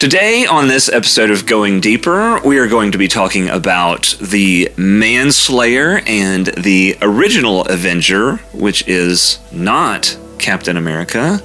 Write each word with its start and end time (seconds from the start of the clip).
Today, 0.00 0.46
on 0.46 0.66
this 0.66 0.88
episode 0.88 1.30
of 1.30 1.44
Going 1.44 1.78
Deeper, 1.78 2.40
we 2.42 2.58
are 2.58 2.66
going 2.66 2.92
to 2.92 2.96
be 2.96 3.06
talking 3.06 3.50
about 3.50 4.16
the 4.18 4.72
Manslayer 4.78 6.02
and 6.06 6.46
the 6.46 6.96
original 7.02 7.66
Avenger, 7.66 8.36
which 8.54 8.88
is 8.88 9.38
not 9.52 10.16
Captain 10.38 10.78
America. 10.78 11.42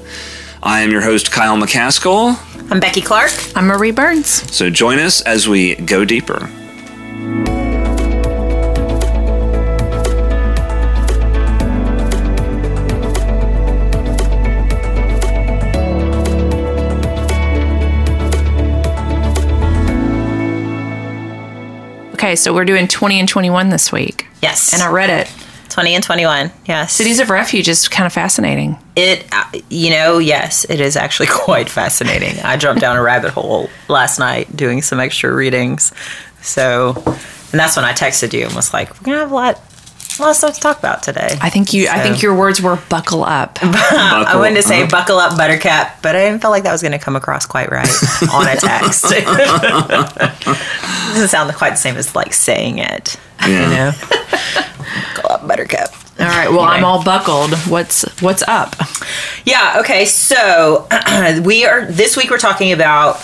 I 0.63 0.79
am 0.83 0.89
your 0.89 1.01
host, 1.01 1.33
Kyle 1.33 1.57
McCaskill. 1.57 2.39
I'm 2.71 2.79
Becky 2.79 3.01
Clark. 3.01 3.33
I'm 3.57 3.67
Marie 3.67 3.91
Burns. 3.91 4.29
So 4.55 4.69
join 4.69 4.99
us 4.99 5.19
as 5.19 5.49
we 5.49 5.75
go 5.75 6.05
deeper. 6.05 6.49
Okay, 22.25 22.35
so 22.35 22.55
we're 22.55 22.65
doing 22.65 22.87
20 22.87 23.19
and 23.19 23.29
21 23.29 23.69
this 23.69 23.91
week. 23.91 24.25
Yes. 24.41 24.73
And 24.73 24.81
I 24.81 24.91
read 24.91 25.11
it. 25.11 25.31
20 25.69 25.93
and 25.93 26.03
21. 26.03 26.51
Yes. 26.65 26.91
Cities 26.91 27.19
of 27.19 27.29
Refuge 27.29 27.69
is 27.69 27.87
kind 27.87 28.07
of 28.07 28.13
fascinating. 28.13 28.79
It, 28.95 29.27
uh, 29.31 29.43
you 29.69 29.91
know, 29.91 30.17
yes, 30.17 30.65
it 30.67 30.79
is 30.79 30.97
actually 30.97 31.27
quite 31.31 31.69
fascinating. 31.69 32.39
I 32.43 32.57
jumped 32.57 32.81
down 32.81 32.97
a 32.97 33.01
rabbit 33.03 33.29
hole 33.29 33.69
last 33.87 34.17
night 34.17 34.57
doing 34.57 34.81
some 34.81 34.99
extra 34.99 35.31
readings. 35.31 35.93
So, 36.41 36.95
and 36.95 37.59
that's 37.59 37.75
when 37.75 37.85
I 37.85 37.93
texted 37.93 38.33
you 38.33 38.47
and 38.47 38.55
was 38.55 38.73
like, 38.73 38.89
we're 38.89 39.05
going 39.05 39.17
to 39.17 39.19
have 39.19 39.31
a 39.31 39.35
lot, 39.35 39.61
lot 40.23 40.31
of 40.31 40.35
stuff 40.37 40.55
to 40.55 40.59
talk 40.61 40.79
about 40.79 41.03
today. 41.03 41.37
I 41.41 41.49
think 41.49 41.73
you 41.73 41.87
I 41.89 41.99
think 42.01 42.21
your 42.21 42.35
words 42.35 42.61
were 42.61 42.77
buckle 42.89 43.23
up. 43.23 43.59
I 43.63 44.23
Buckle- 44.23 44.39
wanted 44.41 44.55
to 44.55 44.63
say 44.63 44.81
uh-huh. 44.81 44.89
buckle 44.91 45.17
up, 45.17 45.37
buttercup, 45.37 46.01
but 46.01 46.15
I 46.15 46.25
didn't 46.25 46.41
feel 46.41 46.51
like 46.51 46.63
that 46.63 46.71
was 46.71 46.81
going 46.81 46.91
to 46.93 46.99
come 46.99 47.15
across 47.15 47.45
quite 47.45 47.69
right 47.71 47.87
on 48.33 48.47
a 48.47 48.55
text. 48.55 49.03
doesn't 51.13 51.27
sound 51.29 51.53
quite 51.55 51.71
the 51.71 51.75
same 51.77 51.95
as 51.97 52.15
like 52.15 52.33
saying 52.33 52.79
it. 52.79 53.17
You 53.45 53.53
Yeah. 53.53 53.69
know? 53.69 53.91
buckle 55.15 55.31
up, 55.31 55.47
buttercup. 55.47 55.89
All 56.17 56.25
right, 56.27 56.49
well, 56.49 56.61
I'm 56.61 56.85
all 56.85 57.03
buckled. 57.03 57.53
What's 57.69 58.03
what's 58.21 58.41
up? 58.47 58.75
Yeah. 59.45 59.75
Okay. 59.79 60.05
So 60.05 60.87
we 61.43 61.65
are 61.65 61.85
this 61.87 62.15
week. 62.15 62.29
We're 62.29 62.37
talking 62.37 62.71
about. 62.71 63.21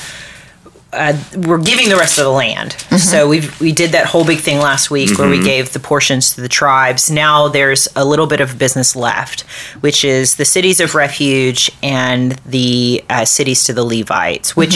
Uh, 0.93 1.17
we're 1.37 1.57
giving 1.57 1.87
the 1.87 1.95
rest 1.95 2.17
of 2.19 2.25
the 2.25 2.31
land. 2.31 2.73
So 2.99 3.29
we 3.29 3.47
we 3.61 3.71
did 3.71 3.91
that 3.93 4.07
whole 4.07 4.25
big 4.25 4.39
thing 4.39 4.57
last 4.57 4.91
week 4.91 5.17
where 5.17 5.29
we 5.29 5.41
gave 5.41 5.71
the 5.71 5.79
portions 5.79 6.35
to 6.35 6.41
the 6.41 6.49
tribes. 6.49 7.09
Now 7.09 7.47
there's 7.47 7.87
a 7.95 8.03
little 8.03 8.27
bit 8.27 8.41
of 8.41 8.57
business 8.59 8.93
left, 8.95 9.41
which 9.79 10.03
is 10.03 10.35
the 10.35 10.43
cities 10.45 10.79
of 10.81 10.93
refuge 10.93 11.71
and 11.81 12.33
the 12.45 13.03
uh, 13.09 13.23
cities 13.23 13.63
to 13.65 13.73
the 13.73 13.83
Levites. 13.85 14.55
Which 14.57 14.75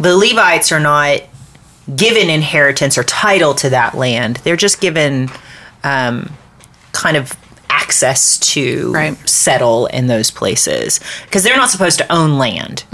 the 0.00 0.16
Levites 0.16 0.72
are 0.72 0.80
not 0.80 1.20
given 1.94 2.30
inheritance 2.30 2.96
or 2.96 3.04
title 3.04 3.52
to 3.56 3.68
that 3.70 3.94
land. 3.94 4.36
They're 4.44 4.56
just 4.56 4.80
given 4.80 5.28
um, 5.84 6.32
kind 6.92 7.16
of 7.16 7.32
access 7.68 8.38
to 8.38 8.90
Right. 8.92 9.28
settle 9.28 9.86
in 9.86 10.06
those 10.06 10.30
places 10.30 11.00
because 11.24 11.42
they're 11.42 11.56
not 11.56 11.70
supposed 11.70 11.98
to 11.98 12.10
own 12.12 12.38
land. 12.38 12.84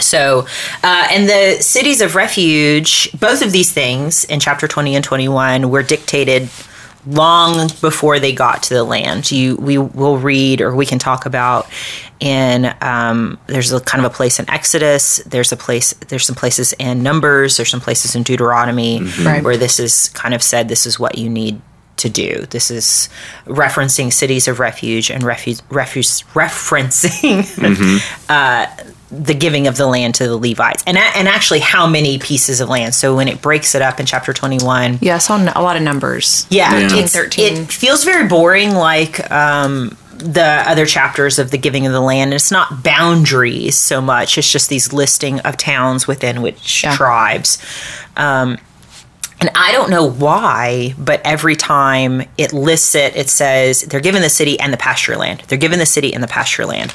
So, 0.00 0.46
uh, 0.82 1.08
and 1.10 1.28
the 1.28 1.62
cities 1.62 2.00
of 2.00 2.14
refuge, 2.14 3.10
both 3.18 3.42
of 3.42 3.52
these 3.52 3.72
things 3.72 4.24
in 4.24 4.40
chapter 4.40 4.66
20 4.68 4.94
and 4.96 5.04
21 5.04 5.70
were 5.70 5.82
dictated 5.82 6.48
long 7.06 7.68
before 7.80 8.18
they 8.20 8.32
got 8.32 8.62
to 8.64 8.74
the 8.74 8.84
land. 8.84 9.30
You, 9.32 9.56
we 9.56 9.78
will 9.78 10.18
read 10.18 10.60
or 10.60 10.74
we 10.76 10.84
can 10.84 10.98
talk 10.98 11.24
about 11.24 11.66
in, 12.20 12.74
um, 12.82 13.38
there's 13.46 13.72
a 13.72 13.80
kind 13.80 14.04
of 14.04 14.12
a 14.12 14.14
place 14.14 14.38
in 14.38 14.48
Exodus. 14.50 15.16
There's 15.24 15.50
a 15.50 15.56
place, 15.56 15.94
there's 16.08 16.26
some 16.26 16.36
places 16.36 16.74
in 16.74 17.02
Numbers. 17.02 17.56
There's 17.56 17.70
some 17.70 17.80
places 17.80 18.14
in 18.14 18.22
Deuteronomy 18.22 19.00
Right. 19.22 19.42
where 19.42 19.56
this 19.56 19.80
is 19.80 20.10
kind 20.10 20.34
of 20.34 20.42
said, 20.42 20.68
this 20.68 20.84
is 20.84 21.00
what 21.00 21.16
you 21.16 21.30
need 21.30 21.62
to 21.96 22.10
do. 22.10 22.46
This 22.50 22.70
is 22.70 23.08
referencing 23.46 24.12
cities 24.12 24.46
of 24.48 24.60
refuge 24.60 25.10
and 25.10 25.22
refuge, 25.22 25.60
refuge 25.70 26.06
referencing 26.34 27.44
uh, 28.28 28.66
the 29.12 29.34
giving 29.34 29.66
of 29.66 29.76
the 29.76 29.86
land 29.86 30.14
to 30.16 30.26
the 30.28 30.36
Levites, 30.36 30.82
and 30.86 30.96
and 30.96 31.26
actually 31.28 31.60
how 31.60 31.86
many 31.86 32.18
pieces 32.18 32.60
of 32.60 32.68
land. 32.68 32.94
So 32.94 33.16
when 33.16 33.26
it 33.28 33.42
breaks 33.42 33.74
it 33.74 33.82
up 33.82 33.98
in 34.00 34.06
chapter 34.06 34.32
twenty 34.32 34.58
one, 34.64 34.98
Yeah, 35.00 35.16
I 35.16 35.18
saw 35.18 35.36
n- 35.36 35.48
a 35.54 35.62
lot 35.62 35.76
of 35.76 35.82
numbers. 35.82 36.46
yeah, 36.50 36.76
Yeah. 36.78 36.86
it's- 36.96 37.14
It 37.38 37.72
feels 37.72 38.04
very 38.04 38.26
boring, 38.28 38.74
like 38.74 39.28
um, 39.32 39.96
the 40.16 40.44
other 40.66 40.86
chapters 40.86 41.38
of 41.38 41.50
the 41.50 41.58
giving 41.58 41.86
of 41.86 41.92
the 41.92 42.00
land. 42.00 42.32
It's 42.34 42.50
not 42.52 42.82
boundaries 42.84 43.76
so 43.76 44.00
much; 44.00 44.38
it's 44.38 44.50
just 44.52 44.68
these 44.68 44.92
listing 44.92 45.40
of 45.40 45.56
towns 45.56 46.06
within 46.06 46.40
which 46.42 46.84
Yeah. 46.84 46.94
tribes. 46.94 47.58
Um, 48.16 48.58
and 49.40 49.50
I 49.54 49.72
don't 49.72 49.88
know 49.90 50.04
why, 50.04 50.94
but 50.98 51.22
every 51.24 51.56
time 51.56 52.22
it 52.36 52.52
lists 52.52 52.94
it, 52.94 53.16
it 53.16 53.30
says 53.30 53.80
they're 53.82 53.98
given 54.00 54.20
the 54.22 54.28
city 54.28 54.60
and 54.60 54.70
the 54.72 54.76
pasture 54.76 55.16
land. 55.16 55.42
They're 55.48 55.56
given 55.58 55.78
the 55.78 55.86
city 55.86 56.12
and 56.12 56.22
the 56.22 56.28
pasture 56.28 56.66
land. 56.66 56.92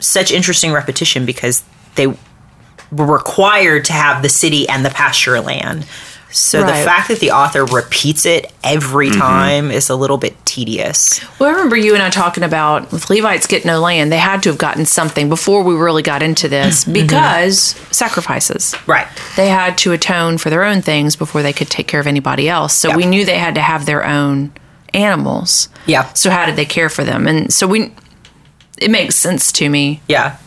Such 0.00 0.30
interesting 0.30 0.72
repetition 0.72 1.26
because 1.26 1.64
they 1.96 2.06
were 2.06 3.06
required 3.06 3.84
to 3.86 3.92
have 3.92 4.22
the 4.22 4.28
city 4.28 4.68
and 4.68 4.84
the 4.84 4.90
pasture 4.90 5.40
land. 5.40 5.86
So 6.30 6.60
the 6.60 6.72
fact 6.72 7.08
that 7.08 7.20
the 7.20 7.30
author 7.30 7.64
repeats 7.64 8.26
it 8.26 8.52
every 8.62 9.08
mm-hmm. 9.08 9.18
time 9.18 9.70
is 9.70 9.88
a 9.88 9.96
little 9.96 10.18
bit 10.18 10.36
tedious. 10.44 11.20
Well, 11.38 11.48
I 11.48 11.52
remember 11.52 11.76
you 11.76 11.94
and 11.94 12.02
I 12.02 12.10
talking 12.10 12.44
about 12.44 12.92
with 12.92 13.08
Levites 13.08 13.46
get 13.46 13.64
no 13.64 13.80
land, 13.80 14.12
they 14.12 14.18
had 14.18 14.42
to 14.42 14.50
have 14.50 14.58
gotten 14.58 14.84
something 14.84 15.30
before 15.30 15.62
we 15.62 15.74
really 15.74 16.02
got 16.02 16.22
into 16.22 16.48
this 16.48 16.84
mm-hmm. 16.84 16.92
because 16.92 17.60
sacrifices. 17.90 18.74
Right. 18.86 19.06
They 19.36 19.48
had 19.48 19.78
to 19.78 19.92
atone 19.92 20.36
for 20.36 20.50
their 20.50 20.64
own 20.64 20.82
things 20.82 21.16
before 21.16 21.42
they 21.42 21.54
could 21.54 21.70
take 21.70 21.88
care 21.88 22.00
of 22.00 22.06
anybody 22.06 22.48
else. 22.48 22.74
So 22.74 22.90
Yeah. 22.90 22.96
we 22.96 23.06
knew 23.06 23.24
they 23.24 23.38
had 23.38 23.54
to 23.54 23.62
have 23.62 23.86
their 23.86 24.06
own 24.06 24.52
animals. 24.92 25.70
Yeah. 25.86 26.12
So 26.12 26.28
how 26.30 26.44
did 26.44 26.56
they 26.56 26.66
care 26.66 26.90
for 26.90 27.04
them? 27.04 27.26
And 27.26 27.52
so 27.52 27.66
we 27.66 27.92
it 28.80 28.90
makes 28.90 29.16
sense 29.16 29.52
to 29.52 29.68
me. 29.68 30.00
Yeah. 30.08 30.38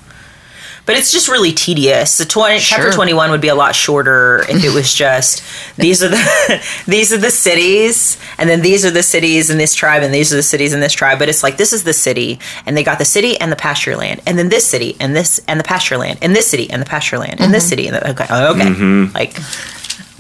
But 0.86 0.98
it's 0.98 1.12
just 1.12 1.28
really 1.28 1.52
tedious. 1.52 2.18
The 2.18 2.26
20, 2.26 2.60
chapter 2.60 2.92
21 2.92 3.32
would 3.32 3.40
be 3.40 3.50
a 3.50 3.56
lot 3.56 3.76
shorter 3.76 4.44
if 4.50 4.64
it 4.64 4.74
was 4.74 4.94
just 4.94 5.44
these 5.78 6.04
are 6.04 6.10
the 6.10 6.64
these 6.88 7.14
are 7.14 7.18
the 7.18 7.30
cities 7.30 8.18
and 8.38 8.50
then 8.50 8.62
these 8.62 8.84
are 8.84 8.92
the 8.92 9.04
cities 9.04 9.50
in 9.50 9.58
this 9.58 9.76
tribe 9.76 10.04
and 10.04 10.14
these 10.14 10.34
are 10.34 10.36
the 10.36 10.44
cities 10.44 10.74
in 10.74 10.80
this 10.80 10.94
tribe 10.94 11.20
but 11.20 11.30
it's 11.30 11.44
like 11.44 11.58
this 11.58 11.72
is 11.72 11.84
the 11.84 11.94
city 11.94 12.40
and 12.66 12.76
they 12.76 12.84
got 12.84 12.98
the 12.98 13.06
city 13.06 13.40
and 13.40 13.52
the 13.52 13.56
pasture 13.56 13.96
land 13.96 14.22
and 14.26 14.38
then 14.38 14.50
this 14.50 14.68
city 14.68 14.98
and 15.00 15.16
this 15.16 15.40
and 15.48 15.60
the 15.60 15.64
pasture 15.64 15.98
land 15.98 16.18
and 16.22 16.36
this 16.36 16.48
city 16.48 16.70
and 16.70 16.82
the 16.82 16.86
pasture 16.86 17.20
land 17.20 17.40
and 17.40 17.54
this 17.54 17.64
mm-hmm. 17.64 17.70
city 17.70 17.88
and 17.88 17.96
the, 17.96 18.10
okay 18.10 18.24
okay 18.26 18.70
mm-hmm. 18.70 19.14
like 19.14 19.34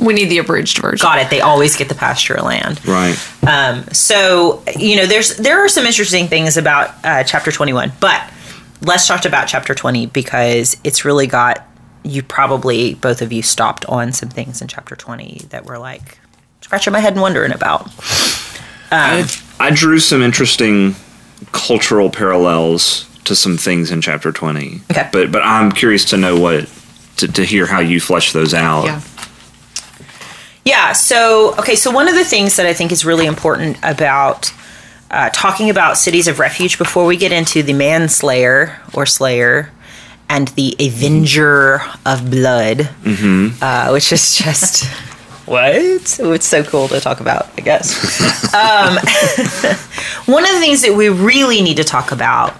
We 0.02 0.14
need 0.14 0.26
the 0.30 0.40
abridged 0.40 0.80
version. 0.80 1.04
got 1.06 1.20
it 1.20 1.30
they 1.30 1.42
always 1.42 1.76
get 1.78 1.88
the 1.88 1.96
pasture 1.96 2.38
land 2.42 2.84
Right. 2.86 3.16
so 3.96 4.64
you 4.78 4.96
know 4.98 5.06
there's 5.06 5.38
there 5.38 5.60
are 5.64 5.70
some 5.70 5.86
interesting 5.86 6.28
things 6.28 6.58
about 6.58 6.94
uh, 7.04 7.24
chapter 7.24 7.52
21 7.52 7.94
but 8.00 8.22
let's 8.82 9.08
talk 9.08 9.26
about 9.26 9.48
chapter 9.48 9.76
20 9.76 10.08
because 10.08 10.76
it's 10.84 11.06
really 11.06 11.28
got 11.28 11.68
you 12.04 12.24
probably 12.24 12.96
both 12.96 13.22
of 13.22 13.32
you 13.32 13.44
stopped 13.44 13.86
on 13.86 14.12
some 14.12 14.30
things 14.30 14.62
in 14.62 14.68
chapter 14.68 14.96
20 14.96 15.46
that 15.50 15.66
were 15.66 15.78
like 15.78 16.18
scratching 16.62 16.92
my 16.94 17.00
head 17.00 17.14
and 17.14 17.22
wondering 17.22 17.52
about 17.52 17.88
I, 18.92 19.26
I 19.60 19.72
drew 19.72 20.00
some 20.00 20.22
interesting 20.22 20.96
cultural 21.52 22.10
parallels 22.10 23.08
to 23.26 23.36
some 23.36 23.56
things 23.58 23.92
in 23.92 24.02
chapter 24.02 24.32
20. 24.32 24.82
Okay. 24.92 25.10
But 25.14 25.32
but 25.32 25.44
I'm 25.44 25.72
curious 25.72 26.04
to 26.06 26.18
know 26.18 26.38
what 26.40 26.68
to, 27.18 27.28
to 27.28 27.46
hear 27.46 27.66
how 27.68 27.80
you 27.80 28.02
flesh 28.02 28.34
those 28.34 28.54
out. 28.54 28.86
Yeah. 28.86 29.00
Yeah. 30.66 30.94
So, 30.94 31.56
okay. 31.60 31.76
So, 31.76 31.92
one 31.92 32.08
of 32.08 32.16
the 32.16 32.26
things 32.26 32.56
that 32.58 32.66
I 32.66 32.74
think 32.74 32.92
is 32.92 33.04
really 33.06 33.26
important 33.26 33.78
about 33.84 34.54
uh, 35.10 35.30
talking 35.34 35.70
about 35.70 35.98
cities 35.98 36.28
of 36.28 36.40
refuge 36.40 36.78
before 36.78 37.06
we 37.06 37.18
get 37.18 37.32
into 37.32 37.64
the 37.64 37.74
manslayer 37.74 38.78
or 38.94 39.06
slayer 39.06 39.72
and 40.30 40.48
the 40.50 40.76
avenger 40.80 41.82
of 42.06 42.30
blood, 42.32 42.90
uh, 43.62 43.90
which 43.90 44.12
is 44.12 44.35
just. 44.38 44.85
What? 45.46 45.76
It's 45.76 46.46
so 46.47 46.64
cool 46.64 46.88
to 46.88 47.02
talk 47.02 47.20
about, 47.20 47.50
I 47.58 47.62
guess. 47.62 48.53
um, 48.53 48.94
one 50.34 50.46
of 50.46 50.52
the 50.52 50.59
things 50.62 50.82
that 50.84 50.94
we 50.96 51.09
really 51.09 51.62
need 51.62 51.76
to 51.78 51.84
talk 51.84 52.14
about 52.14 52.53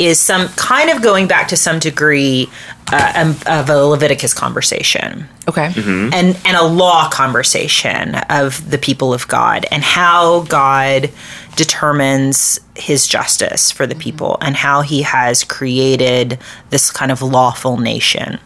is 0.00 0.18
some 0.18 0.48
kind 0.50 0.90
of 0.90 1.02
going 1.02 1.26
back 1.28 1.46
to 1.48 1.56
some 1.56 1.78
degree 1.78 2.48
uh, 2.92 3.12
um, 3.14 3.36
of 3.46 3.68
a 3.70 3.84
Leviticus 3.84 4.32
conversation 4.34 5.28
Okay. 5.46 5.72
and 5.76 6.36
and 6.44 6.56
a 6.56 6.64
law 6.64 7.08
conversation 7.10 8.14
of 8.30 8.70
the 8.70 8.78
people 8.78 9.12
of 9.14 9.28
God 9.28 9.66
and 9.70 9.82
how 9.84 10.42
God 10.44 11.10
determines 11.54 12.58
his 12.76 13.06
justice 13.06 13.70
for 13.70 13.86
the 13.86 13.94
people 13.94 14.38
and 14.40 14.56
how 14.56 14.80
he 14.82 15.02
has 15.02 15.44
created 15.44 16.38
this 16.70 16.90
kind 16.90 17.12
of 17.12 17.22
lawful 17.22 17.76
nation 17.78 18.38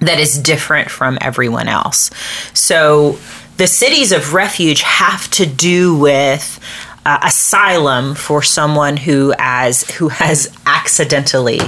that 0.00 0.18
is 0.18 0.36
different 0.38 0.90
from 0.90 1.16
everyone 1.20 1.68
else. 1.68 2.10
So 2.54 3.18
the 3.58 3.68
cities 3.68 4.10
of 4.10 4.34
refuge 4.34 4.82
have 4.82 5.30
to 5.32 5.46
do 5.46 5.96
with 5.96 6.58
uh, 7.04 7.18
asylum 7.22 8.14
for 8.14 8.42
someone 8.42 8.96
who 8.96 9.34
as 9.38 9.90
who 9.92 10.08
has 10.08 10.56
accidentally 10.66 11.60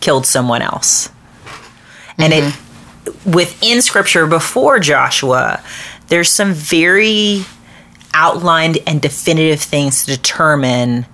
killed 0.00 0.26
someone 0.26 0.62
else. 0.62 1.10
And 2.18 2.32
it 2.32 2.54
within 3.26 3.82
scripture 3.82 4.26
before 4.26 4.78
Joshua, 4.78 5.62
there's 6.08 6.30
some 6.30 6.52
very 6.52 7.44
outlined 8.14 8.78
and 8.86 9.02
definitive 9.02 9.60
things 9.60 10.04
to 10.04 10.16
determine 10.16 11.06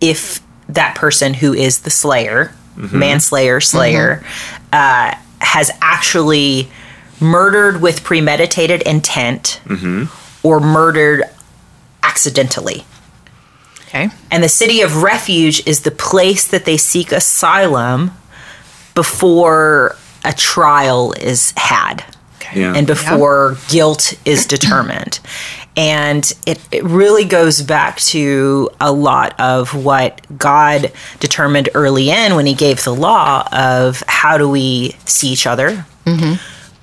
if 0.00 0.40
that 0.68 0.96
person 0.96 1.34
who 1.34 1.54
is 1.54 1.80
the 1.80 1.90
slayer, 1.90 2.52
manslayer, 2.98 3.60
slayer, 3.60 4.24
uh, 4.72 5.14
has 5.40 5.70
actually 5.80 6.68
murdered 7.20 7.80
with 7.80 8.02
premeditated 8.02 8.82
intent 8.82 9.60
or 10.42 10.58
murdered 10.60 11.22
accidentally. 12.16 12.82
Okay. 13.88 14.08
And 14.30 14.42
the 14.42 14.48
city 14.48 14.80
of 14.80 15.02
refuge 15.02 15.66
is 15.66 15.82
the 15.82 15.90
place 15.90 16.48
that 16.48 16.64
they 16.64 16.78
seek 16.78 17.12
asylum 17.12 18.12
before 18.94 19.96
a 20.24 20.32
trial 20.32 21.12
is 21.12 21.52
had 21.56 22.02
Okay. 22.36 22.62
Yeah. 22.62 22.74
and 22.74 22.86
before 22.86 23.58
guilt 23.68 24.14
is 24.24 24.46
determined. 24.46 25.20
And 25.78 26.24
it, 26.46 26.58
it 26.72 26.84
really 26.84 27.26
goes 27.26 27.60
back 27.60 27.98
to 27.98 28.70
a 28.80 28.90
lot 28.90 29.38
of 29.38 29.74
what 29.84 30.22
God 30.38 30.90
determined 31.20 31.68
early 31.74 32.08
in 32.08 32.34
when 32.34 32.46
He 32.46 32.54
gave 32.54 32.82
the 32.82 32.94
law 32.94 33.46
of 33.52 34.02
how 34.08 34.38
do 34.38 34.48
we 34.48 34.96
see 35.04 35.28
each 35.28 35.46
other? 35.46 35.84
Mm-hmm. 36.06 36.36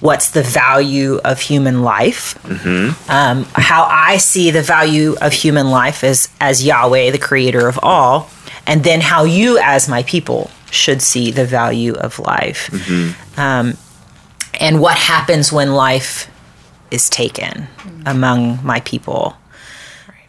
What's 0.03 0.31
the 0.31 0.43
value 0.43 1.21
of 1.23 1.39
human 1.39 1.81
life? 1.81 2.37
Mm-hmm. 2.43 3.09
Um, 3.09 3.45
how 3.53 3.87
I 3.89 4.17
see 4.17 4.51
the 4.51 4.61
value 4.61 5.15
of 5.21 5.31
human 5.31 5.69
life 5.69 6.03
as, 6.03 6.27
as 6.41 6.65
Yahweh, 6.65 7.11
the 7.11 7.17
creator 7.17 7.69
of 7.69 7.79
all, 7.81 8.29
and 8.67 8.83
then 8.83 8.99
how 8.99 9.23
you, 9.23 9.57
as 9.59 9.87
my 9.87 10.03
people, 10.03 10.51
should 10.71 11.01
see 11.01 11.31
the 11.31 11.45
value 11.45 11.93
of 11.93 12.19
life 12.19 12.69
mm-hmm. 12.73 13.39
um, 13.39 13.77
and 14.59 14.81
what 14.81 14.97
happens 14.97 15.53
when 15.53 15.71
life 15.71 16.29
is 16.91 17.09
taken 17.09 17.69
among 18.05 18.59
my 18.61 18.81
people. 18.81 19.37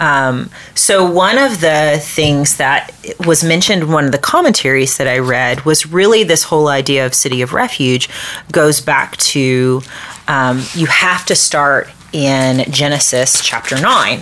Um, 0.00 0.50
so, 0.74 1.08
one 1.08 1.38
of 1.38 1.60
the 1.60 1.98
things 2.02 2.56
that 2.56 2.92
was 3.24 3.44
mentioned 3.44 3.82
in 3.82 3.92
one 3.92 4.04
of 4.04 4.12
the 4.12 4.18
commentaries 4.18 4.96
that 4.96 5.06
I 5.06 5.18
read 5.18 5.64
was 5.64 5.86
really 5.86 6.24
this 6.24 6.44
whole 6.44 6.68
idea 6.68 7.06
of 7.06 7.14
city 7.14 7.42
of 7.42 7.52
refuge 7.52 8.08
goes 8.50 8.80
back 8.80 9.16
to 9.18 9.82
um, 10.26 10.62
you 10.74 10.86
have 10.86 11.24
to 11.26 11.36
start 11.36 11.88
in 12.12 12.70
Genesis 12.70 13.44
chapter 13.44 13.80
9. 13.80 14.20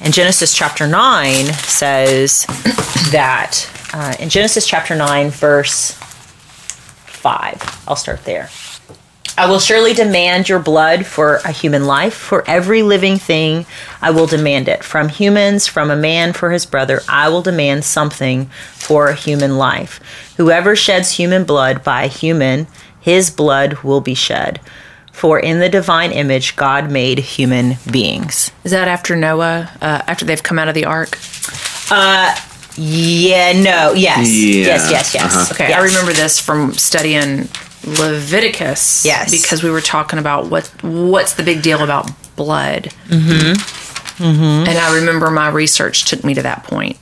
And 0.00 0.14
Genesis 0.14 0.54
chapter 0.54 0.86
9 0.86 1.46
says 1.46 2.46
that 3.12 3.68
uh, 3.92 4.14
in 4.18 4.28
Genesis 4.28 4.66
chapter 4.66 4.96
9, 4.96 5.30
verse 5.30 5.92
5, 7.06 7.84
I'll 7.86 7.96
start 7.96 8.24
there. 8.24 8.48
I 9.40 9.46
will 9.48 9.58
surely 9.58 9.94
demand 9.94 10.50
your 10.50 10.58
blood 10.58 11.06
for 11.06 11.36
a 11.46 11.50
human 11.50 11.86
life. 11.86 12.12
For 12.12 12.46
every 12.46 12.82
living 12.82 13.16
thing, 13.18 13.64
I 14.02 14.10
will 14.10 14.26
demand 14.26 14.68
it. 14.68 14.84
From 14.84 15.08
humans, 15.08 15.66
from 15.66 15.90
a 15.90 15.96
man 15.96 16.34
for 16.34 16.50
his 16.50 16.66
brother, 16.66 17.00
I 17.08 17.30
will 17.30 17.40
demand 17.40 17.86
something 17.86 18.46
for 18.74 19.08
a 19.08 19.14
human 19.14 19.56
life. 19.56 19.98
Whoever 20.36 20.76
sheds 20.76 21.12
human 21.12 21.44
blood 21.44 21.82
by 21.82 22.02
a 22.04 22.08
human, 22.08 22.66
his 23.00 23.30
blood 23.30 23.78
will 23.82 24.02
be 24.02 24.12
shed. 24.14 24.60
For 25.10 25.40
in 25.40 25.58
the 25.58 25.70
divine 25.70 26.12
image, 26.12 26.54
God 26.54 26.90
made 26.90 27.18
human 27.18 27.76
beings. 27.90 28.50
Is 28.64 28.72
that 28.72 28.88
after 28.88 29.16
Noah? 29.16 29.70
Uh, 29.80 30.02
after 30.06 30.26
they've 30.26 30.42
come 30.42 30.58
out 30.58 30.68
of 30.68 30.74
the 30.74 30.84
ark? 30.84 31.18
Uh, 31.90 32.36
yeah, 32.76 33.52
no, 33.54 33.94
yes. 33.94 34.28
Yeah, 34.28 34.66
Yes, 34.66 34.90
yes, 34.90 35.14
yes. 35.14 35.24
uh-huh. 35.34 35.54
Okay, 35.54 35.68
Yes. 35.70 35.80
I 35.80 35.84
remember 35.84 36.12
this 36.12 36.38
from 36.38 36.74
studying 36.74 37.48
Leviticus. 37.84 39.04
Yes. 39.04 39.30
because 39.30 39.62
we 39.62 39.70
were 39.70 39.80
talking 39.80 40.18
about 40.18 40.50
what 40.50 40.66
what's 40.82 41.34
the 41.34 41.42
big 41.42 41.62
deal 41.62 41.82
about 41.82 42.10
blood. 42.36 42.84
Mm-hmm. 43.08 43.52
Mm-hmm. 44.22 44.68
And 44.68 44.78
I 44.78 44.96
remember 44.96 45.30
my 45.30 45.48
research 45.48 46.04
took 46.04 46.22
me 46.24 46.34
to 46.34 46.42
that 46.42 46.64
point. 46.64 46.98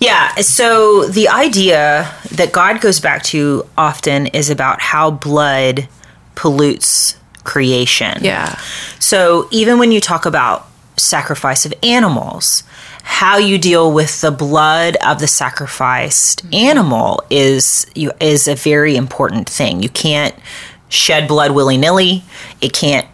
Yeah, 0.00 0.36
so 0.36 1.06
the 1.06 1.28
idea 1.28 2.14
that 2.32 2.52
God 2.52 2.80
goes 2.80 3.00
back 3.00 3.24
to 3.24 3.66
often 3.76 4.28
is 4.28 4.48
about 4.48 4.80
how 4.80 5.10
blood 5.10 5.88
pollutes 6.36 7.16
creation. 7.42 8.18
Yeah, 8.20 8.56
So 9.00 9.48
even 9.50 9.78
when 9.80 9.90
you 9.90 10.00
talk 10.00 10.24
about 10.26 10.67
sacrifice 10.98 11.64
of 11.64 11.74
animals, 11.82 12.62
how 13.02 13.38
you 13.38 13.58
deal 13.58 13.92
with 13.92 14.20
the 14.20 14.30
blood 14.30 14.96
of 15.04 15.18
the 15.18 15.26
sacrificed 15.26 16.44
animal 16.52 17.22
is 17.30 17.86
you 17.94 18.12
is 18.20 18.46
a 18.46 18.54
very 18.54 18.96
important 18.96 19.48
thing. 19.48 19.82
You 19.82 19.88
can't 19.88 20.34
shed 20.88 21.28
blood 21.28 21.52
willy 21.52 21.76
nilly. 21.76 22.22
It 22.60 22.72
can't 22.72 23.06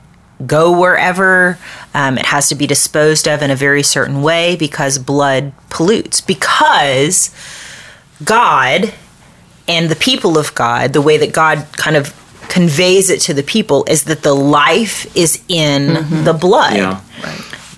go 0.45 0.79
wherever. 0.79 1.59
Um, 1.95 2.19
it 2.19 2.27
has 2.27 2.49
to 2.49 2.55
be 2.55 2.67
disposed 2.67 3.29
of 3.29 3.43
in 3.43 3.51
a 3.51 3.57
very 3.57 3.83
certain 3.83 4.23
way 4.23 4.57
because 4.57 4.99
blood 4.99 5.53
pollutes. 5.71 6.21
Because 6.21 7.31
God 8.25 8.93
and 9.69 9.89
the 9.89 9.97
people 9.97 10.39
of 10.39 10.55
God, 10.55 10.93
the 10.93 11.03
way 11.03 11.17
that 11.19 11.33
God 11.33 11.67
kind 11.73 11.97
of 11.97 12.13
conveys 12.49 13.11
it 13.11 13.21
to 13.23 13.35
the 13.35 13.43
people 13.43 13.85
is 13.89 14.05
that 14.05 14.23
the 14.23 14.35
life 14.35 15.17
is 15.17 15.43
in 15.49 16.25
the 16.25 16.33
blood. 16.33 16.77
Yeah. 16.77 17.01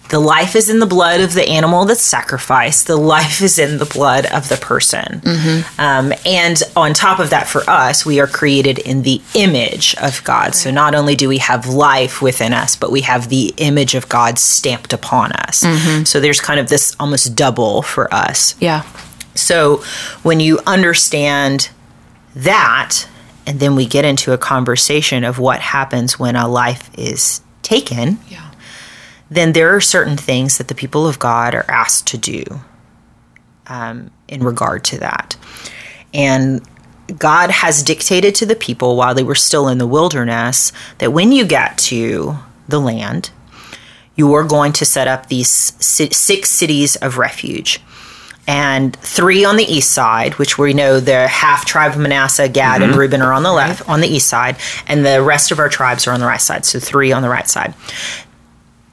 The 0.08 0.20
life 0.20 0.54
is 0.54 0.68
in 0.70 0.78
the 0.78 0.86
blood 0.86 1.20
of 1.20 1.32
the 1.34 1.48
animal 1.48 1.84
that's 1.84 2.00
sacrificed. 2.02 2.86
The 2.86 2.96
life 2.96 3.40
is 3.42 3.58
in 3.58 3.78
the 3.78 3.84
blood 3.86 4.26
of 4.26 4.48
the 4.48 4.56
person. 4.56 5.20
Um, 5.78 6.12
and 6.24 6.62
on 6.76 6.94
top 6.94 7.18
of 7.18 7.30
that, 7.30 7.48
for 7.48 7.68
us, 7.68 8.06
we 8.06 8.20
are 8.20 8.26
created 8.28 8.78
in 8.78 9.02
the 9.02 9.20
image 9.34 9.96
of 10.00 10.22
God. 10.24 10.54
So 10.54 10.70
not 10.70 10.94
only 10.94 11.16
do 11.16 11.28
we 11.28 11.38
have 11.38 11.66
life 11.66 12.22
within 12.22 12.52
us, 12.52 12.76
but 12.76 12.92
we 12.92 13.00
have 13.02 13.28
the 13.30 13.52
image 13.56 13.94
of 13.96 14.08
God 14.08 14.38
stamped 14.38 14.92
upon 14.92 15.32
us. 15.32 15.64
So 16.08 16.20
there's 16.20 16.40
kind 16.40 16.60
of 16.60 16.68
this 16.68 16.94
almost 17.00 17.34
double 17.34 17.82
for 17.82 18.12
us. 18.14 18.54
yeah, 18.60 18.82
So 19.34 19.82
when 20.22 20.38
you 20.40 20.60
understand 20.66 21.70
that, 22.34 23.06
and 23.46 23.60
then 23.60 23.74
we 23.76 23.86
get 23.86 24.04
into 24.04 24.32
a 24.32 24.38
conversation 24.38 25.24
of 25.24 25.38
what 25.38 25.60
happens 25.60 26.18
when 26.18 26.36
a 26.36 26.48
life 26.48 26.90
is 26.98 27.40
taken, 27.62 28.18
yeah, 28.28 28.45
then 29.30 29.52
there 29.52 29.74
are 29.74 29.80
certain 29.80 30.16
things 30.16 30.58
that 30.58 30.68
the 30.68 30.74
people 30.74 31.06
of 31.06 31.18
God 31.18 31.54
are 31.54 31.68
asked 31.68 32.06
to 32.08 32.18
do 32.18 32.44
um, 33.66 34.10
in 34.28 34.42
regard 34.42 34.84
to 34.84 34.98
that. 34.98 35.36
And 36.14 36.62
God 37.18 37.50
has 37.50 37.82
dictated 37.82 38.34
to 38.36 38.46
the 38.46 38.56
people 38.56 38.96
while 38.96 39.14
they 39.14 39.22
were 39.22 39.34
still 39.34 39.68
in 39.68 39.78
the 39.78 39.86
wilderness 39.86 40.72
that 40.98 41.12
when 41.12 41.32
you 41.32 41.44
get 41.44 41.78
to 41.78 42.36
the 42.68 42.80
land, 42.80 43.30
you 44.14 44.32
are 44.34 44.44
going 44.44 44.72
to 44.72 44.84
set 44.84 45.06
up 45.06 45.28
these 45.28 45.48
six 45.48 46.48
cities 46.48 46.96
of 46.96 47.18
refuge. 47.18 47.80
And 48.48 48.94
three 48.96 49.44
on 49.44 49.56
the 49.56 49.64
east 49.64 49.90
side, 49.90 50.34
which 50.34 50.56
we 50.56 50.72
know 50.72 51.00
the 51.00 51.26
half 51.26 51.64
tribe 51.64 51.92
of 51.92 51.98
Manasseh, 51.98 52.48
Gad, 52.48 52.80
and 52.80 52.94
Reuben 52.94 53.20
are 53.20 53.32
on 53.32 53.42
the 53.42 53.52
left, 53.52 53.88
on 53.88 54.00
the 54.00 54.06
east 54.06 54.28
side, 54.28 54.56
and 54.86 55.04
the 55.04 55.20
rest 55.20 55.50
of 55.50 55.58
our 55.58 55.68
tribes 55.68 56.06
are 56.06 56.12
on 56.12 56.20
the 56.20 56.26
right 56.26 56.40
side. 56.40 56.64
So 56.64 56.78
three 56.78 57.10
on 57.10 57.22
the 57.22 57.28
right 57.28 57.48
side 57.48 57.74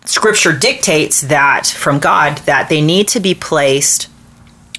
scripture 0.05 0.57
dictates 0.57 1.21
that 1.21 1.67
from 1.67 1.99
God 1.99 2.39
that 2.39 2.69
they 2.69 2.81
need 2.81 3.07
to 3.09 3.19
be 3.19 3.33
placed 3.33 4.09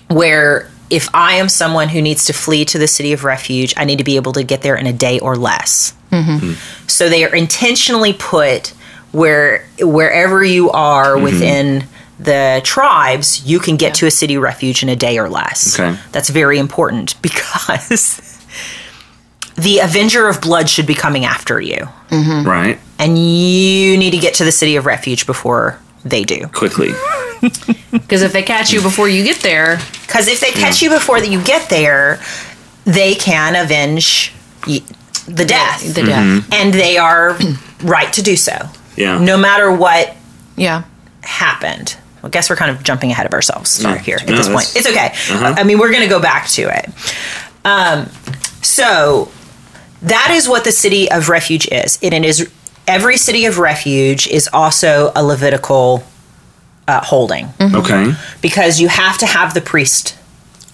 where 0.08 0.70
if 0.90 1.08
I 1.14 1.34
am 1.34 1.48
someone 1.48 1.88
who 1.88 2.02
needs 2.02 2.26
to 2.26 2.32
flee 2.32 2.64
to 2.66 2.78
the 2.78 2.86
city 2.86 3.12
of 3.12 3.24
refuge, 3.24 3.74
I 3.76 3.84
need 3.84 3.98
to 3.98 4.04
be 4.04 4.16
able 4.16 4.32
to 4.32 4.44
get 4.44 4.62
there 4.62 4.76
in 4.76 4.86
a 4.86 4.92
day 4.92 5.18
or 5.18 5.36
less. 5.36 5.94
Mm-hmm. 6.10 6.52
Hmm. 6.52 6.88
So 6.88 7.08
they 7.08 7.24
are 7.24 7.34
intentionally 7.34 8.12
put 8.12 8.68
where 9.12 9.66
wherever 9.80 10.44
you 10.44 10.70
are 10.70 11.14
mm-hmm. 11.14 11.24
within 11.24 11.84
the 12.18 12.60
tribes, 12.64 13.44
you 13.44 13.58
can 13.58 13.76
get 13.76 13.94
to 13.96 14.06
a 14.06 14.10
city 14.10 14.36
refuge 14.36 14.82
in 14.82 14.88
a 14.88 14.96
day 14.96 15.18
or 15.18 15.28
less. 15.28 15.78
Okay. 15.78 15.98
That's 16.12 16.28
very 16.28 16.58
important 16.58 17.14
because 17.22 18.34
the 19.56 19.78
avenger 19.80 20.28
of 20.28 20.40
blood 20.40 20.68
should 20.68 20.86
be 20.86 20.94
coming 20.94 21.24
after 21.24 21.60
you 21.60 21.88
mm-hmm. 22.08 22.48
Right. 22.48 22.78
And 22.98 23.18
you 23.18 23.96
need 23.96 24.12
to 24.12 24.18
get 24.18 24.34
to 24.34 24.44
the 24.44 24.52
city 24.52 24.76
of 24.76 24.86
refuge 24.86 25.26
before 25.26 25.78
they 26.04 26.22
do. 26.24 26.46
Quickly. 26.48 26.90
because 27.92 28.22
if 28.22 28.32
they 28.32 28.42
catch 28.42 28.72
you 28.72 28.80
before 28.82 29.08
you 29.08 29.24
get 29.24 29.40
there, 29.40 29.78
Because 30.06 30.28
if 30.28 30.40
they 30.40 30.50
catch 30.50 30.80
you 30.82 30.90
before 30.90 31.20
that 31.20 31.30
you 31.30 31.42
get 31.42 31.68
there, 31.68 32.20
they 32.84 33.14
can 33.14 33.54
avenge 33.56 34.32
y- 34.66 34.80
the 35.26 35.44
death, 35.44 35.94
the 35.94 36.02
death. 36.02 36.46
and 36.52 36.72
they 36.74 36.98
are 36.98 37.36
right 37.82 38.12
to 38.12 38.22
do 38.22 38.36
so, 38.36 38.68
Yeah. 38.96 39.18
no 39.18 39.36
matter 39.36 39.70
what 39.72 40.14
Yeah, 40.56 40.82
happened. 41.22 41.96
I 42.22 42.28
guess 42.28 42.48
we're 42.48 42.56
kind 42.56 42.70
of 42.70 42.82
jumping 42.82 43.10
ahead 43.10 43.26
of 43.26 43.32
ourselves 43.34 43.70
sorry, 43.70 43.96
No, 43.96 44.00
here 44.00 44.16
at 44.20 44.28
no, 44.28 44.36
this 44.36 44.48
point. 44.48 44.72
It's 44.76 44.86
okay. 44.86 45.12
I 45.30 45.62
mean, 45.64 45.78
we're 45.78 45.90
going 45.90 46.02
to 46.02 46.08
go 46.08 46.20
back 46.20 46.48
to 46.50 46.62
it. 46.74 46.90
Um, 47.66 48.08
so 48.62 49.30
that 50.02 50.30
is 50.32 50.48
what 50.48 50.64
the 50.64 50.72
city 50.72 51.10
of 51.10 51.28
refuge 51.28 51.66
is. 51.70 51.98
And 52.02 52.14
it 52.14 52.24
is 52.24 52.50
every 52.86 53.16
city 53.16 53.46
of 53.46 53.58
refuge 53.58 54.26
is 54.28 54.48
also 54.52 55.12
a 55.16 55.22
Levitical 55.24 56.04
uh, 56.88 57.00
holding 57.02 57.48
Okay. 57.60 58.12
because 58.42 58.80
you 58.80 58.88
have 58.88 59.16
to 59.18 59.26
have 59.26 59.54
the 59.54 59.60
priest 59.60 60.16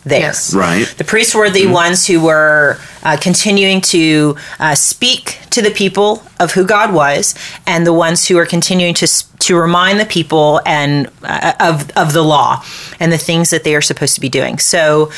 there. 0.05 0.21
Yes. 0.21 0.55
Right. 0.55 0.87
The 0.99 1.05
priests 1.05 1.35
were 1.35 1.51
the 1.51 1.67
ones 1.67 2.07
who 2.07 2.21
were 2.23 2.79
uh, 3.03 3.17
continuing 3.21 3.81
to 3.83 4.37
uh, 4.59 4.75
speak 4.75 5.39
to 5.51 5.61
the 5.63 5.71
people 5.71 6.23
of 6.41 6.53
who 6.53 6.65
God 6.67 6.93
was, 6.95 7.35
and 7.67 7.87
the 7.87 7.93
ones 7.93 8.27
who 8.27 8.39
are 8.39 8.47
continuing 8.47 8.95
to 8.95 9.05
s- 9.05 9.25
to 9.41 9.57
remind 9.57 10.01
the 10.01 10.07
people 10.07 10.61
and 10.65 11.09
uh, 11.23 11.53
of 11.61 11.91
of 11.97 12.13
the 12.15 12.23
law 12.23 12.65
and 12.99 13.13
the 13.13 13.19
things 13.19 13.51
that 13.51 13.63
they 13.63 13.75
are 13.75 13.83
supposed 13.83 14.15
to 14.15 14.21
be 14.23 14.29
doing. 14.31 14.59
So, 14.59 15.13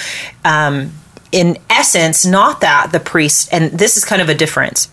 um, 0.45 0.93
in 1.31 1.59
essence, 1.71 2.27
not 2.27 2.61
that 2.61 2.91
the 2.93 3.01
priest, 3.01 3.49
and 3.53 3.71
this 3.71 3.97
is 3.97 4.05
kind 4.05 4.21
of 4.21 4.29
a 4.29 4.35
difference 4.35 4.89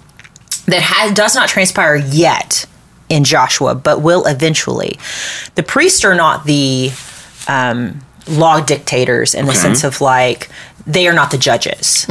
that 0.70 0.82
has, 0.82 1.14
does 1.14 1.36
not 1.36 1.50
transpire 1.50 1.96
yet 1.96 2.66
in 3.10 3.24
Joshua, 3.24 3.76
but 3.76 4.02
will 4.02 4.26
eventually. 4.26 4.98
The 5.56 5.64
priests 5.64 6.04
are 6.06 6.16
not 6.16 6.46
the 6.46 6.92
um, 7.48 8.02
law 8.28 8.62
dictators 8.62 9.34
in 9.34 9.46
the 9.46 9.52
Okay. 9.52 9.60
sense 9.62 9.84
of 9.84 10.02
like 10.02 10.50
they 10.86 11.08
are 11.08 11.14
not 11.14 11.32
the 11.32 11.38
judges, 11.38 12.06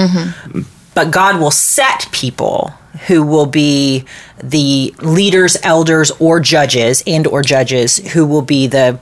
but 0.95 1.11
God 1.11 1.41
will 1.41 1.51
set 1.53 2.09
people 2.13 2.73
who 3.07 3.23
will 3.23 3.47
be 3.47 4.05
the 4.43 4.93
leaders, 5.01 5.57
elders, 5.63 6.11
or 6.19 6.41
judges, 6.41 7.03
and 7.07 7.27
or 7.27 7.43
judges 7.43 7.99
who 8.13 8.27
will 8.27 8.43
be 8.43 8.67
the 8.67 8.99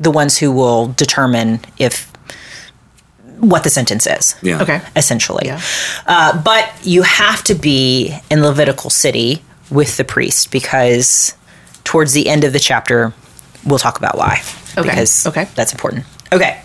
the 0.00 0.10
ones 0.10 0.38
who 0.38 0.50
will 0.52 0.88
determine 0.88 1.60
if 1.78 2.10
what 3.48 3.62
the 3.64 3.70
sentence 3.70 4.06
is 4.06 4.34
Yeah. 4.42 4.62
Okay. 4.62 4.80
essentially. 4.96 5.46
Yeah. 5.46 5.60
Uh, 6.06 6.40
but 6.42 6.68
you 6.82 7.02
have 7.02 7.42
to 7.44 7.54
be 7.54 8.16
in 8.30 8.42
Levitical 8.42 8.90
city 8.90 9.42
with 9.70 9.96
the 9.96 10.04
priest 10.04 10.50
because 10.50 11.34
towards 11.84 12.12
the 12.12 12.28
end 12.28 12.44
of 12.44 12.52
the 12.52 12.58
chapter, 12.58 13.12
we'll 13.64 13.78
talk 13.78 13.98
about 13.98 14.16
why. 14.16 14.42
Okay. 14.76 14.88
Because 14.88 15.26
Okay. 15.26 15.48
that's 15.54 15.72
important. 15.72 16.04
Okay. 16.32 16.60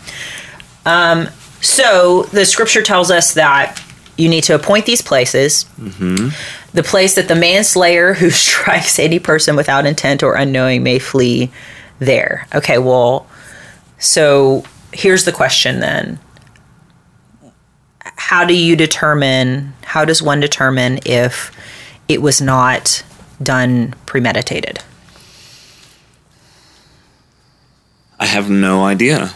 Um, 0.85 1.27
so 1.61 2.23
the 2.31 2.45
scripture 2.45 2.81
tells 2.81 3.11
us 3.11 3.33
that 3.33 3.81
you 4.17 4.27
need 4.29 4.43
to 4.45 4.55
appoint 4.55 4.85
these 4.85 5.01
places. 5.01 5.65
The 6.73 6.83
place 6.83 7.15
that 7.15 7.27
the 7.27 7.35
manslayer 7.35 8.13
who 8.13 8.29
strikes 8.47 8.99
any 8.99 9.19
person 9.19 9.55
without 9.55 9.85
intent 9.85 10.23
or 10.23 10.35
unknowing 10.35 10.83
may 10.83 10.99
flee 10.99 11.51
there. 11.99 12.47
Okay, 12.53 12.77
well, 12.77 13.27
so 13.97 14.63
here's 14.93 15.25
the 15.25 15.31
question 15.31 15.79
then 15.79 16.19
how 18.29 18.45
do 18.45 18.53
you 18.55 18.75
determine 18.75 19.73
how 19.83 20.05
does 20.05 20.21
one 20.21 20.39
determine 20.39 20.99
if 21.03 21.51
it 22.07 22.21
was 22.21 22.39
not 22.39 23.03
done 23.41 23.95
premeditated 24.05 24.79
I 28.19 28.25
have 28.25 28.49
no 28.49 28.83
idea. 28.83 29.33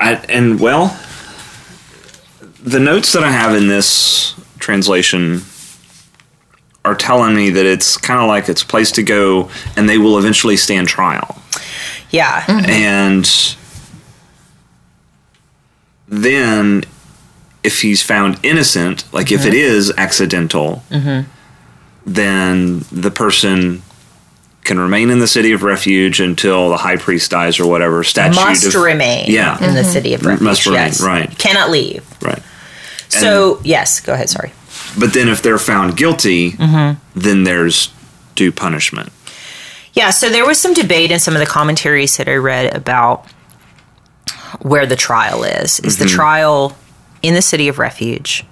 I, 0.00 0.14
and 0.28 0.58
well, 0.58 0.98
the 2.60 2.80
notes 2.80 3.12
that 3.12 3.22
I 3.22 3.30
have 3.30 3.54
in 3.54 3.68
this 3.68 4.34
translation 4.58 5.42
are 6.84 6.96
telling 6.96 7.36
me 7.36 7.50
that 7.50 7.64
it's 7.64 7.96
kind 7.96 8.20
of 8.20 8.26
like 8.26 8.48
it's 8.48 8.62
a 8.62 8.66
place 8.66 8.90
to 8.92 9.02
go 9.04 9.50
and 9.76 9.88
they 9.88 9.98
will 9.98 10.18
eventually 10.18 10.56
stand 10.56 10.88
trial. 10.88 11.40
yeah 12.10 12.44
And 12.48 13.24
then 16.08 16.84
if 17.64 17.80
he's 17.80 18.02
found 18.02 18.38
innocent, 18.44 19.12
like 19.12 19.32
if 19.32 19.44
it 19.44 19.48
mm-hmm. 19.48 19.76
is 19.76 19.92
accidental, 19.96 20.82
mm-hmm. 20.90 21.28
then 22.06 22.84
the 22.92 23.10
person 23.10 23.82
can 24.62 24.78
remain 24.78 25.10
in 25.10 25.18
the 25.18 25.26
city 25.26 25.52
of 25.52 25.62
refuge 25.62 26.20
until 26.20 26.70
the 26.70 26.76
high 26.76 26.96
priest 26.96 27.30
dies 27.30 27.58
or 27.58 27.66
whatever 27.66 28.04
statute 28.04 28.36
must 28.36 28.66
of, 28.66 28.74
remain 28.74 29.26
Yeah. 29.28 29.56
in 29.56 29.74
the 29.74 29.80
mm-hmm. 29.80 29.90
city 29.90 30.14
of 30.14 30.24
refuge 30.24 30.42
Must 30.42 30.66
remain, 30.66 30.86
yes. 30.86 31.02
right. 31.02 31.38
cannot 31.38 31.70
leave 31.70 32.02
right. 32.22 32.42
so 33.10 33.60
yes 33.62 34.00
go 34.00 34.14
ahead 34.14 34.30
sorry 34.30 34.52
But 34.98 35.12
then 35.12 35.28
if 35.28 35.42
they're 35.42 35.58
found 35.58 35.96
guilty, 35.96 36.50
then 37.14 37.44
there's 37.44 37.92
due 38.34 38.52
punishment. 38.52 39.10
Yeah, 39.92 40.10
so 40.10 40.28
there 40.28 40.46
was 40.46 40.58
some 40.60 40.74
debate 40.74 41.10
in 41.10 41.20
some 41.20 41.34
of 41.34 41.40
the 41.40 41.46
commentaries 41.46 42.16
that 42.16 42.28
I 42.28 42.34
read 42.34 42.74
about 42.74 43.26
where 44.60 44.86
the 44.86 44.96
trial 44.96 45.44
is. 45.44 45.80
Is 45.80 45.98
the 45.98 46.06
trial 46.06 46.76
in 47.24 47.34
the 47.34 47.42
city 47.42 47.68
of 47.68 47.78
refuge? 47.78 48.44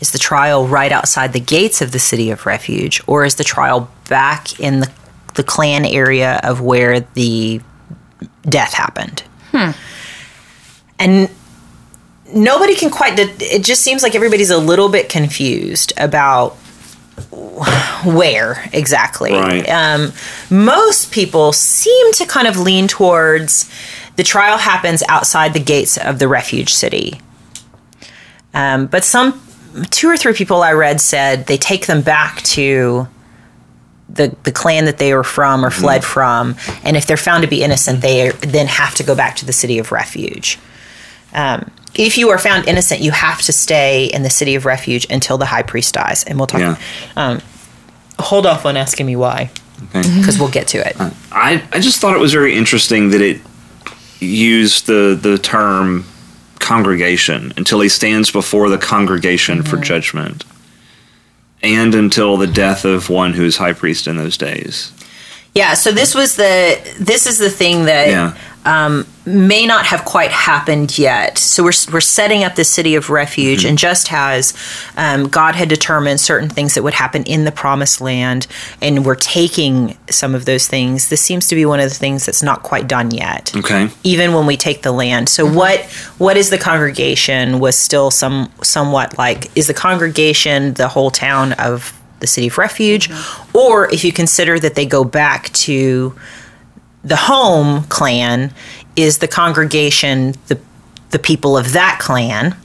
Is 0.00 0.10
the 0.10 0.18
trial 0.18 0.66
right 0.66 0.90
outside 0.90 1.32
the 1.32 1.40
gates 1.40 1.80
of 1.80 1.92
the 1.92 1.98
city 1.98 2.30
of 2.30 2.46
refuge? 2.46 3.02
Or 3.06 3.24
is 3.24 3.36
the 3.36 3.44
trial 3.44 3.90
back 4.08 4.58
in 4.58 4.80
the, 4.80 4.90
the 5.34 5.44
clan 5.44 5.84
area 5.84 6.40
of 6.42 6.60
where 6.60 7.00
the 7.00 7.60
death 8.42 8.72
happened? 8.72 9.22
Hmm. 9.52 9.70
And 10.98 11.30
nobody 12.34 12.74
can 12.74 12.90
quite, 12.90 13.18
it 13.18 13.62
just 13.62 13.82
seems 13.82 14.02
like 14.02 14.14
everybody's 14.14 14.50
a 14.50 14.58
little 14.58 14.88
bit 14.88 15.08
confused 15.08 15.92
about 15.96 16.56
where 18.04 18.68
exactly. 18.72 19.32
Right. 19.32 19.68
Um, 19.68 20.12
most 20.50 21.12
people 21.12 21.52
seem 21.52 22.12
to 22.14 22.26
kind 22.26 22.48
of 22.48 22.58
lean 22.58 22.88
towards 22.88 23.70
the 24.16 24.24
trial 24.24 24.58
happens 24.58 25.02
outside 25.08 25.54
the 25.54 25.60
gates 25.60 25.96
of 25.96 26.18
the 26.18 26.28
refuge 26.28 26.72
city. 26.72 27.20
Um, 28.54 28.86
but 28.86 29.04
some 29.04 29.40
two 29.90 30.08
or 30.08 30.16
three 30.16 30.32
people 30.32 30.62
I 30.62 30.72
read 30.72 31.00
said 31.00 31.46
they 31.46 31.56
take 31.56 31.86
them 31.86 32.02
back 32.02 32.42
to 32.42 33.08
the 34.08 34.36
the 34.44 34.52
clan 34.52 34.84
that 34.84 34.98
they 34.98 35.12
were 35.14 35.24
from 35.24 35.64
or 35.64 35.70
fled 35.70 36.04
from, 36.04 36.54
and 36.84 36.96
if 36.96 37.06
they're 37.06 37.16
found 37.16 37.42
to 37.42 37.48
be 37.48 37.62
innocent, 37.64 38.00
they 38.00 38.30
then 38.30 38.66
have 38.68 38.94
to 38.96 39.02
go 39.02 39.14
back 39.14 39.36
to 39.36 39.44
the 39.46 39.52
city 39.52 39.78
of 39.78 39.90
refuge. 39.92 40.58
Um, 41.32 41.70
if 41.96 42.16
you 42.18 42.30
are 42.30 42.38
found 42.38 42.68
innocent, 42.68 43.00
you 43.00 43.10
have 43.12 43.40
to 43.42 43.52
stay 43.52 44.06
in 44.06 44.22
the 44.22 44.30
city 44.30 44.54
of 44.56 44.66
refuge 44.66 45.06
until 45.10 45.38
the 45.38 45.46
high 45.46 45.62
priest 45.62 45.94
dies, 45.94 46.22
and 46.24 46.38
we'll 46.38 46.46
talk. 46.46 46.60
Yeah. 47.16 47.40
Hold 48.20 48.46
off 48.46 48.64
on 48.64 48.76
asking 48.76 49.06
me 49.06 49.16
why, 49.16 49.50
Okay. 49.86 50.02
because 50.20 50.38
we'll 50.38 50.50
get 50.50 50.68
to 50.68 50.78
it. 50.78 50.96
I, 51.32 51.60
I 51.72 51.80
just 51.80 52.00
thought 52.00 52.14
it 52.14 52.20
was 52.20 52.32
very 52.32 52.54
interesting 52.54 53.10
that 53.10 53.20
it 53.20 53.40
used 54.20 54.86
the, 54.86 55.18
the 55.20 55.36
term 55.38 56.04
congregation 56.64 57.52
until 57.56 57.80
he 57.80 57.88
stands 57.88 58.30
before 58.30 58.68
the 58.70 58.78
congregation 58.78 59.62
for 59.62 59.76
judgment 59.76 60.44
and 61.62 61.94
until 61.94 62.36
the 62.36 62.46
death 62.46 62.84
of 62.84 63.10
one 63.10 63.34
who 63.34 63.44
is 63.44 63.56
high 63.56 63.72
priest 63.72 64.06
in 64.06 64.16
those 64.16 64.36
days. 64.36 64.92
Yeah, 65.54 65.74
so 65.74 65.92
this 65.92 66.14
was 66.14 66.36
the 66.36 66.78
this 66.98 67.26
is 67.26 67.38
the 67.38 67.50
thing 67.50 67.84
that 67.84 68.08
Yeah. 68.08 68.36
Um, 68.64 69.06
may 69.26 69.66
not 69.66 69.86
have 69.86 70.04
quite 70.04 70.30
happened 70.30 70.98
yet. 70.98 71.38
So 71.38 71.62
we're 71.62 71.72
we're 71.92 72.00
setting 72.00 72.44
up 72.44 72.54
the 72.54 72.64
city 72.64 72.94
of 72.94 73.10
refuge, 73.10 73.60
mm-hmm. 73.60 73.70
and 73.70 73.78
just 73.78 74.12
as 74.12 74.54
um, 74.96 75.28
God 75.28 75.54
had 75.54 75.68
determined 75.68 76.20
certain 76.20 76.48
things 76.48 76.74
that 76.74 76.82
would 76.82 76.94
happen 76.94 77.24
in 77.24 77.44
the 77.44 77.52
promised 77.52 78.00
land, 78.00 78.46
and 78.80 79.04
we're 79.04 79.14
taking 79.14 79.96
some 80.10 80.34
of 80.34 80.44
those 80.44 80.66
things. 80.66 81.08
This 81.08 81.20
seems 81.20 81.48
to 81.48 81.54
be 81.54 81.66
one 81.66 81.80
of 81.80 81.88
the 81.88 81.94
things 81.94 82.26
that's 82.26 82.42
not 82.42 82.62
quite 82.62 82.88
done 82.88 83.10
yet. 83.10 83.54
Okay. 83.56 83.88
Even 84.02 84.34
when 84.34 84.46
we 84.46 84.56
take 84.56 84.82
the 84.82 84.92
land, 84.92 85.28
so 85.28 85.46
mm-hmm. 85.46 85.56
what 85.56 85.80
what 86.18 86.36
is 86.36 86.50
the 86.50 86.58
congregation 86.58 87.60
was 87.60 87.76
still 87.76 88.10
some 88.10 88.50
somewhat 88.62 89.18
like 89.18 89.54
is 89.56 89.66
the 89.66 89.74
congregation 89.74 90.74
the 90.74 90.88
whole 90.88 91.10
town 91.10 91.52
of 91.54 91.98
the 92.20 92.26
city 92.26 92.46
of 92.46 92.58
refuge, 92.58 93.08
mm-hmm. 93.08 93.56
or 93.56 93.92
if 93.92 94.04
you 94.04 94.12
consider 94.12 94.58
that 94.58 94.74
they 94.74 94.86
go 94.86 95.04
back 95.04 95.50
to 95.52 96.14
the 97.04 97.16
home 97.16 97.84
clan 97.84 98.52
is 98.96 99.18
the 99.18 99.28
congregation 99.28 100.34
the 100.48 100.58
the 101.10 101.18
people 101.18 101.56
of 101.56 101.72
that 101.72 101.98
clan 102.00 102.56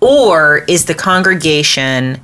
or 0.00 0.58
is 0.68 0.84
the 0.86 0.94
congregation 0.94 2.20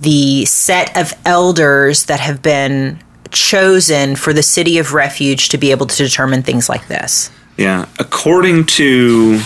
the 0.00 0.44
set 0.46 0.96
of 0.96 1.12
elders 1.26 2.04
that 2.06 2.20
have 2.20 2.40
been 2.40 2.98
chosen 3.30 4.16
for 4.16 4.32
the 4.32 4.42
city 4.42 4.78
of 4.78 4.94
refuge 4.94 5.50
to 5.50 5.58
be 5.58 5.70
able 5.70 5.86
to 5.86 5.96
determine 5.96 6.42
things 6.42 6.68
like 6.68 6.86
this 6.88 7.30
Yeah. 7.56 7.86
According 7.98 8.66
to 8.66 9.40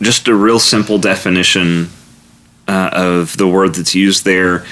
just 0.00 0.28
a 0.28 0.34
real 0.34 0.58
simple 0.58 0.98
definition 0.98 1.90
uh, 2.66 2.90
of 2.92 3.36
the 3.36 3.46
word 3.46 3.74
that's 3.74 3.94
used 3.94 4.24
there, 4.24 4.64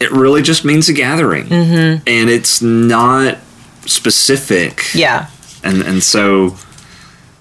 it 0.00 0.10
really 0.10 0.42
just 0.42 0.64
means 0.64 0.88
a 0.88 0.92
gathering. 0.92 1.46
Mm-hmm. 1.46 2.02
And 2.08 2.28
it's 2.30 2.60
not 2.60 3.38
specific. 3.86 4.82
yeah 4.94 5.28
And, 5.64 5.82
and 5.82 6.02
so 6.02 6.56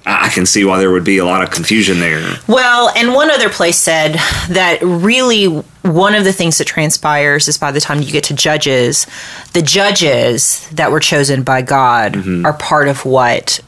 I 0.05 0.29
can 0.29 0.45
see 0.45 0.65
why 0.65 0.79
there 0.79 0.91
would 0.91 1.03
be 1.05 1.17
a 1.17 1.25
lot 1.25 1.43
of 1.43 1.51
confusion 1.51 1.99
there. 1.99 2.37
Well, 2.47 2.89
and 2.95 3.13
one 3.13 3.29
other 3.31 3.49
place 3.49 3.77
said 3.77 4.13
that 4.49 4.79
really 4.81 5.45
one 5.45 6.15
of 6.15 6.23
the 6.23 6.33
things 6.33 6.57
that 6.57 6.65
transpires 6.65 7.47
is 7.47 7.57
by 7.57 7.71
the 7.71 7.79
time 7.79 8.01
you 8.01 8.11
get 8.11 8.23
to 8.25 8.33
judges, 8.33 9.07
the 9.53 9.61
judges 9.61 10.67
that 10.71 10.91
were 10.91 10.99
chosen 10.99 11.43
by 11.43 11.61
God 11.61 12.13
Mm-hmm. 12.13 12.45
are 12.45 12.53
part 12.53 12.87
of 12.87 13.05
what 13.05 13.59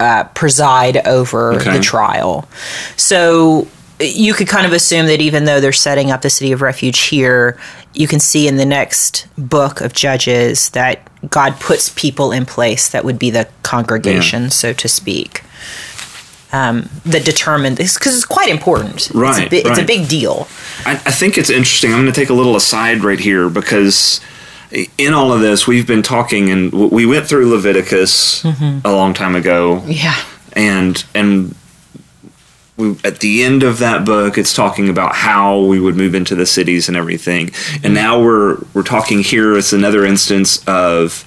uh, 0.00 0.24
preside 0.34 1.06
over 1.06 1.54
Okay. 1.54 1.76
the 1.76 1.82
trial. 1.82 2.48
So 2.96 3.68
you 4.08 4.34
could 4.34 4.48
kind 4.48 4.66
of 4.66 4.72
assume 4.72 5.06
that 5.06 5.20
even 5.20 5.44
though 5.44 5.60
they're 5.60 5.72
setting 5.72 6.10
up 6.10 6.22
the 6.22 6.30
city 6.30 6.52
of 6.52 6.60
refuge 6.62 7.00
here, 7.00 7.58
you 7.94 8.06
can 8.08 8.20
see 8.20 8.48
in 8.48 8.56
the 8.56 8.64
next 8.66 9.26
book 9.38 9.80
of 9.80 9.92
Judges 9.92 10.70
that 10.70 11.00
God 11.30 11.58
puts 11.60 11.88
people 11.90 12.32
in 12.32 12.44
place 12.46 12.88
that 12.90 13.04
would 13.04 13.18
be 13.18 13.30
the 13.30 13.48
congregation, 13.62 14.50
so 14.50 14.72
to 14.72 14.88
speak. 14.88 15.42
um, 16.52 16.88
that 17.04 17.24
determine 17.24 17.74
this 17.74 17.94
because 17.98 18.14
it's 18.14 18.24
quite 18.24 18.48
important. 18.48 18.94
It's 18.96 19.10
a, 19.10 19.18
Right, 19.18 19.52
it's 19.52 19.78
a 19.78 19.84
big 19.84 20.08
deal. 20.08 20.46
I, 20.86 20.92
I 20.92 21.10
think 21.10 21.36
it's 21.36 21.50
interesting. 21.50 21.92
I'm 21.92 22.00
going 22.02 22.12
to 22.12 22.20
take 22.20 22.30
a 22.30 22.34
little 22.34 22.54
aside 22.54 23.02
right 23.02 23.18
here 23.18 23.48
because 23.48 24.20
in 24.98 25.12
all 25.12 25.32
of 25.32 25.40
this, 25.40 25.66
we've 25.66 25.86
been 25.86 26.02
talking, 26.02 26.50
and 26.50 26.72
we 26.72 27.06
went 27.06 27.26
through 27.26 27.50
Leviticus 27.50 28.44
a 28.44 28.80
long 28.92 29.14
time 29.14 29.34
ago, 29.34 29.82
Yeah. 29.86 30.14
and 30.52 31.04
and 31.14 31.54
we, 32.76 32.96
at 33.04 33.20
the 33.20 33.44
end 33.44 33.62
of 33.62 33.78
that 33.78 34.04
book, 34.04 34.36
it's 34.36 34.52
talking 34.52 34.88
about 34.88 35.14
how 35.14 35.60
we 35.60 35.78
would 35.78 35.96
move 35.96 36.14
into 36.14 36.34
the 36.34 36.46
cities 36.46 36.88
and 36.88 36.96
everything. 36.96 37.46
And 37.46 37.54
mm-hmm. 37.54 37.94
now 37.94 38.20
we're 38.20 38.58
we're 38.74 38.82
talking 38.82 39.20
here. 39.20 39.56
It's 39.56 39.72
another 39.72 40.04
instance 40.04 40.66
of 40.66 41.24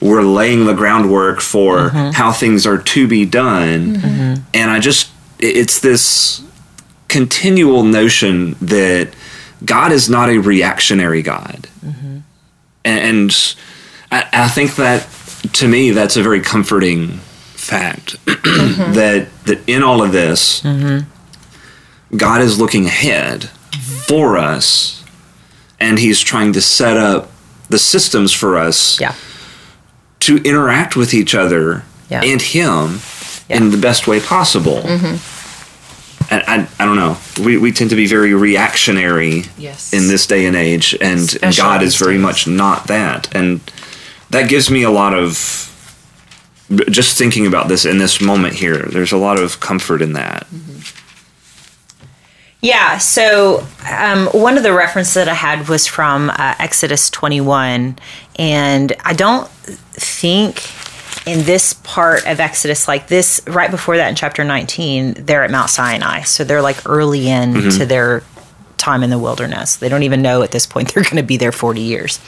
we're 0.00 0.22
laying 0.22 0.66
the 0.66 0.74
groundwork 0.74 1.40
for 1.40 1.90
mm-hmm. 1.90 2.10
how 2.12 2.32
things 2.32 2.66
are 2.66 2.78
to 2.78 3.08
be 3.08 3.24
done. 3.24 3.96
Mm-hmm. 3.96 4.42
And 4.52 4.70
I 4.70 4.78
just 4.78 5.10
it's 5.40 5.80
this 5.80 6.42
continual 7.08 7.82
notion 7.82 8.56
that 8.60 9.14
God 9.64 9.92
is 9.92 10.08
not 10.08 10.28
a 10.28 10.38
reactionary 10.38 11.22
God, 11.22 11.68
and 12.84 13.56
I, 14.12 14.28
I 14.32 14.48
think 14.48 14.76
that 14.76 15.08
to 15.54 15.68
me 15.68 15.90
that's 15.90 16.16
a 16.16 16.22
very 16.22 16.40
comforting 16.40 17.20
fact 17.64 18.16
that 18.26 19.28
that 19.46 19.60
in 19.66 19.82
all 19.82 20.02
of 20.02 20.12
this, 20.12 20.60
mm-hmm. 20.62 22.16
God 22.16 22.40
is 22.40 22.58
looking 22.60 22.86
ahead 22.86 23.44
for 24.06 24.36
us, 24.38 25.04
and 25.80 25.98
He's 25.98 26.20
trying 26.20 26.52
to 26.52 26.60
set 26.60 26.96
up 26.96 27.30
the 27.68 27.78
systems 27.78 28.32
for 28.32 28.56
us 28.56 29.00
Yeah. 29.00 29.14
to 30.20 30.36
interact 30.42 30.96
with 30.96 31.14
each 31.14 31.34
other 31.34 31.82
Yeah. 32.10 32.22
and 32.22 32.40
Him 32.40 33.00
Yeah. 33.48 33.56
in 33.56 33.70
the 33.70 33.78
best 33.78 34.06
way 34.06 34.20
possible. 34.20 34.82
Mm-hmm. 34.82 35.16
And 36.30 36.42
I, 36.46 36.66
I 36.80 36.84
don't 36.86 36.96
know. 36.96 37.16
We, 37.44 37.58
we 37.58 37.70
tend 37.72 37.90
to 37.90 37.96
be 37.96 38.06
very 38.06 38.32
reactionary 38.34 39.44
Yes. 39.58 39.92
in 39.92 40.08
this 40.08 40.26
day 40.26 40.46
and 40.46 40.56
age, 40.56 40.96
and, 41.00 41.36
and 41.42 41.54
God 41.56 41.82
is 41.82 41.96
very 41.96 42.14
days. 42.14 42.22
much 42.22 42.46
not 42.46 42.86
that. 42.86 43.34
And 43.34 43.60
that 44.30 44.48
gives 44.48 44.70
me 44.70 44.82
a 44.84 44.90
lot 44.90 45.12
of 45.14 45.70
just 46.90 47.18
thinking 47.18 47.46
about 47.46 47.68
this 47.68 47.84
in 47.84 47.98
this 47.98 48.20
moment 48.20 48.54
here. 48.54 48.78
There's 48.78 49.12
a 49.12 49.16
lot 49.16 49.38
of 49.38 49.60
comfort 49.60 50.02
in 50.02 50.14
that. 50.14 50.46
Yeah, 52.60 52.96
so 52.96 53.66
um, 53.90 54.26
one 54.28 54.56
of 54.56 54.62
the 54.62 54.72
references 54.72 55.14
that 55.14 55.28
I 55.28 55.34
had 55.34 55.68
was 55.68 55.86
from 55.86 56.30
uh, 56.30 56.54
Exodus 56.58 57.10
21, 57.10 57.98
and 58.38 58.92
I 59.04 59.12
don't 59.12 59.46
think 59.48 60.62
in 61.26 61.44
this 61.44 61.74
part 61.74 62.26
of 62.26 62.40
Exodus, 62.40 62.88
like 62.88 63.08
this, 63.08 63.42
right 63.46 63.70
before 63.70 63.98
that 63.98 64.08
in 64.08 64.14
chapter 64.14 64.44
19, 64.44 65.24
they're 65.26 65.44
at 65.44 65.50
Mount 65.50 65.68
Sinai. 65.68 66.22
So 66.22 66.42
they're 66.42 66.62
like 66.62 66.88
early 66.88 67.28
into 67.28 67.84
their 67.84 68.22
time 68.78 69.02
in 69.02 69.10
the 69.10 69.18
wilderness. 69.18 69.76
They 69.76 69.88
don't 69.88 70.02
even 70.02 70.22
know 70.22 70.42
at 70.42 70.50
this 70.50 70.66
point 70.66 70.88
they're 70.94 71.02
going 71.02 71.16
to 71.16 71.22
be 71.22 71.36
there 71.36 71.52
40 71.52 71.80
years. 71.80 72.18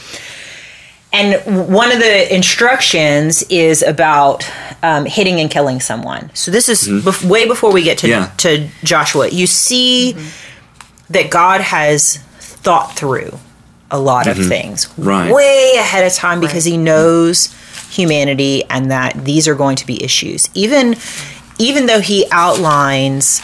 And 1.12 1.68
one 1.72 1.92
of 1.92 1.98
the 1.98 2.34
instructions 2.34 3.42
is 3.44 3.82
about 3.82 4.50
um, 4.82 5.06
hitting 5.06 5.40
and 5.40 5.50
killing 5.50 5.80
someone. 5.80 6.30
So 6.34 6.50
this 6.50 6.68
is 6.68 6.86
mm-hmm. 6.88 7.08
bef- 7.08 7.24
way 7.24 7.46
before 7.46 7.72
we 7.72 7.82
get 7.82 7.98
to, 7.98 8.08
Yeah. 8.08 8.30
to 8.38 8.68
Joshua. 8.84 9.28
You 9.28 9.46
see 9.46 10.14
mm-hmm. 10.14 11.12
that 11.12 11.30
God 11.30 11.60
has 11.60 12.18
thought 12.38 12.96
through 12.96 13.38
a 13.90 13.98
lot 13.98 14.26
of 14.26 14.36
mm-hmm. 14.36 14.48
things 14.48 14.88
Right. 14.98 15.32
way 15.32 15.74
ahead 15.76 16.04
of 16.06 16.12
time 16.12 16.40
because 16.40 16.64
He 16.64 16.76
knows 16.76 17.54
humanity 17.90 18.64
and 18.68 18.90
that 18.90 19.24
these 19.24 19.46
are 19.48 19.54
going 19.54 19.76
to 19.76 19.86
be 19.86 20.02
issues. 20.02 20.50
Even 20.54 20.96
even 21.58 21.86
though 21.86 22.00
He 22.00 22.26
outlines 22.30 23.40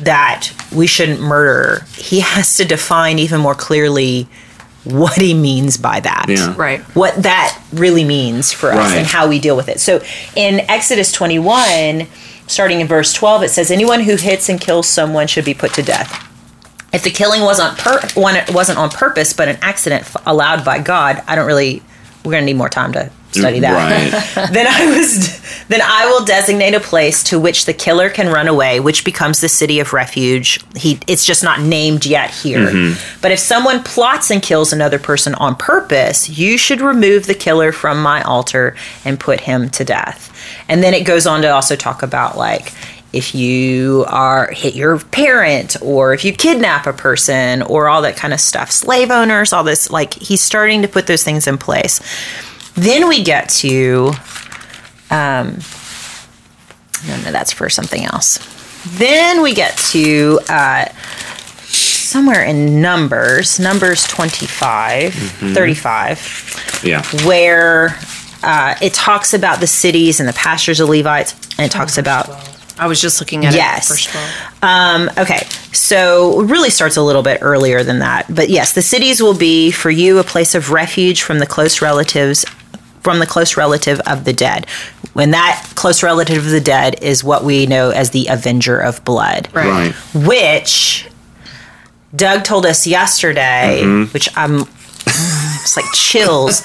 that 0.00 0.50
we 0.70 0.86
shouldn't 0.86 1.20
murder, 1.20 1.84
He 1.96 2.20
has 2.20 2.54
to 2.56 2.64
define 2.64 3.18
even 3.18 3.40
more 3.40 3.54
clearly 3.54 4.28
what 4.84 5.14
He 5.20 5.34
means 5.34 5.76
by 5.76 6.00
that 6.00 6.26
Yeah. 6.28 6.54
Right. 6.56 6.80
what 6.94 7.22
that 7.22 7.58
really 7.72 8.04
means 8.04 8.52
for 8.52 8.70
us 8.72 8.78
Right. 8.90 8.98
and 8.98 9.06
how 9.06 9.28
we 9.28 9.38
deal 9.38 9.56
with 9.56 9.68
it. 9.68 9.80
So 9.80 10.00
in 10.34 10.60
Exodus 10.68 11.12
21, 11.12 12.06
starting 12.46 12.80
in 12.80 12.86
verse 12.88 13.12
12, 13.12 13.42
it 13.44 13.50
says, 13.50 13.70
Anyone 13.70 14.00
who 14.00 14.16
hits 14.16 14.48
and 14.48 14.60
kills 14.60 14.88
someone 14.88 15.26
should 15.26 15.44
be 15.44 15.54
put 15.54 15.72
to 15.74 15.82
death. 15.82 16.28
If 16.92 17.02
the 17.04 17.10
killing 17.10 17.40
wasn't 17.42 17.78
per- 17.78 18.00
one 18.14 18.36
it 18.36 18.52
wasn't 18.52 18.78
on 18.78 18.90
purpose, 18.90 19.32
but 19.32 19.48
an 19.48 19.56
accident 19.62 20.02
f- 20.02 20.16
allowed 20.26 20.62
by 20.64 20.78
God, 20.78 21.22
I 21.26 21.36
don't 21.36 21.46
really. 21.46 21.82
We're 22.24 22.32
gonna 22.32 22.44
need 22.44 22.56
more 22.56 22.68
time 22.68 22.92
to 22.92 23.08
study 23.34 23.60
that. 23.60 24.36
Right. 24.36 24.52
then 24.52 24.66
I 24.68 24.96
was 24.96 25.40
then 25.68 25.80
I 25.82 26.06
will 26.06 26.24
designate 26.24 26.74
a 26.74 26.80
place 26.80 27.22
to 27.24 27.38
which 27.38 27.64
the 27.64 27.74
killer 27.74 28.10
can 28.10 28.28
run 28.28 28.48
away, 28.48 28.80
which 28.80 29.04
becomes 29.04 29.40
the 29.40 29.48
city 29.48 29.80
of 29.80 29.92
refuge. 29.92 30.60
He 30.76 30.98
it's 31.06 31.24
just 31.24 31.42
not 31.42 31.60
named 31.60 32.06
yet 32.06 32.30
here. 32.30 32.68
Mm-hmm. 32.68 33.20
But 33.20 33.32
if 33.32 33.38
someone 33.38 33.82
plots 33.82 34.30
and 34.30 34.42
kills 34.42 34.72
another 34.72 34.98
person 34.98 35.34
on 35.36 35.56
purpose, 35.56 36.28
you 36.28 36.58
should 36.58 36.80
remove 36.80 37.26
the 37.26 37.34
killer 37.34 37.72
from 37.72 38.02
my 38.02 38.22
altar 38.22 38.76
and 39.04 39.18
put 39.18 39.40
him 39.40 39.70
to 39.70 39.84
death. 39.84 40.30
And 40.68 40.82
then 40.82 40.94
it 40.94 41.06
goes 41.06 41.26
on 41.26 41.42
to 41.42 41.48
also 41.48 41.76
talk 41.76 42.02
about 42.02 42.36
like 42.36 42.72
if 43.12 43.34
you 43.34 44.04
are 44.08 44.50
hit 44.52 44.74
your 44.74 44.98
parent 44.98 45.76
or 45.82 46.14
if 46.14 46.24
you 46.24 46.32
kidnap 46.32 46.86
a 46.86 46.92
person 46.92 47.62
or 47.62 47.88
all 47.88 48.02
that 48.02 48.16
kind 48.16 48.32
of 48.32 48.40
stuff 48.40 48.70
slave 48.70 49.10
owners 49.10 49.52
all 49.52 49.64
this 49.64 49.90
like 49.90 50.14
he's 50.14 50.40
starting 50.40 50.82
to 50.82 50.88
put 50.88 51.06
those 51.06 51.22
things 51.22 51.46
in 51.46 51.58
place 51.58 52.00
then 52.74 53.08
we 53.08 53.22
get 53.22 53.48
to 53.48 54.12
um 55.10 55.58
no 57.06 57.16
no 57.24 57.30
that's 57.32 57.52
for 57.52 57.68
something 57.68 58.04
else 58.04 58.38
then 58.98 59.42
we 59.42 59.54
get 59.54 59.76
to 59.76 60.40
uh 60.48 60.86
somewhere 61.66 62.44
in 62.44 62.80
numbers 62.80 63.58
numbers 63.60 64.04
25 64.06 65.14
35 65.14 66.80
Yeah. 66.84 67.02
where 67.26 67.96
uh, 68.44 68.74
it 68.82 68.92
talks 68.92 69.34
about 69.34 69.60
the 69.60 69.68
cities 69.68 70.18
and 70.18 70.28
the 70.28 70.32
pastures 70.32 70.80
of 70.80 70.88
levites 70.88 71.32
and 71.58 71.64
it 71.64 71.70
talks 71.70 71.96
about 71.98 72.28
I 72.78 72.86
was 72.88 73.00
just 73.00 73.20
looking 73.20 73.44
at 73.44 73.54
Yes. 73.54 73.86
it. 73.86 73.92
Verse 73.92 74.06
12. 74.06 74.62
um, 74.62 75.10
okay, 75.18 75.46
so 75.72 76.40
it 76.40 76.46
really 76.50 76.70
starts 76.70 76.96
a 76.96 77.02
little 77.02 77.22
bit 77.22 77.38
earlier 77.42 77.84
than 77.84 77.98
that. 78.00 78.34
But 78.34 78.48
yes, 78.48 78.72
the 78.72 78.80
cities 78.82 79.22
will 79.22 79.36
be 79.36 79.70
for 79.70 79.90
you 79.90 80.18
a 80.18 80.24
place 80.24 80.54
of 80.56 80.70
refuge 80.72 81.22
from 81.22 81.38
the 81.38 81.46
close 81.46 81.80
relatives, 81.82 82.44
from 83.02 83.18
the 83.18 83.26
close 83.26 83.56
relative 83.56 84.00
of 84.06 84.24
the 84.24 84.32
dead. 84.32 84.66
When 85.12 85.32
that 85.32 85.70
close 85.74 86.02
relative 86.02 86.38
of 86.46 86.50
the 86.50 86.60
dead 86.60 87.02
is 87.02 87.22
what 87.22 87.44
we 87.44 87.66
know 87.66 87.90
as 87.90 88.10
the 88.10 88.28
avenger 88.30 88.78
of 88.78 89.04
blood, 89.04 89.48
Right. 89.52 89.66
Right. 89.68 89.94
which 90.26 91.08
Doug 92.14 92.44
told 92.44 92.64
us 92.66 92.86
yesterday, 92.86 93.80
Mm-hmm. 93.82 94.12
which 94.12 94.28
I'm 94.36 94.66
it's 95.06 95.76
like 95.76 95.84
chills. 95.94 96.62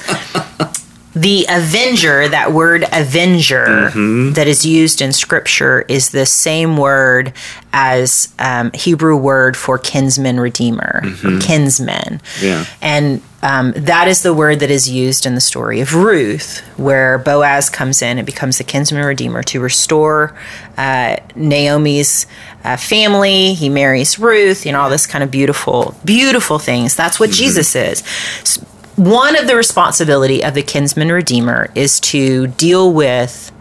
The 1.14 1.48
avenger, 1.50 2.28
that 2.28 2.54
word 2.54 2.86
avenger 2.94 3.66
Mm-hmm. 3.66 4.34
that 4.34 4.48
is 4.48 4.66
used 4.66 5.02
in 5.02 5.12
scripture, 5.14 5.84
is 5.88 6.12
the 6.12 6.26
same 6.28 6.78
word 6.78 7.34
as 7.74 8.32
um, 8.38 8.72
Hebrew 8.74 9.18
word 9.18 9.58
for 9.58 9.80
kinsman 9.80 10.40
redeemer, 10.40 11.02
or 11.24 11.40
kinsman. 11.40 12.22
Mm-hmm. 12.22 12.46
Yeah. 12.46 12.66
And 12.82 13.22
um, 13.42 13.72
that 13.76 14.08
is 14.08 14.24
the 14.24 14.34
word 14.34 14.60
that 14.60 14.72
is 14.72 14.90
used 14.90 15.26
in 15.26 15.36
the 15.36 15.42
story 15.42 15.80
of 15.80 15.94
Ruth, 15.94 16.60
where 16.78 17.20
Boaz 17.20 17.70
comes 17.70 18.02
in 18.02 18.18
and 18.18 18.26
becomes 18.26 18.58
the 18.58 18.64
kinsman 18.64 19.06
redeemer 19.06 19.44
to 19.44 19.60
restore 19.60 20.36
uh, 20.78 21.18
Naomi's 21.36 22.26
uh, 22.64 22.78
family. 22.78 23.54
He 23.54 23.70
marries 23.70 24.18
Ruth, 24.18 24.66
you 24.66 24.72
know, 24.72 24.82
all 24.82 24.90
this 24.90 25.06
kind 25.06 25.24
of 25.24 25.30
beautiful, 25.30 25.96
beautiful 26.04 26.58
things. 26.58 26.96
That's 26.96 27.20
what 27.20 27.30
Jesus 27.30 27.76
is. 27.76 28.02
One 28.96 29.36
of 29.36 29.46
the 29.46 29.56
responsibility 29.56 30.44
of 30.44 30.56
the 30.56 30.64
kinsman 30.64 31.12
redeemer 31.12 31.70
is 31.76 32.00
to 32.00 32.48
deal 32.48 32.92
with 32.92 33.52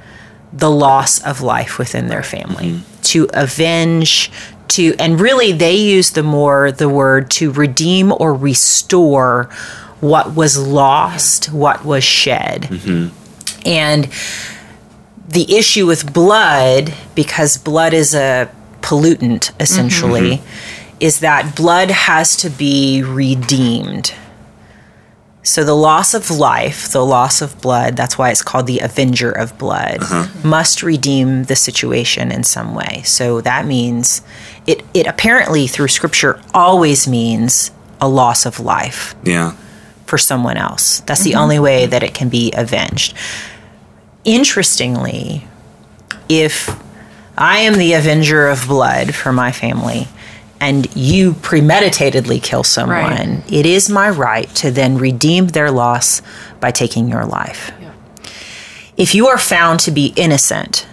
the 0.55 0.71
loss 0.71 1.23
of 1.23 1.43
life 1.43 1.79
within 1.79 2.09
their 2.09 2.23
family, 2.23 2.81
to 3.03 3.29
avenge, 3.35 4.31
to, 4.68 4.94
and 4.98 5.20
really 5.20 5.52
they 5.52 5.76
use 5.76 6.11
the 6.11 6.22
more 6.22 6.72
the 6.72 6.88
word 6.88 7.31
to 7.33 7.50
redeem 7.50 8.12
or 8.12 8.35
restore 8.35 9.44
what 10.00 10.35
was 10.35 10.59
lost, 10.59 11.52
what 11.52 11.85
was 11.85 12.05
shed. 12.05 12.62
Mm-hmm. 12.62 13.68
And 13.68 14.09
the 15.29 15.57
issue 15.57 15.87
with 15.87 16.12
blood, 16.12 16.94
because 17.14 17.57
blood 17.57 17.92
is 17.92 18.14
a 18.14 18.50
pollutant 18.81 19.50
essentially, 19.61 20.38
mm-hmm. 20.38 20.96
is 21.00 21.20
that 21.20 21.57
blood 21.57 21.90
has 21.90 22.37
to 22.37 22.50
be 22.50 23.02
redeemed. 23.02 24.14
So 25.47 25.63
the 25.63 25.77
loss 25.77 26.13
of 26.13 26.29
life, 26.29 26.89
the 26.91 27.07
loss 27.07 27.41
of 27.41 27.61
blood, 27.61 27.97
that's 27.97 28.19
why 28.19 28.31
it's 28.31 28.43
called 28.43 28.67
the 28.67 28.81
avenger 28.81 29.31
of 29.31 29.57
blood, 29.59 30.03
uh-huh. 30.03 30.27
must 30.43 30.83
redeem 30.83 31.45
the 31.45 31.55
situation 31.55 32.33
in 32.33 32.43
some 32.43 32.75
way. 32.75 33.03
So 33.05 33.41
that 33.43 33.65
means 33.65 34.23
it 34.67 34.83
it 34.93 35.07
apparently 35.07 35.69
through 35.69 35.87
scripture 35.87 36.41
always 36.53 37.07
means 37.07 37.71
a 38.01 38.09
loss 38.09 38.45
of 38.45 38.59
life 38.59 39.15
Yeah. 39.23 39.53
for 40.05 40.19
someone 40.19 40.57
else. 40.57 40.99
That's 41.07 41.23
the 41.23 41.31
mm-hmm. 41.31 41.41
only 41.41 41.59
way 41.61 41.87
that 41.87 42.03
it 42.03 42.13
can 42.13 42.29
be 42.29 42.53
avenged. 42.53 43.15
Interestingly, 44.25 45.47
if 46.29 46.77
I 47.39 47.59
am 47.59 47.75
the 47.75 47.93
avenger 47.93 48.49
of 48.49 48.67
blood 48.67 49.15
for 49.15 49.33
my 49.33 49.53
family, 49.53 50.09
and 50.61 50.95
you 50.97 51.35
premeditatedly 51.35 52.42
kill 52.42 52.64
someone, 52.64 52.99
Right. 52.99 53.53
it 53.53 53.66
is 53.66 53.88
my 53.90 54.09
right 54.09 54.53
to 54.57 54.71
then 54.71 54.97
redeem 54.99 55.49
their 55.49 55.71
loss 55.71 56.23
by 56.61 56.71
taking 56.71 57.09
your 57.09 57.25
life. 57.25 57.73
If 58.97 59.14
you 59.14 59.29
are 59.29 59.38
found 59.38 59.81
to 59.81 59.90
be 59.90 60.14
innocent 60.16 60.87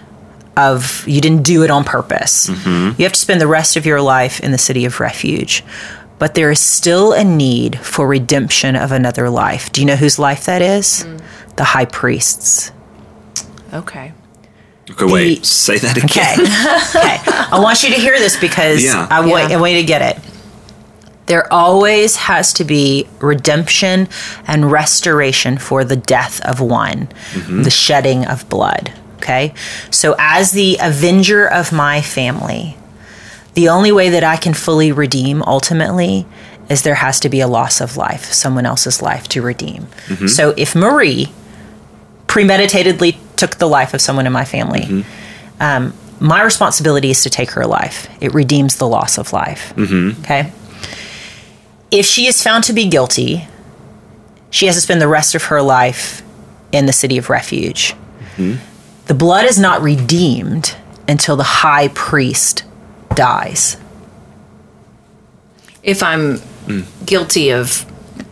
of 0.56 1.06
you 1.08 1.20
didn't 1.20 1.42
do 1.42 1.64
it 1.64 1.70
on 1.70 1.84
purpose, 1.84 2.48
mm-hmm. 2.48 3.00
you 3.00 3.04
have 3.04 3.12
to 3.12 3.18
spend 3.20 3.40
the 3.40 3.46
rest 3.46 3.76
of 3.76 3.86
your 3.86 4.00
life 4.00 4.40
in 4.40 4.52
the 4.52 4.58
city 4.58 4.84
of 4.84 5.00
refuge. 5.00 5.64
But 6.18 6.34
there 6.34 6.50
is 6.50 6.60
still 6.60 7.12
a 7.12 7.24
need 7.24 7.78
for 7.80 8.06
redemption 8.06 8.76
of 8.76 8.92
another 8.92 9.28
life. 9.30 9.72
Do 9.72 9.80
you 9.80 9.86
know 9.86 9.96
whose 9.96 10.18
life 10.18 10.44
that 10.44 10.62
is? 10.62 11.04
Mm. 11.04 11.20
The 11.56 11.64
high 11.64 11.86
priest's. 11.86 12.70
Okay. 13.72 14.12
Okay, 14.90 15.04
wait. 15.12 15.40
The- 15.40 15.46
say 15.46 15.78
that 15.78 15.96
again. 15.96 16.06
Okay. 16.06 16.34
okay. 16.98 17.48
I 17.52 17.58
want 17.60 17.82
you 17.82 17.90
to 17.90 17.96
hear 17.96 18.18
this 18.18 18.38
because 18.38 18.82
Yeah. 18.84 19.06
I, 19.10 19.20
wait, 19.20 19.50
Yeah. 19.50 19.56
I 19.56 19.60
want 19.60 19.72
you 19.72 19.80
to 19.80 19.86
get 19.86 20.02
it. 20.02 20.22
There 21.26 21.50
always 21.52 22.16
has 22.16 22.52
to 22.54 22.64
be 22.64 23.08
redemption 23.20 24.08
and 24.46 24.70
restoration 24.70 25.56
for 25.56 25.82
the 25.82 25.96
death 25.96 26.40
of 26.44 26.60
one, 26.60 27.08
mm-hmm. 27.32 27.62
the 27.62 27.70
shedding 27.70 28.26
of 28.26 28.46
blood. 28.50 28.92
Okay? 29.16 29.54
So, 29.90 30.14
as 30.18 30.52
the 30.52 30.76
avenger 30.82 31.46
of 31.46 31.72
my 31.72 32.02
family, 32.02 32.76
the 33.54 33.70
only 33.70 33.90
way 33.90 34.10
that 34.10 34.22
I 34.22 34.36
can 34.36 34.52
fully 34.52 34.92
redeem 34.92 35.42
ultimately 35.44 36.26
is 36.68 36.82
there 36.82 36.96
has 36.96 37.20
to 37.20 37.30
be 37.30 37.40
a 37.40 37.48
loss 37.48 37.80
of 37.80 37.96
life, 37.96 38.26
someone 38.32 38.66
else's 38.66 39.00
life 39.00 39.26
to 39.28 39.40
redeem. 39.40 39.86
Mm-hmm. 40.08 40.26
So, 40.26 40.52
if 40.58 40.74
Marie 40.74 41.32
premeditatedly 42.34 43.16
took 43.36 43.58
the 43.58 43.68
life 43.68 43.94
of 43.94 44.00
someone 44.00 44.26
in 44.26 44.32
my 44.32 44.44
family, 44.44 44.80
mm-hmm. 44.80 45.62
um, 45.62 45.94
my 46.18 46.42
responsibility 46.42 47.10
is 47.10 47.22
to 47.22 47.30
take 47.30 47.52
her 47.52 47.64
life. 47.64 48.08
It 48.20 48.34
redeems 48.34 48.76
the 48.76 48.88
loss 48.88 49.18
of 49.18 49.32
life. 49.32 49.72
Mm-hmm. 49.76 50.20
Okay? 50.22 50.52
If 51.92 52.04
she 52.06 52.26
is 52.26 52.42
found 52.42 52.64
to 52.64 52.72
be 52.72 52.88
guilty, 52.88 53.46
she 54.50 54.66
has 54.66 54.74
to 54.74 54.80
spend 54.80 55.00
the 55.00 55.06
rest 55.06 55.36
of 55.36 55.44
her 55.44 55.62
life 55.62 56.22
in 56.72 56.86
the 56.86 56.92
city 56.92 57.18
of 57.18 57.30
refuge. 57.30 57.94
Mm-hmm. 58.36 58.56
The 59.06 59.14
blood 59.14 59.44
is 59.44 59.60
not 59.60 59.80
redeemed 59.80 60.74
until 61.06 61.36
the 61.36 61.44
high 61.44 61.86
priest 61.88 62.64
dies. 63.14 63.76
If 65.84 66.02
I'm 66.02 66.38
mm. 66.66 67.06
guilty 67.06 67.50
of, 67.50 67.86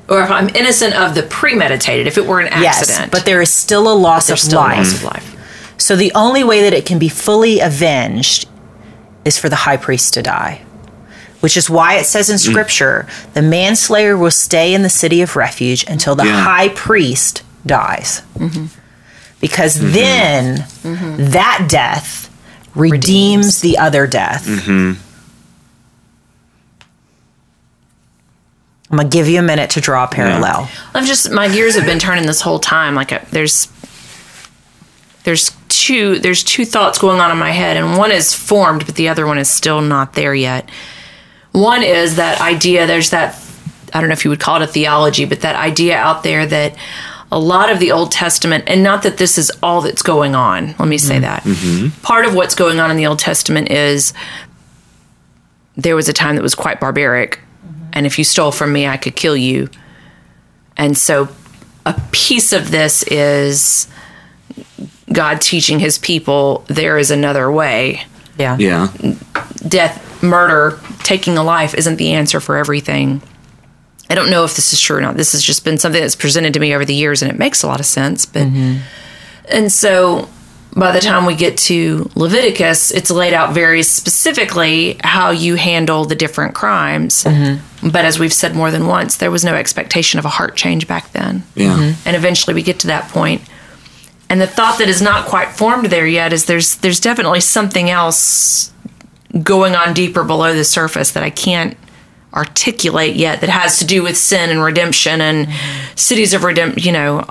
or 0.09 0.23
if 0.23 0.31
I'm 0.31 0.49
innocent 0.55 0.95
of 0.95 1.15
the 1.15 1.23
premeditated, 1.23 2.07
if 2.07 2.19
it 2.19 2.27
were 2.27 2.41
an 2.41 2.49
accident, 2.49 2.99
Yes, 2.99 3.11
but 3.11 3.25
there 3.25 3.41
is 3.41 3.51
still 3.51 3.91
a 3.91 3.95
loss 3.95 4.27
there's 4.27 4.43
of 4.43 4.47
still 4.49 4.61
life. 4.61 4.79
loss 4.79 4.95
of 4.95 5.05
life. 5.05 5.75
So 5.79 5.97
the 5.97 6.13
only 6.15 6.45
way 6.45 6.63
that 6.63 6.73
it 6.73 6.87
can 6.87 6.99
be 6.99 7.09
fully 7.09 7.61
avenged 7.61 8.49
is 9.25 9.39
for 9.39 9.49
the 9.49 9.57
high 9.57 9.77
priest 9.77 10.15
to 10.15 10.23
die. 10.23 10.63
Which 11.41 11.57
is 11.57 11.69
why 11.69 11.95
it 11.95 12.05
says 12.05 12.31
in 12.31 12.37
mm. 12.37 12.51
scripture, 12.51 13.07
the 13.35 13.43
manslayer 13.43 14.17
will 14.17 14.31
stay 14.31 14.75
in 14.75 14.83
the 14.83 14.89
city 14.89 15.23
of 15.23 15.35
refuge 15.35 15.85
until 15.89 16.15
the 16.15 16.25
Yeah. 16.25 16.41
high 16.41 16.69
priest 16.69 17.43
dies. 17.67 18.23
Mm-hmm. 18.39 18.67
Because 19.41 19.77
mm-hmm. 19.77 19.93
then 19.93 20.57
mm-hmm. 20.59 21.31
that 21.31 21.67
death 21.69 22.31
redeems, 22.75 23.61
the 23.61 23.79
other 23.79 24.07
death. 24.07 24.47
I'm 28.93 28.99
going 28.99 29.11
to 29.11 29.17
give 29.17 29.27
you 29.27 29.39
a 29.39 29.43
minute 29.43 29.71
to 29.71 29.81
draw 29.81 30.05
a 30.05 30.09
parallel. 30.09 30.69
I've 30.95 31.07
just 31.07 31.31
my 31.31 31.49
gears 31.49 31.77
have 31.77 31.87
been 31.87 31.99
turning 31.99 32.27
this 32.27 32.43
whole 32.43 32.59
time. 32.59 32.95
Like 32.95 33.31
there's 33.31 33.73
there's 35.25 35.51
two 35.69 36.19
there's 36.19 36.45
two 36.45 36.67
thoughts 36.67 36.99
going 36.99 37.19
on 37.19 37.31
in 37.31 37.39
my 37.39 37.53
head, 37.53 37.79
and 37.79 37.97
one 37.97 38.13
is 38.13 38.35
formed, 38.35 38.85
but 38.85 38.97
the 38.97 39.09
other 39.09 39.27
one 39.27 39.39
is 39.39 39.49
still 39.49 39.81
not 39.81 40.13
there 40.13 40.35
yet. 40.35 40.69
One 41.53 41.83
is 41.83 42.17
that 42.17 42.43
idea. 42.43 42.87
There's 42.87 43.11
that 43.11 43.43
I 43.95 44.01
don't 44.01 44.11
know 44.11 44.15
if 44.15 44.25
you 44.25 44.31
would 44.31 44.41
call 44.41 44.61
it 44.61 44.63
a 44.63 44.67
theology, 44.67 45.25
but 45.25 45.41
that 45.41 45.57
idea 45.57 45.97
out 45.97 46.23
there 46.23 46.45
that 46.45 46.77
a 47.31 47.39
lot 47.39 47.73
of 47.73 47.79
the 47.79 47.93
Old 47.93 48.13
Testament, 48.13 48.65
and 48.67 48.83
not 48.83 49.05
that 49.05 49.17
this 49.17 49.39
is 49.39 49.51
all 49.63 49.81
that's 49.81 50.03
going 50.03 50.35
on. 50.35 50.75
Let 50.79 50.89
me 50.89 50.99
say 50.99 51.15
mm-hmm. 51.15 51.23
that 51.23 51.43
mm-hmm. 51.45 52.03
part 52.03 52.27
of 52.27 52.35
what's 52.35 52.55
going 52.55 52.79
on 52.79 52.91
in 52.91 52.99
the 52.99 53.07
Old 53.07 53.19
Testament 53.19 53.71
is 53.71 54.13
there 55.77 55.97
was 55.97 56.11
a 56.11 56.13
time 56.13 56.37
that 56.37 56.43
was 56.43 56.55
quite 56.55 56.79
barbaric, 56.79 57.41
and 57.93 58.07
if 58.07 58.19
you 58.19 58.25
stole 58.25 58.53
from 58.53 58.73
me, 58.73 58.87
I 58.87 58.97
could 58.97 59.17
kill 59.17 59.37
you. 59.37 59.69
And 60.77 60.97
so 60.97 61.29
a 61.85 62.01
piece 62.13 62.53
of 62.53 62.71
this 62.71 63.03
is 63.05 63.89
God 65.13 65.41
teaching 65.41 65.79
his 65.79 65.99
people 65.99 66.65
there 66.69 66.99
is 66.99 67.11
another 67.11 67.51
way. 67.51 68.05
Yeah. 68.39 68.57
Yeah. 68.59 68.89
Death, 69.69 70.23
murder, 70.23 70.79
taking 71.03 71.37
a 71.37 71.43
life 71.43 71.75
isn't 71.75 71.97
the 71.97 72.13
answer 72.13 72.41
for 72.41 72.57
everything. 72.57 73.21
I 74.09 74.15
don't 74.15 74.31
know 74.31 74.45
if 74.45 74.57
this 74.57 74.73
is 74.73 74.81
true 74.81 74.99
or 74.99 75.01
not. 75.01 75.17
This 75.17 75.33
has 75.33 75.43
just 75.43 75.65
been 75.65 75.79
something 75.79 76.01
that's 76.01 76.17
presented 76.17 76.55
to 76.55 76.61
me 76.61 76.75
over 76.75 76.85
the 76.85 76.95
years 76.95 77.23
and 77.23 77.31
it 77.31 77.39
makes 77.39 77.63
a 77.63 77.67
lot 77.67 77.81
of 77.81 77.87
sense. 77.87 78.27
But 78.27 78.43
mm-hmm. 78.47 78.79
and 79.49 79.73
so 79.73 80.29
by 80.75 80.93
the 80.93 81.01
time 81.01 81.27
we 81.27 81.35
get 81.35 81.59
to 81.59 82.11
Leviticus, 82.15 82.91
it's 82.91 83.11
laid 83.11 83.35
out 83.35 83.53
very 83.53 83.83
specifically 83.83 84.97
how 85.05 85.31
you 85.31 85.57
handle 85.57 86.05
the 86.05 86.15
different 86.15 86.55
crimes. 86.55 87.25
Mm-hmm. 87.25 87.91
But 87.91 88.05
as 88.05 88.19
we've 88.19 88.33
said 88.33 88.55
more 88.55 88.71
than 88.71 88.87
once, 88.87 89.17
there 89.17 89.31
was 89.31 89.45
no 89.45 89.55
expectation 89.55 90.19
of 90.19 90.25
a 90.25 90.31
heart 90.31 90.57
change 90.57 90.89
back 90.89 91.13
then. 91.13 91.43
Yeah. 91.55 91.77
Mm-hmm. 91.77 92.09
And 92.09 92.17
eventually 92.17 92.55
we 92.55 92.63
get 92.63 92.79
to 92.81 92.87
that 92.87 93.11
point. 93.11 93.43
And 94.31 94.41
the 94.41 94.47
thought 94.47 94.79
that 94.79 94.89
is 94.89 95.03
not 95.03 95.27
quite 95.27 95.51
formed 95.51 95.87
there 95.87 96.07
yet 96.07 96.33
is 96.33 96.47
there's 96.47 96.77
there's 96.77 97.01
definitely 97.01 97.41
something 97.41 97.91
else 97.91 98.73
going 99.43 99.75
on 99.75 99.93
deeper 99.93 100.25
below 100.25 100.55
the 100.55 100.65
surface 100.65 101.11
that 101.13 101.23
I 101.23 101.31
can't 101.31 101.77
articulate 102.33 103.15
yet 103.15 103.43
that 103.43 103.51
has 103.51 103.79
to 103.81 103.85
do 103.85 104.03
with 104.03 104.17
sin 104.17 104.49
and 104.49 104.63
redemption 104.63 105.21
and 105.21 105.49
mm-hmm. 105.49 105.97
cities 105.97 106.33
of 106.33 106.45
redemption, 106.45 106.83
you 106.83 106.93
know, 106.93 107.27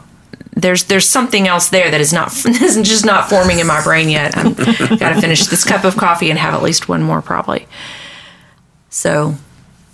there's 0.54 0.86
there's 0.86 1.08
something 1.08 1.48
else 1.48 1.70
there 1.70 1.90
that 1.90 2.02
is 2.02 2.12
not 2.12 2.34
isn't 2.46 2.84
just 2.84 3.06
not 3.06 3.30
forming 3.30 3.60
in 3.60 3.68
my 3.68 3.84
brain 3.84 4.10
yet. 4.10 4.38
I'm 4.38 4.54
got 4.98 5.14
to 5.14 5.22
finish 5.22 5.46
this 5.46 5.64
cup 5.64 5.84
of 5.84 5.96
coffee 5.96 6.30
and 6.30 6.38
have 6.38 6.54
at 6.54 6.62
least 6.62 6.90
one 6.90 7.02
more 7.04 7.22
probably. 7.22 7.68
So 8.90 9.36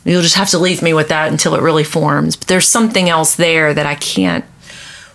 you'll 0.04 0.22
just 0.22 0.36
have 0.36 0.50
to 0.50 0.60
leave 0.60 0.82
me 0.82 0.94
with 0.94 1.10
that 1.10 1.32
until 1.32 1.56
it 1.56 1.62
really 1.62 1.84
forms. 1.84 2.36
But 2.36 2.48
there's 2.48 2.68
something 2.68 3.10
else 3.10 3.36
there 3.36 3.74
that 3.74 3.86
I 3.86 3.96
can't. 3.96 4.46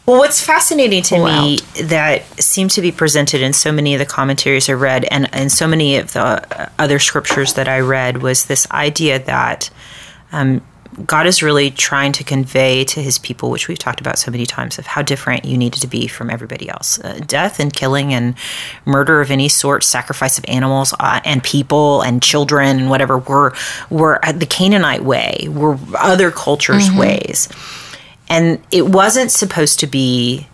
Well, 0.06 0.18
what's 0.18 0.44
fascinating 0.44 1.02
to 1.04 1.24
me 1.24 1.54
out. 1.54 1.88
that 1.88 2.24
seems 2.42 2.74
to 2.74 2.82
be 2.82 2.90
presented 2.90 3.40
in 3.40 3.52
so 3.52 3.70
many 3.70 3.94
of 3.94 4.00
the 4.00 4.06
commentaries 4.06 4.68
I 4.68 4.72
read 4.72 5.04
and, 5.04 5.32
and 5.32 5.50
so 5.50 5.68
many 5.68 5.96
of 5.96 6.12
the 6.12 6.20
uh, 6.20 6.68
other 6.76 6.98
scriptures 6.98 7.54
that 7.54 7.68
I 7.68 7.80
read 7.80 8.20
was 8.20 8.46
this 8.46 8.68
idea 8.72 9.20
that 9.20 9.70
um, 10.32 10.60
God 11.06 11.26
is 11.26 11.42
really 11.42 11.70
trying 11.70 12.12
to 12.12 12.24
convey 12.24 12.84
to 12.84 13.00
his 13.00 13.18
people, 13.18 13.50
which 13.50 13.66
we've 13.66 13.78
talked 13.78 14.00
about 14.00 14.18
so 14.18 14.30
many 14.30 14.44
times, 14.44 14.78
of 14.78 14.86
how 14.86 15.00
different 15.00 15.44
you 15.44 15.56
needed 15.56 15.80
to 15.80 15.86
be 15.86 16.06
from 16.06 16.28
everybody 16.28 16.68
else. 16.68 17.00
Uh, 17.00 17.18
death 17.26 17.58
and 17.58 17.72
killing 17.72 18.12
and 18.12 18.34
murder 18.84 19.20
of 19.20 19.30
any 19.30 19.48
sort, 19.48 19.84
sacrifice 19.84 20.38
of 20.38 20.44
animals 20.48 20.92
uh, 21.00 21.20
and 21.24 21.42
people 21.42 22.02
and 22.02 22.22
children 22.22 22.78
and 22.78 22.90
whatever 22.90 23.18
were, 23.18 23.54
were 23.88 24.20
the 24.34 24.46
Canaanite 24.46 25.02
way, 25.02 25.48
were 25.48 25.78
other 25.96 26.30
cultures' 26.30 26.90
ways. 26.92 27.48
And 28.28 28.60
it 28.70 28.86
wasn't 28.86 29.30
supposed 29.30 29.80
to 29.80 29.86
be 29.86 30.46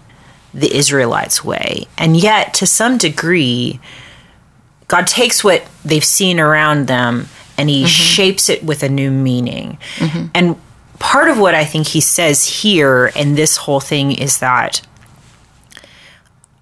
the 0.54 0.74
Israelites' 0.74 1.44
way. 1.44 1.86
And 1.96 2.16
yet, 2.16 2.54
to 2.54 2.66
some 2.66 2.96
degree, 2.96 3.80
God 4.86 5.06
takes 5.06 5.44
what 5.44 5.64
they've 5.84 6.04
seen 6.04 6.40
around 6.40 6.86
them 6.86 7.28
and 7.58 7.68
he 7.68 7.80
mm-hmm. 7.80 7.86
shapes 7.88 8.48
it 8.48 8.62
with 8.64 8.82
a 8.82 8.88
new 8.88 9.10
meaning. 9.10 9.76
And 10.34 10.56
part 10.98 11.28
of 11.28 11.38
what 11.38 11.54
I 11.54 11.64
think 11.64 11.88
he 11.88 12.00
says 12.00 12.44
here 12.44 13.12
in 13.14 13.34
this 13.34 13.56
whole 13.56 13.80
thing 13.80 14.12
is 14.12 14.38
that 14.38 14.80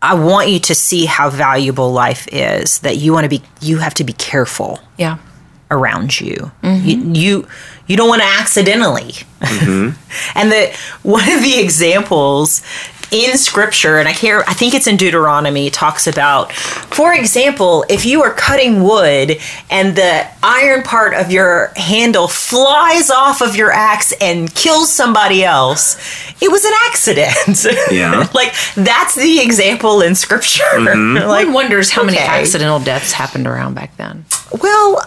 I 0.03 0.15
want 0.15 0.49
you 0.49 0.59
to 0.61 0.75
see 0.75 1.07
how 1.07 1.31
valuable 1.31 1.93
life 1.93 2.29
is, 2.33 2.81
that 2.81 2.97
you 2.97 3.13
want 3.13 3.25
to 3.25 3.29
be, 3.29 3.43
you 3.61 3.79
have 3.79 3.95
to 3.95 4.05
be 4.05 4.13
careful 4.13 4.81
Yeah. 4.99 5.19
around 5.71 6.21
you. 6.21 6.51
Mm-hmm. 6.63 6.87
You, 6.87 7.13
you 7.15 7.49
you 7.89 7.97
don't 7.97 8.09
want 8.09 8.21
to 8.21 8.29
accidentally. 8.41 9.13
Mm-hmm. 9.41 9.91
and 10.39 10.53
the 10.53 10.77
one 11.03 11.31
of 11.33 11.43
the 11.43 11.59
examples 11.61 12.63
in 13.13 13.37
scripture 13.39 13.99
and 13.99 14.09
I 14.09 14.13
can't 14.13 14.47
I 14.49 14.53
think 14.53 14.75
it's 14.75 14.87
in 14.87 14.97
Deuteronomy 14.97 15.71
talks 15.71 16.07
about 16.07 16.53
for 16.53 17.15
example 17.15 17.85
if 17.89 18.05
you 18.05 18.23
are 18.23 18.33
cutting 18.33 18.83
wood 18.83 19.39
and 19.71 19.97
the 19.97 20.27
iron 20.43 20.83
part 20.83 21.15
of 21.15 21.31
your 21.31 21.73
handle 21.77 22.27
flies 22.29 23.11
off 23.11 23.41
of 23.41 23.55
your 23.57 23.71
axe 23.73 24.13
and 24.21 24.53
kills 24.55 24.93
somebody 24.93 25.45
else 25.45 25.97
it 26.43 26.51
was 26.51 26.65
an 26.65 26.73
accident 26.89 27.67
Yeah. 27.91 28.29
like 28.35 28.55
that's 28.75 29.15
the 29.15 29.41
example 29.41 30.03
in 30.03 30.15
scripture 30.15 30.63
mm-hmm. 30.75 31.29
like 31.29 31.47
One 31.47 31.55
wonders 31.55 31.91
how 31.91 32.03
many 32.05 32.19
accidental 32.19 32.81
deaths 32.81 33.13
happened 33.13 33.47
around 33.47 33.75
back 33.75 33.97
then. 33.97 34.25
well 34.61 35.01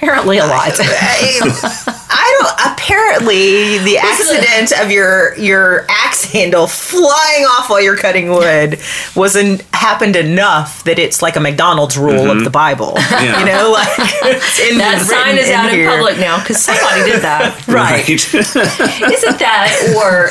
Apparently 0.00 0.38
a 0.38 0.46
lot. 0.46 0.72
I 0.80 2.38
don't. 2.40 2.72
Apparently, 2.72 3.78
the 3.78 3.98
accident 3.98 4.72
of 4.82 4.90
your 4.90 5.36
your 5.36 5.84
axe 5.90 6.24
handle 6.24 6.66
flying 6.66 7.44
off 7.44 7.68
while 7.68 7.82
you're 7.82 7.98
cutting 7.98 8.30
wood 8.30 8.80
wasn't 9.14 9.60
happened 9.74 10.16
enough 10.16 10.84
that 10.84 10.98
it's 10.98 11.20
like 11.20 11.36
a 11.36 11.40
McDonald's 11.40 11.98
rule 11.98 12.30
of 12.30 12.36
mm-hmm. 12.36 12.44
the 12.44 12.50
Bible. 12.50 12.94
Yeah. 12.96 13.40
You 13.40 13.44
know, 13.46 13.72
like 13.72 13.96
that 13.96 15.04
sign 15.06 15.34
written 15.34 15.44
is 15.44 15.50
out 15.50 15.68
in 15.68 15.74
here. 15.74 15.90
public 15.90 16.18
now 16.18 16.40
because 16.40 16.62
somebody 16.62 17.10
did 17.10 17.20
that. 17.20 17.62
right? 17.68 18.08
Isn't 18.24 19.38
that 19.38 19.92
or 19.98 20.30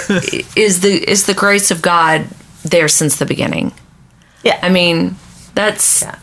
is 0.55 0.81
the 0.81 1.07
is 1.07 1.27
the 1.27 1.35
grace 1.35 1.69
of 1.69 1.83
God 1.83 2.25
there 2.63 2.87
since 2.87 3.17
the 3.17 3.27
beginning? 3.27 3.71
Yeah, 4.43 4.57
I 4.63 4.69
mean, 4.69 5.15
that's 5.53 6.01
Yeah. 6.01 6.17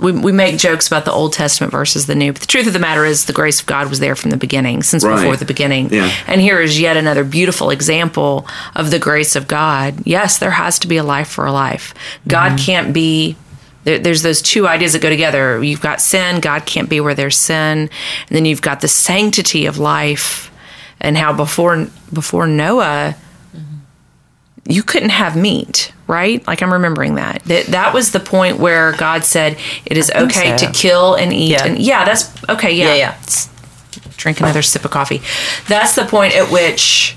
We, 0.00 0.12
we 0.12 0.32
make 0.32 0.58
jokes 0.58 0.86
about 0.86 1.04
the 1.04 1.12
Old 1.12 1.32
Testament 1.32 1.70
versus 1.70 2.06
the 2.06 2.14
New, 2.14 2.32
but 2.32 2.40
the 2.40 2.46
truth 2.46 2.66
of 2.66 2.72
the 2.72 2.78
matter 2.78 3.04
is 3.04 3.26
the 3.26 3.32
grace 3.32 3.60
of 3.60 3.66
God 3.66 3.88
was 3.88 4.00
there 4.00 4.16
from 4.16 4.30
the 4.30 4.36
beginning, 4.36 4.82
since 4.82 5.04
Right. 5.04 5.16
before 5.16 5.36
the 5.36 5.44
beginning. 5.44 5.92
Yeah. 5.92 6.10
And 6.26 6.40
here 6.40 6.60
is 6.60 6.80
yet 6.80 6.96
another 6.96 7.24
beautiful 7.24 7.70
example 7.70 8.46
of 8.74 8.90
the 8.90 8.98
grace 8.98 9.36
of 9.36 9.46
God. 9.46 9.94
Yes, 10.04 10.38
there 10.38 10.50
has 10.50 10.78
to 10.80 10.88
be 10.88 10.96
a 10.96 11.04
life 11.04 11.28
for 11.28 11.46
a 11.46 11.52
life. 11.52 11.94
God 12.26 12.52
mm-hmm. 12.52 12.64
can't 12.64 12.94
be. 12.94 13.36
There's 13.84 14.22
those 14.22 14.42
two 14.42 14.68
ideas 14.68 14.92
that 14.92 15.00
go 15.00 15.08
together. 15.08 15.62
You've 15.64 15.80
got 15.80 16.02
sin. 16.02 16.40
God 16.40 16.66
can't 16.66 16.88
be 16.88 17.00
where 17.00 17.14
there's 17.14 17.36
sin, 17.36 17.78
and 17.78 17.90
then 18.28 18.44
you've 18.44 18.62
got 18.62 18.80
the 18.82 18.88
sanctity 18.88 19.66
of 19.66 19.78
life, 19.78 20.50
and 21.00 21.16
how 21.16 21.32
before 21.32 21.86
before 22.12 22.46
Noah, 22.46 23.16
you 24.66 24.82
couldn't 24.82 25.10
have 25.10 25.36
meat, 25.36 25.92
right? 26.06 26.46
Like 26.46 26.62
I'm 26.62 26.72
remembering 26.72 27.16
that. 27.16 27.42
That 27.44 27.66
that 27.66 27.94
was 27.94 28.12
the 28.12 28.20
point 28.20 28.58
where 28.58 28.92
God 28.92 29.24
said 29.24 29.58
it 29.86 29.96
is 29.96 30.10
okay 30.14 30.56
so. 30.56 30.66
to 30.66 30.72
kill 30.72 31.14
and 31.14 31.32
eat. 31.32 31.50
Yeah. 31.50 31.64
And 31.64 31.78
yeah, 31.78 32.04
that's 32.04 32.32
okay. 32.48 32.72
Yeah, 32.72 32.94
Yeah, 32.94 32.94
yeah. 32.94 33.22
Drink 34.16 34.40
another 34.40 34.62
sip 34.62 34.84
of 34.84 34.90
coffee. 34.90 35.22
That's 35.66 35.94
the 35.94 36.04
point 36.04 36.36
at 36.36 36.50
which 36.50 37.16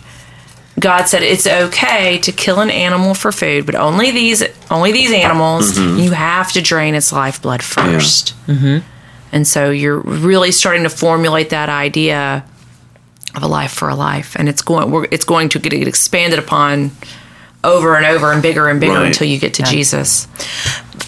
God 0.79 1.03
said 1.03 1.21
it's 1.21 1.45
okay 1.45 2.17
to 2.19 2.32
kill 2.32 2.60
an 2.60 2.71
animal 2.71 3.13
for 3.13 3.32
food, 3.32 3.65
but 3.65 3.75
only 3.75 4.12
these 4.12 4.43
only 4.71 4.91
these 4.91 5.12
animals. 5.12 5.77
You 5.77 6.12
have 6.12 6.51
to 6.53 6.62
drain 6.62 6.95
its 6.95 7.12
lifeblood 7.12 7.62
1st 7.62 8.34
Mm-hmm. 8.47 8.88
And 9.32 9.47
so 9.47 9.71
you're 9.71 9.99
really 9.99 10.51
starting 10.51 10.84
to 10.84 10.89
formulate 10.89 11.49
that 11.49 11.67
idea 11.67 12.45
of 13.36 13.41
a 13.41 13.47
life 13.47 13.71
for 13.71 13.89
a 13.89 13.95
life, 13.95 14.36
and 14.36 14.47
it's 14.47 14.62
going 14.62 14.91
we're, 14.91 15.08
it's 15.10 15.25
going 15.25 15.49
to 15.49 15.60
get 15.60 15.73
expanded 15.73 16.38
upon 16.38 16.91
over 17.63 17.95
and 17.95 18.06
over 18.06 18.32
and 18.32 18.41
bigger 18.41 18.67
and 18.67 18.80
bigger 18.80 18.93
Right. 18.93 19.08
until 19.08 19.28
you 19.28 19.39
get 19.39 19.56
to 19.56 19.63
Jesus. 19.63 20.28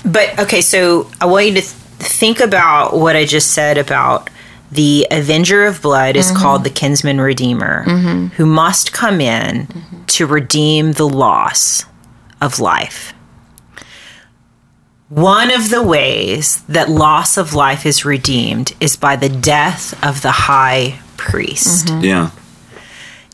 But 0.06 0.40
okay, 0.40 0.62
so 0.62 1.10
I 1.20 1.26
want 1.26 1.48
you 1.48 1.54
to 1.56 1.62
th- 1.62 1.72
think 1.72 2.40
about 2.40 2.96
what 2.98 3.16
I 3.16 3.26
just 3.26 3.52
said 3.52 3.78
about 3.78 4.30
the 4.72 5.08
Avenger 5.12 5.66
of 5.66 5.82
Blood 5.82 6.16
is 6.16 6.28
mm-hmm. 6.28 6.38
called 6.38 6.64
the 6.64 6.70
Kinsman 6.70 7.22
Redeemer, 7.22 7.86
mm-hmm. 7.86 8.28
who 8.36 8.46
must 8.46 8.94
come 8.94 9.22
in 9.22 9.68
mm-hmm. 9.68 10.06
to 10.06 10.26
redeem 10.26 10.94
the 10.94 11.08
loss 11.08 11.86
of 12.42 12.60
life. 12.60 13.14
One 15.10 15.52
of 15.52 15.70
the 15.70 15.84
ways 15.84 16.62
that 16.64 16.90
loss 16.90 17.38
of 17.38 17.54
life 17.54 17.86
is 17.86 18.06
redeemed 18.06 18.74
is 18.80 18.96
by 18.96 19.16
the 19.16 19.30
death 19.30 19.94
of 20.04 20.22
the 20.22 20.32
high 20.32 21.00
priest. 21.16 21.90
yeah. 22.02 22.32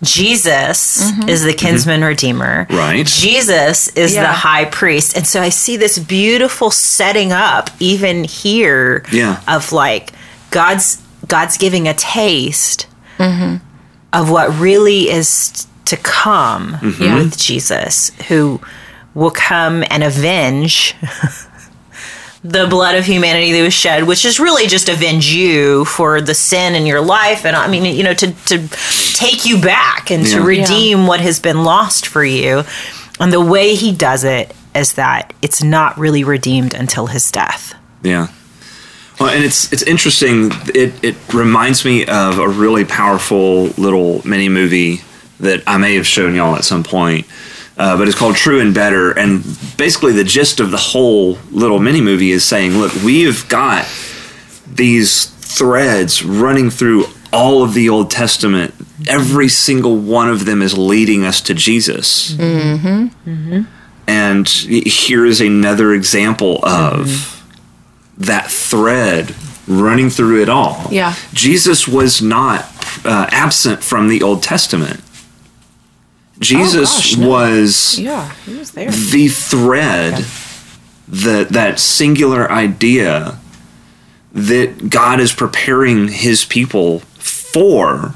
Jesus 0.01 1.11
mm-hmm. 1.11 1.29
is 1.29 1.43
the 1.43 1.49
mm-hmm. 1.49 1.57
kinsman 1.57 2.03
redeemer. 2.03 2.65
Right. 2.69 3.05
Jesus 3.05 3.89
is 3.89 4.13
Yeah. 4.13 4.23
the 4.23 4.33
high 4.33 4.65
priest. 4.65 5.15
And 5.15 5.27
so 5.27 5.41
I 5.41 5.49
see 5.49 5.77
this 5.77 5.99
beautiful 5.99 6.71
setting 6.71 7.31
up 7.31 7.69
even 7.79 8.23
here 8.23 9.05
Yeah. 9.11 9.41
of 9.47 9.71
like 9.71 10.13
God's 10.49 11.01
God's 11.27 11.57
giving 11.57 11.87
a 11.87 11.93
taste 11.93 12.87
mm-hmm. 13.17 13.57
of 14.11 14.31
what 14.31 14.49
really 14.59 15.09
is 15.09 15.67
to 15.85 15.97
come 15.97 16.77
Yeah. 16.99 17.15
with 17.15 17.37
Jesus 17.37 18.11
who 18.27 18.59
will 19.13 19.31
come 19.31 19.83
and 19.89 20.03
avenge 20.03 20.95
the 22.43 22.65
blood 22.67 22.95
of 22.95 23.05
humanity 23.05 23.51
that 23.51 23.61
was 23.61 23.73
shed, 23.73 24.05
which 24.05 24.25
is 24.25 24.39
really 24.39 24.65
just 24.67 24.89
avenge 24.89 25.31
you 25.31 25.85
for 25.85 26.21
the 26.21 26.33
sin 26.33 26.73
in 26.73 26.85
your 26.87 27.01
life, 27.01 27.45
and 27.45 27.55
I 27.55 27.67
mean, 27.67 27.85
you 27.95 28.03
know, 28.03 28.13
to 28.15 28.31
to 28.31 28.67
take 29.13 29.45
you 29.45 29.61
back 29.61 30.09
and 30.09 30.25
to 30.25 30.37
Yeah. 30.39 30.45
redeem 30.45 31.07
what 31.07 31.19
has 31.19 31.39
been 31.39 31.63
lost 31.63 32.07
for 32.07 32.23
you. 32.23 32.63
And 33.19 33.31
the 33.31 33.41
way 33.41 33.75
he 33.75 33.91
does 33.91 34.23
it 34.23 34.55
is 34.73 34.93
that 34.93 35.33
it's 35.43 35.61
not 35.61 35.97
really 35.99 36.23
redeemed 36.23 36.73
until 36.73 37.07
his 37.07 37.29
death. 37.29 37.75
Yeah. 38.01 38.27
Well, 39.19 39.29
and 39.29 39.43
it's 39.43 39.71
it's 39.71 39.83
interesting. 39.83 40.51
It 40.73 40.93
it 41.03 41.15
reminds 41.31 41.85
me 41.85 42.05
of 42.07 42.39
a 42.39 42.47
really 42.49 42.85
powerful 42.85 43.65
little 43.77 44.21
mini 44.25 44.49
movie 44.49 45.01
that 45.39 45.61
I 45.67 45.77
may 45.77 45.93
have 45.95 46.07
shown 46.07 46.33
y'all 46.33 46.55
at 46.55 46.63
some 46.63 46.83
point. 46.83 47.27
Uh, 47.77 47.97
but 47.97 48.07
it's 48.07 48.17
called 48.17 48.35
True 48.35 48.59
and 48.59 48.73
Better, 48.73 49.11
and 49.17 49.43
basically 49.77 50.11
the 50.11 50.23
gist 50.23 50.59
of 50.59 50.71
the 50.71 50.77
whole 50.77 51.37
little 51.51 51.79
mini 51.79 52.01
movie 52.01 52.31
is 52.31 52.43
saying, 52.43 52.73
look, 52.73 52.93
we've 53.03 53.47
got 53.49 53.87
these 54.67 55.25
threads 55.27 56.23
running 56.23 56.69
through 56.69 57.05
all 57.33 57.63
of 57.63 57.73
the 57.73 57.89
Old 57.89 58.11
Testament. 58.11 58.73
Every 59.07 59.47
single 59.47 59.97
one 59.97 60.29
of 60.29 60.45
them 60.45 60.61
is 60.61 60.77
leading 60.77 61.23
us 61.23 61.41
to 61.41 61.53
Jesus. 61.53 62.35
And 64.07 64.47
here 64.47 65.25
is 65.25 65.39
another 65.41 65.93
example 65.93 66.59
of 66.63 67.41
that 68.17 68.51
thread 68.51 69.33
running 69.67 70.09
through 70.09 70.41
it 70.41 70.49
all. 70.49 70.87
Yeah. 70.91 71.15
Jesus 71.33 71.87
was 71.87 72.21
not 72.21 72.65
uh, 73.05 73.27
absent 73.31 73.81
from 73.83 74.09
the 74.09 74.21
Old 74.21 74.43
Testament. 74.43 75.01
Jesus 76.41 76.91
oh, 76.91 76.97
gosh, 76.97 77.17
no. 77.17 77.29
was 77.29 77.99
Yeah, 77.99 78.31
he 78.45 78.55
was 78.55 78.71
there. 78.71 78.91
the 78.91 79.27
thread, 79.27 80.25
that 81.07 81.49
that 81.49 81.79
singular 81.79 82.51
idea 82.51 83.39
that 84.33 84.89
God 84.89 85.19
is 85.19 85.33
preparing 85.33 86.07
his 86.07 86.45
people 86.45 86.99
for 87.15 88.13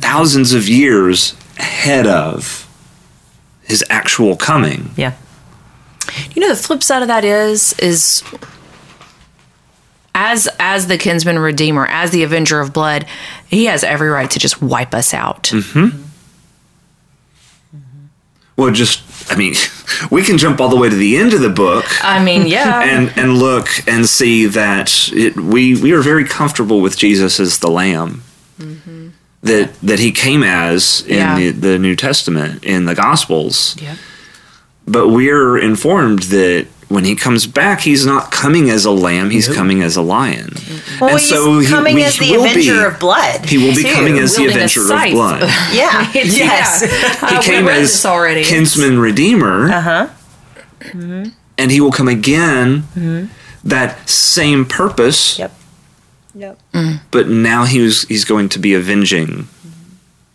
thousands 0.00 0.52
of 0.52 0.68
years 0.68 1.34
ahead 1.58 2.06
of 2.06 2.68
his 3.62 3.84
actual 3.88 4.36
coming. 4.36 4.90
Yeah. 4.96 5.14
You 6.34 6.42
know, 6.42 6.48
the 6.48 6.56
flip 6.56 6.82
side 6.82 7.02
of 7.02 7.08
that 7.08 7.24
is 7.24 7.72
is 7.74 8.22
as 10.14 10.48
as 10.58 10.88
the 10.88 10.98
kinsman 10.98 11.38
redeemer, 11.38 11.86
as 11.86 12.10
the 12.10 12.22
avenger 12.22 12.60
of 12.60 12.72
blood, 12.72 13.06
he 13.48 13.66
has 13.66 13.84
every 13.84 14.08
right 14.08 14.30
to 14.30 14.38
just 14.38 14.60
wipe 14.60 14.94
us 14.94 15.14
out. 15.14 15.44
Mm-hmm. 15.44 16.01
Well, 18.56 18.70
just 18.72 19.02
I 19.32 19.36
mean, 19.36 19.54
we 20.10 20.22
can 20.22 20.38
jump 20.38 20.60
all 20.60 20.68
the 20.68 20.76
way 20.76 20.88
to 20.90 20.96
the 20.96 21.16
end 21.16 21.32
of 21.32 21.40
the 21.40 21.50
book 21.50 21.84
I 22.04 22.22
mean, 22.22 22.46
yeah. 22.46 22.80
and 22.84 23.12
and 23.16 23.38
look 23.38 23.68
and 23.86 24.06
see 24.06 24.46
that 24.46 25.08
it, 25.12 25.36
we 25.36 25.80
we 25.80 25.92
are 25.92 26.02
very 26.02 26.24
comfortable 26.24 26.80
with 26.80 26.96
Jesus 26.96 27.40
as 27.40 27.58
the 27.58 27.70
Lamb 27.70 28.22
mm-hmm. 28.60 29.08
that 29.42 29.74
that 29.80 29.98
he 29.98 30.12
came 30.12 30.42
as 30.42 31.02
in 31.06 31.16
Yeah. 31.16 31.36
the, 31.36 31.50
the 31.50 31.78
New 31.78 31.96
Testament 31.96 32.64
in 32.64 32.84
the 32.84 32.94
Gospels. 32.94 33.76
Yep. 33.80 33.96
But 34.86 35.08
we're 35.08 35.56
informed 35.58 36.24
that 36.24 36.66
when 36.92 37.04
he 37.04 37.14
comes 37.16 37.46
back, 37.46 37.80
he's 37.80 38.04
not 38.04 38.30
coming 38.30 38.68
as 38.70 38.84
a 38.84 38.90
lamb; 38.90 39.30
he's 39.30 39.48
coming 39.48 39.82
as 39.82 39.96
a 39.96 40.02
lion. 40.02 40.50
Well, 41.00 41.10
And 41.10 41.18
he's 41.18 41.28
so 41.28 41.58
he- 41.58 41.66
coming 41.66 41.94
we- 41.96 42.04
as 42.04 42.18
the 42.18 42.34
Avenger 42.34 42.80
be- 42.80 42.84
of 42.94 43.00
Blood. 43.00 43.46
He 43.46 43.58
will 43.58 43.74
be 43.74 43.82
too. 43.82 43.92
coming 43.94 44.18
as 44.18 44.36
the 44.36 44.46
Avenger 44.46 44.82
of. 44.82 45.10
Blood. 45.12 45.40
Yeah. 45.72 46.10
yes. 46.14 46.82
Yeah. 46.82 47.28
He 47.30 47.36
Uh, 47.36 47.42
came 47.42 47.66
read 47.66 47.78
as 47.82 47.90
this 47.92 48.04
already. 48.06 48.44
kinsman 48.44 48.98
redeemer. 48.98 49.70
Uh 49.72 49.80
huh. 49.80 50.06
and 51.58 51.70
he 51.70 51.80
will 51.80 51.92
come 51.92 52.08
again 52.08 52.84
that 53.64 54.08
same 54.08 54.64
purpose 54.64 55.38
Yep. 55.38 55.52
Yep. 56.34 56.58
but 57.10 57.28
now 57.28 57.64
he 57.64 57.80
was 57.80 58.02
he's 58.04 58.24
going 58.24 58.48
to 58.48 58.58
be 58.58 58.74
avenging 58.74 59.46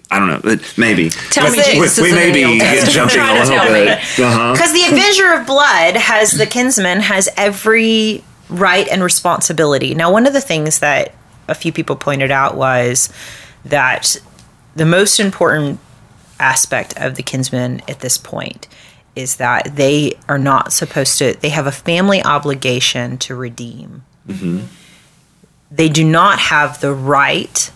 I 0.09 0.19
don't 0.19 0.29
know, 0.29 0.39
but 0.41 0.73
maybe. 0.77 1.09
Tell 1.09 1.51
me 1.51 1.57
we, 1.57 1.63
Jesus 1.63 1.99
we 1.99 2.07
isn't 2.07 2.15
may 2.15 2.31
be 2.31 2.59
jumping 2.91 3.19
a 3.19 3.33
little 3.33 3.57
bit. 3.67 3.97
Uh-huh. 4.19 4.53
Because 4.53 4.71
the 4.71 4.85
Avenger 4.89 5.33
of 5.33 5.45
Blood 5.45 5.95
has 5.95 6.31
the 6.31 6.45
kinsman 6.45 7.01
has 7.01 7.27
every 7.35 8.23
right 8.49 8.87
and 8.87 9.03
responsibility. 9.03 9.93
Now, 9.95 10.11
one 10.11 10.25
of 10.25 10.33
the 10.33 10.41
things 10.41 10.79
that 10.79 11.13
a 11.47 11.55
few 11.55 11.73
people 11.73 11.95
pointed 11.95 12.31
out 12.31 12.55
was 12.55 13.11
that 13.65 14.15
the 14.75 14.85
most 14.85 15.19
important 15.19 15.79
aspect 16.39 16.97
of 16.97 17.15
the 17.15 17.23
kinsman 17.23 17.81
at 17.89 17.99
this 17.99 18.17
point 18.17 18.67
is 19.15 19.37
that 19.37 19.75
they 19.75 20.13
are 20.29 20.37
not 20.37 20.71
supposed 20.71 21.17
to. 21.17 21.33
They 21.33 21.49
have 21.49 21.67
a 21.67 21.71
family 21.71 22.23
obligation 22.23 23.17
to 23.19 23.35
redeem. 23.35 24.03
They 25.71 25.89
do 25.89 26.03
not 26.03 26.39
have 26.39 26.79
the 26.79 26.93
right 26.93 27.71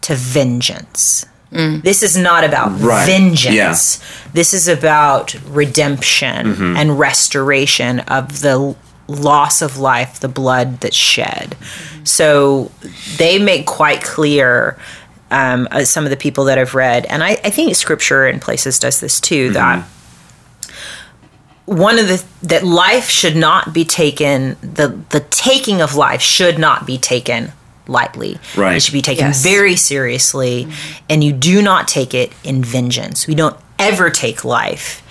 to 0.00 0.14
vengeance. 0.14 1.26
This 1.52 2.02
is 2.02 2.16
not 2.16 2.44
about 2.44 2.80
Right. 2.80 3.06
vengeance. 3.06 3.54
Yeah. 3.54 3.74
This 4.32 4.54
is 4.54 4.68
about 4.68 5.34
redemption 5.48 6.76
and 6.76 6.98
restoration 6.98 8.00
of 8.00 8.40
the 8.40 8.74
loss 9.08 9.60
of 9.60 9.76
life, 9.76 10.20
the 10.20 10.28
blood 10.28 10.80
that's 10.80 10.96
shed. 10.96 11.56
So 12.04 12.70
they 13.16 13.38
make 13.38 13.66
quite 13.66 14.02
clear. 14.02 14.76
Um, 15.32 15.68
uh, 15.70 15.84
some 15.84 16.02
of 16.04 16.10
the 16.10 16.16
people 16.16 16.44
that 16.46 16.58
I've 16.58 16.74
read, 16.74 17.06
and 17.06 17.22
I, 17.22 17.38
I 17.44 17.50
think 17.50 17.76
Scripture 17.76 18.26
in 18.26 18.40
places 18.40 18.80
does 18.80 18.98
this 18.98 19.20
too. 19.20 19.52
That 19.52 19.84
one 21.66 21.98
of 22.00 22.08
the 22.08 22.24
that 22.42 22.64
life 22.64 23.08
should 23.08 23.36
not 23.36 23.72
be 23.72 23.84
taken 23.84 24.56
the 24.60 24.98
the 25.10 25.20
taking 25.30 25.80
of 25.80 25.94
life 25.94 26.20
should 26.20 26.58
not 26.58 26.84
be 26.84 26.98
taken 26.98 27.52
lightly. 27.90 28.38
Right. 28.56 28.76
it 28.76 28.82
should 28.82 28.92
be 28.92 29.02
taken 29.02 29.26
Yes. 29.26 29.42
very 29.42 29.76
seriously 29.76 30.68
and 31.08 31.22
you 31.22 31.32
do 31.32 31.60
not 31.60 31.88
take 31.88 32.14
it 32.14 32.32
in 32.44 32.62
vengeance. 32.62 33.26
We 33.26 33.34
don't 33.34 33.56
ever 33.78 34.10
take 34.10 34.44
life 34.44 35.02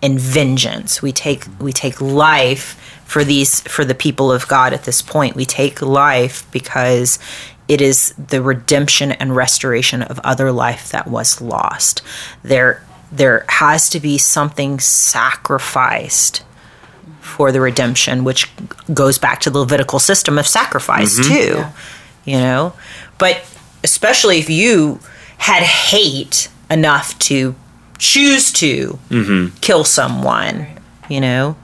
in 0.00 0.18
vengeance. 0.18 1.02
We 1.02 1.12
take 1.12 1.44
we 1.60 1.72
take 1.72 2.00
life 2.00 3.00
for 3.04 3.24
these 3.24 3.60
for 3.62 3.84
the 3.84 3.94
people 3.94 4.30
of 4.30 4.46
god 4.48 4.72
at 4.72 4.84
this 4.84 5.02
point. 5.02 5.34
We 5.34 5.44
take 5.44 5.82
life 5.82 6.50
because 6.52 7.18
it 7.66 7.80
is 7.80 8.14
the 8.14 8.40
redemption 8.40 9.12
and 9.12 9.36
restoration 9.36 10.02
of 10.02 10.18
other 10.20 10.52
life 10.52 10.90
that 10.90 11.06
was 11.08 11.40
lost. 11.40 12.02
There 12.42 12.82
there 13.10 13.44
has 13.48 13.88
to 13.90 14.00
be 14.00 14.18
something 14.18 14.80
sacrificed 14.80 16.42
for 17.20 17.52
the 17.52 17.60
redemption, 17.60 18.24
which 18.24 18.50
goes 18.92 19.18
back 19.18 19.40
to 19.40 19.50
the 19.50 19.58
Levitical 19.58 19.98
system 19.98 20.38
of 20.38 20.46
sacrifice 20.46 21.18
mm-hmm. 21.18 21.32
too. 21.32 21.64
You 22.28 22.36
know, 22.36 22.74
but 23.16 23.42
especially 23.82 24.38
if 24.38 24.50
you 24.50 25.00
had 25.38 25.62
hate 25.62 26.50
enough 26.70 27.18
to 27.20 27.54
choose 27.96 28.52
to 28.52 28.98
mm-hmm. 29.08 29.56
kill 29.60 29.84
someone, 29.84 30.66
you 31.08 31.22
know, 31.22 31.56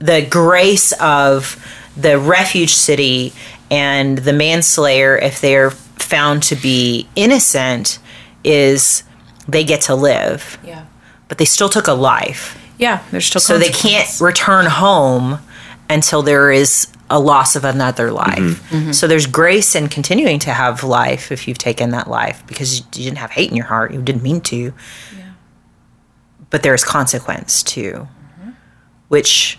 the 0.00 0.26
grace 0.28 0.92
of 1.00 1.56
the 1.96 2.18
refuge 2.18 2.74
city 2.74 3.32
and 3.70 4.18
the 4.18 4.32
manslayer, 4.32 5.16
if 5.16 5.40
they're 5.40 5.70
found 5.70 6.42
to 6.44 6.56
be 6.56 7.06
innocent, 7.14 8.00
is 8.42 9.04
they 9.46 9.62
get 9.62 9.82
to 9.82 9.94
live, 9.94 10.58
Yeah. 10.64 10.86
but 11.28 11.38
they 11.38 11.44
still 11.44 11.68
took 11.68 11.86
a 11.86 11.92
life. 11.92 12.58
Yeah. 12.76 13.04
There's 13.12 13.26
still 13.26 13.40
so 13.40 13.58
they 13.58 13.68
can't 13.68 14.08
return 14.20 14.66
home 14.66 15.38
until 15.88 16.22
there 16.22 16.50
is 16.50 16.88
a 17.12 17.20
loss 17.20 17.54
of 17.54 17.64
another 17.64 18.08
mm-hmm. 18.08 18.16
life. 18.16 18.70
Mm-hmm. 18.70 18.92
So 18.92 19.06
there's 19.06 19.26
grace 19.26 19.76
in 19.76 19.88
continuing 19.88 20.38
to 20.40 20.50
have 20.50 20.82
life 20.82 21.30
if 21.30 21.46
you've 21.46 21.58
taken 21.58 21.90
that 21.90 22.08
life 22.08 22.42
because 22.46 22.80
you 22.80 23.04
didn't 23.04 23.18
have 23.18 23.30
hate 23.30 23.50
in 23.50 23.56
your 23.56 23.66
heart, 23.66 23.92
you 23.92 24.00
didn't 24.00 24.22
mean 24.22 24.40
to. 24.42 24.72
But 26.50 26.62
there's 26.62 26.84
consequence 26.84 27.62
too, 27.62 28.08
mm-hmm. 28.40 28.50
which 29.08 29.58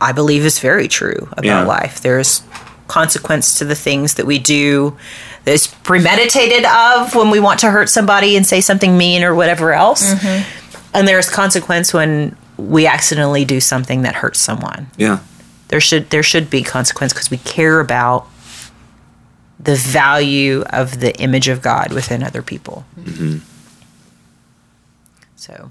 I 0.00 0.12
believe 0.12 0.44
is 0.44 0.58
very 0.58 0.88
true 0.88 1.28
about 1.32 1.44
Yeah. 1.44 1.64
life. 1.64 2.00
There's 2.00 2.42
consequence 2.86 3.58
to 3.58 3.64
the 3.64 3.74
things 3.74 4.14
that 4.14 4.26
we 4.26 4.38
do 4.38 4.96
that's 5.44 5.66
premeditated 5.66 6.64
of 6.66 7.14
when 7.14 7.30
we 7.30 7.40
want 7.40 7.60
to 7.60 7.70
hurt 7.70 7.88
somebody 7.88 8.36
and 8.36 8.46
say 8.46 8.60
something 8.60 8.98
mean 8.98 9.24
or 9.24 9.34
whatever 9.34 9.72
else. 9.72 10.14
And 10.94 11.08
there's 11.08 11.30
consequence 11.30 11.94
when 11.94 12.36
we 12.58 12.86
accidentally 12.86 13.44
do 13.46 13.60
something 13.60 14.02
that 14.02 14.14
hurts 14.14 14.38
someone. 14.38 14.88
Yeah. 14.98 15.20
There 15.72 15.80
should 15.80 16.10
there 16.10 16.22
should 16.22 16.50
be 16.50 16.62
consequence 16.62 17.14
because 17.14 17.30
we 17.30 17.38
care 17.38 17.80
about 17.80 18.26
the 19.58 19.74
value 19.74 20.64
of 20.68 21.00
the 21.00 21.18
image 21.18 21.48
of 21.48 21.62
God 21.62 21.94
within 21.94 22.22
other 22.22 22.42
people. 22.42 22.84
Mm-hmm. 23.00 23.38
So 25.34 25.70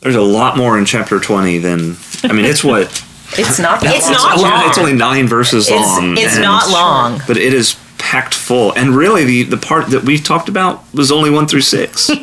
There's 0.00 0.16
a 0.16 0.20
lot 0.20 0.56
more 0.56 0.76
in 0.76 0.84
chapter 0.84 1.20
20 1.20 1.58
than. 1.58 1.96
I 2.24 2.32
mean, 2.32 2.44
it's 2.44 2.64
what. 2.64 2.88
It's 3.32 3.58
not 3.58 3.80
that 3.82 3.94
It's 3.96 4.04
long. 4.06 4.14
not 4.14 4.38
long. 4.40 4.68
It's 4.68 4.78
only 4.78 4.92
nine 4.94 5.26
verses 5.28 5.68
it's 5.68 5.76
long. 5.80 6.16
it's 6.16 6.34
and- 6.34 6.42
not 6.42 6.68
long. 6.70 7.20
But 7.26 7.36
it 7.36 7.52
is 7.52 7.76
packed 7.98 8.34
full. 8.34 8.72
And 8.72 8.94
really, 8.94 9.24
the, 9.24 9.42
the 9.44 9.56
part 9.56 9.88
that 9.90 10.04
we 10.04 10.18
talked 10.18 10.48
about 10.48 10.84
was 10.94 11.10
only 11.10 11.30
one 11.30 11.46
through 11.46 11.62
six. 11.62 12.10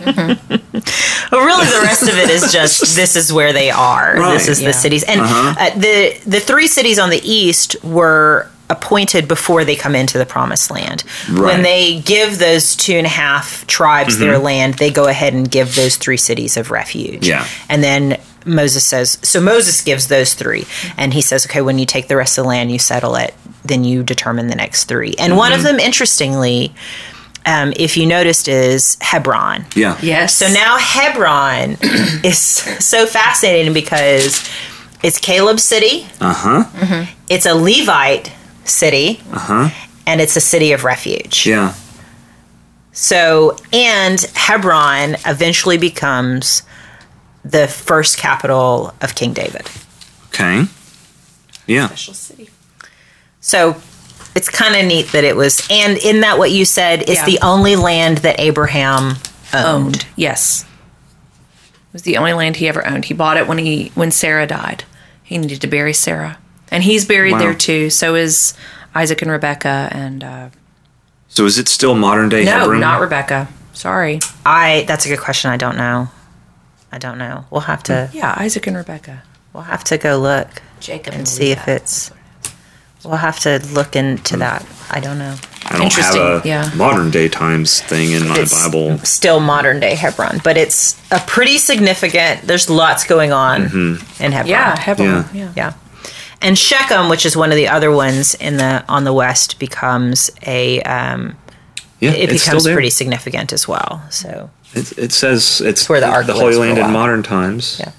But 1.30 1.40
really, 1.40 1.66
the 1.66 1.80
rest 1.82 2.04
of 2.04 2.10
it 2.10 2.30
is 2.30 2.52
just 2.52 2.96
this 2.96 3.16
is 3.16 3.32
where 3.34 3.54
they 3.54 3.72
are. 3.72 4.16
Right. 4.18 4.34
This 4.34 4.48
is 4.50 4.62
Yeah. 4.62 4.68
the 4.68 4.74
cities, 4.74 5.04
and 5.04 5.22
uh, 5.24 5.70
the 5.76 6.16
the 6.28 6.40
three 6.40 6.68
cities 6.68 7.00
on 7.00 7.10
the 7.10 7.22
east 7.24 7.76
were 7.84 8.50
appointed 8.70 9.28
before 9.28 9.64
they 9.66 9.76
come 9.76 9.96
into 9.96 10.18
the 10.20 10.26
promised 10.26 10.70
land. 10.70 11.04
Right. 11.30 11.54
When 11.54 11.62
they 11.64 12.00
give 12.02 12.38
those 12.40 12.76
two 12.76 12.94
and 12.94 13.06
a 13.08 13.10
half 13.10 13.66
tribes 13.68 14.20
their 14.20 14.38
land, 14.38 14.76
they 14.76 14.92
go 14.92 15.08
ahead 15.08 15.34
and 15.34 15.50
give 15.50 15.76
those 15.76 15.96
three 15.96 16.18
cities 16.18 16.56
of 16.58 16.70
refuge. 16.72 17.28
Yeah. 17.28 17.48
and 17.70 17.84
then. 17.84 18.20
Moses 18.46 18.84
says, 18.84 19.18
so 19.22 19.40
Moses 19.42 19.82
gives 19.82 20.08
those 20.08 20.34
three, 20.34 20.66
and 20.98 21.14
he 21.14 21.22
says, 21.22 21.46
okay, 21.46 21.62
when 21.62 21.80
you 21.80 21.86
take 21.86 22.08
the 22.08 22.16
rest 22.18 22.38
of 22.38 22.44
the 22.44 22.48
land, 22.50 22.72
you 22.72 22.80
settle 22.80 23.16
it, 23.16 23.34
then 23.64 23.84
you 23.84 24.04
determine 24.04 24.48
the 24.48 24.56
next 24.56 24.86
three. 24.86 25.14
And 25.20 25.38
one 25.38 25.54
of 25.54 25.64
them, 25.64 25.80
interestingly, 25.80 26.74
um, 27.46 27.74
if 27.76 27.98
you 27.98 28.06
noticed, 28.06 28.48
is 28.48 28.98
Hebron. 29.02 29.66
Yeah. 29.76 29.98
Yes. 30.02 30.36
So 30.36 30.48
now 30.48 30.78
Hebron 30.78 31.78
is 32.24 32.38
so 32.40 33.06
fascinating 33.06 33.74
because 33.74 34.50
it's 35.04 35.20
Caleb's 35.20 35.64
city, 35.64 36.08
Uh 36.22 36.34
huh. 36.34 37.06
it's 37.30 37.46
a 37.46 37.54
Levite 37.54 38.32
city, 38.66 39.22
Uh 39.32 39.40
huh. 39.40 39.70
and 40.08 40.22
it's 40.22 40.36
a 40.38 40.42
city 40.42 40.72
of 40.72 40.84
refuge. 40.84 41.46
Yeah. 41.46 41.74
So, 42.92 43.58
and 43.74 44.22
Hebron 44.36 45.16
eventually 45.26 45.78
becomes 45.78 46.62
the 47.46 47.68
first 47.68 48.18
capital 48.18 48.94
of 49.02 49.16
King 49.16 49.34
David. 49.34 49.70
Okay. 50.28 50.64
Yeah. 51.68 51.88
Special 51.88 52.14
city. 52.14 52.50
So 53.42 53.76
it's 54.36 54.50
kind 54.50 54.76
of 54.76 54.86
neat 54.86 55.12
that 55.12 55.24
it 55.24 55.36
was, 55.36 55.66
and 55.70 55.98
in 55.98 56.22
that 56.22 56.38
what 56.38 56.52
you 56.52 56.66
said 56.66 57.10
is 57.10 57.18
Yeah. 57.18 57.26
the 57.26 57.40
only 57.42 57.76
land 57.76 58.20
that 58.20 58.40
Abraham 58.40 59.18
owned. 59.54 59.66
Owned. 59.66 60.06
Yes. 60.16 60.66
It 61.62 61.94
was 61.94 62.02
the 62.04 62.18
only 62.18 62.34
land 62.34 62.56
he 62.56 62.68
ever 62.68 62.86
owned. 62.88 63.06
He 63.06 63.14
bought 63.14 63.38
it 63.38 63.48
when 63.48 63.60
he 63.60 63.92
when 63.96 64.10
Sarah 64.12 64.48
died. 64.48 64.84
He 65.24 65.38
needed 65.38 65.62
to 65.62 65.68
bury 65.68 65.94
Sarah, 65.94 66.38
and 66.72 66.84
he's 66.84 67.06
buried 67.06 67.34
Wow. 67.34 67.40
there 67.40 67.54
too. 67.54 67.90
So 67.92 68.16
is 68.16 68.54
Isaac 68.96 69.22
and 69.22 69.30
Rebecca. 69.32 69.90
And 69.92 70.24
uh, 70.24 70.50
So 71.30 71.46
is 71.46 71.58
it 71.60 71.68
still 71.68 71.94
modern 71.96 72.30
day 72.30 72.46
no, 72.46 72.60
Hebron? 72.60 72.80
not 72.80 73.00
Rebecca. 73.02 73.48
Sorry. 73.74 74.20
I 74.46 74.86
that's 74.88 75.06
a 75.06 75.10
good 75.10 75.20
question. 75.20 75.52
I 75.52 75.58
don't 75.58 75.78
know. 75.78 76.10
I 76.94 77.00
don't 77.00 77.18
know. 77.18 77.46
We'll 77.50 77.62
have 77.62 77.82
to 77.84 78.10
Yeah, 78.14 78.34
Isaac 78.38 78.68
and 78.68 78.78
Rebecca. 78.78 79.24
we'll 79.52 79.64
have 79.64 79.84
to 79.86 79.98
go 79.98 80.18
look. 80.20 80.48
Jacob 80.80 81.14
and 81.16 81.28
see 81.28 81.52
if 81.52 81.68
it's. 81.68 82.12
We'll 83.04 83.16
have 83.18 83.40
to 83.42 83.60
look 83.74 83.96
into 83.96 84.38
that. 84.38 84.66
I 84.92 85.00
don't 85.00 85.18
know. 85.18 85.36
I 85.66 85.70
don't 85.78 85.82
have 85.82 85.82
Interesting, 85.82 86.22
a 86.22 86.42
yeah. 86.46 86.72
modern 86.76 87.10
day 87.10 87.28
times 87.30 87.82
thing 87.82 88.12
in 88.12 88.28
my 88.28 88.38
It's 88.40 88.54
Bible. 88.68 88.98
still 89.00 89.40
modern 89.40 89.80
day 89.80 89.96
Hebron, 89.96 90.40
but 90.44 90.56
it's 90.56 90.96
a 91.12 91.20
pretty 91.20 91.58
significant. 91.58 92.42
There's 92.44 92.70
lots 92.70 93.04
going 93.06 93.32
on 93.34 93.64
in 94.20 94.32
Hebron. 94.32 94.48
Yeah, 94.48 94.78
Hebron. 94.80 95.08
Yeah. 95.08 95.26
Yeah. 95.34 95.52
yeah. 95.56 95.74
And 96.42 96.58
Shechem, 96.58 97.10
which 97.10 97.26
is 97.26 97.36
one 97.36 97.50
of 97.52 97.56
the 97.56 97.70
other 97.70 97.92
ones 97.92 98.36
in 98.36 98.58
the 98.58 98.84
on 98.88 99.04
the 99.04 99.14
west, 99.14 99.58
becomes 99.60 100.30
a. 100.46 100.82
Um, 100.84 101.38
Yeah, 102.00 102.12
it 102.12 102.30
it's 102.30 102.44
still 102.44 102.56
becomes 102.60 102.74
pretty 102.74 102.90
significant 102.90 103.52
as 103.54 103.66
well. 103.68 104.02
So 104.10 104.50
It, 104.74 104.98
it 104.98 105.12
says 105.12 105.62
it's 105.62 105.88
where 105.88 106.00
the 106.00 106.08
Ark 106.08 106.26
the 106.26 106.34
Holy 106.34 106.56
Land 106.56 106.78
in 106.78 106.92
modern 106.92 107.22
times. 107.24 107.78
Yeah. 107.80 107.92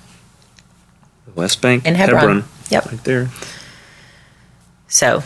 The 1.26 1.32
West 1.32 1.60
Bank, 1.62 1.86
In 1.86 1.94
Hebron. 1.94 2.44
Yep. 2.70 2.86
right 2.86 3.04
there. 3.04 3.28
So, 4.88 5.22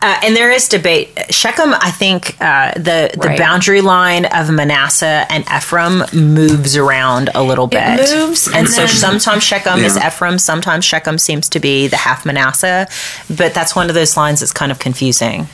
uh, 0.00 0.20
and 0.24 0.34
there 0.34 0.50
is 0.50 0.68
debate. 0.68 1.10
Shechem, 1.30 1.72
I 1.74 1.90
think, 1.90 2.36
uh, 2.40 2.72
the 2.74 3.10
the 3.14 3.28
Right. 3.28 3.38
boundary 3.38 3.80
line 3.80 4.24
of 4.26 4.50
Manasseh 4.50 5.26
and 5.30 5.44
Ephraim 5.54 6.02
moves 6.12 6.76
around 6.76 7.30
a 7.34 7.42
little 7.42 7.66
bit. 7.68 7.98
moves, 8.00 8.46
and, 8.48 8.56
and 8.56 8.68
so 8.68 8.86
sometimes 8.86 9.42
Shechem 9.44 9.78
is 9.80 9.96
Ephraim, 9.96 10.38
sometimes 10.38 10.84
Shechem 10.84 11.18
seems 11.18 11.48
to 11.50 11.60
be 11.60 11.86
the 11.88 11.96
half 11.96 12.24
Manasseh, 12.26 12.88
but 13.36 13.54
that's 13.54 13.76
one 13.76 13.88
of 13.88 13.94
those 13.94 14.16
lines 14.16 14.40
that's 14.40 14.52
kind 14.52 14.72
of 14.72 14.78
confusing. 14.78 15.46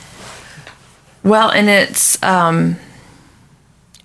Well, 1.23 1.49
and 1.49 1.69
it's 1.69 2.21
um 2.23 2.77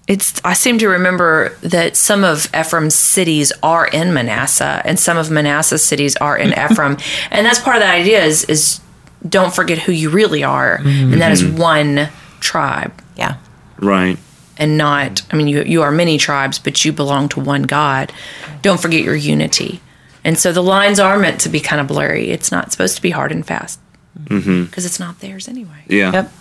it's 0.07 0.40
I 0.45 0.53
seem 0.53 0.79
to 0.79 0.88
remember 0.88 1.57
that 1.62 1.97
some 1.97 2.25
of 2.25 2.49
Ephraim's 2.55 2.95
cities 2.95 3.53
are 3.62 3.87
in 3.87 4.12
Manasseh 4.12 4.83
and 4.85 4.99
some 4.99 5.17
of 5.17 5.31
Manasseh's 5.31 5.85
cities 5.85 6.14
are 6.17 6.37
in 6.37 6.53
Ephraim. 6.71 6.99
And 7.31 7.47
that's 7.47 7.59
part 7.61 7.77
of 7.77 7.83
the 7.83 7.88
idea 7.88 8.23
is 8.23 8.45
is 8.45 8.81
don't 9.27 9.55
forget 9.55 9.79
who 9.79 9.93
you 9.93 10.11
really 10.11 10.45
are. 10.45 10.77
And 10.85 11.15
that 11.15 11.33
is 11.33 11.42
mm-hmm. 11.42 11.57
one 11.57 12.09
tribe 12.40 12.92
Yeah, 13.17 13.37
Right. 13.79 14.19
and 14.59 14.77
not 14.77 15.23
I 15.31 15.37
mean 15.37 15.48
you 15.48 15.63
you 15.63 15.81
are 15.83 15.90
many 15.90 16.19
tribes, 16.19 16.59
but 16.59 16.85
you 16.85 16.92
belong 16.92 17.29
to 17.31 17.40
one 17.40 17.63
God. 17.63 18.13
Don't 18.61 18.81
forget 18.81 19.02
your 19.02 19.17
unity. 19.17 19.81
And 20.23 20.38
so 20.38 20.52
the 20.52 20.63
lines 20.63 20.98
are 21.00 21.19
meant 21.19 21.40
to 21.42 21.48
be 21.48 21.61
kind 21.61 21.81
of 21.81 21.87
blurry. 21.87 22.31
It's 22.31 22.50
not 22.50 22.73
supposed 22.73 22.96
to 22.96 23.02
be 23.02 23.11
hard 23.11 23.31
and 23.33 23.46
fast. 23.46 23.79
Mm-hmm. 24.25 24.65
Because 24.65 24.87
it's 24.87 25.00
not 25.00 25.21
theirs 25.21 25.48
anyway. 25.48 25.85
Yeah. 25.88 26.13
Yep. 26.13 26.33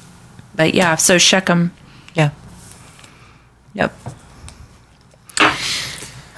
But 0.56 0.74
yeah, 0.74 0.96
so 0.96 1.18
Shechem 1.18 1.72
yeah, 2.14 2.30
yep. 3.74 3.94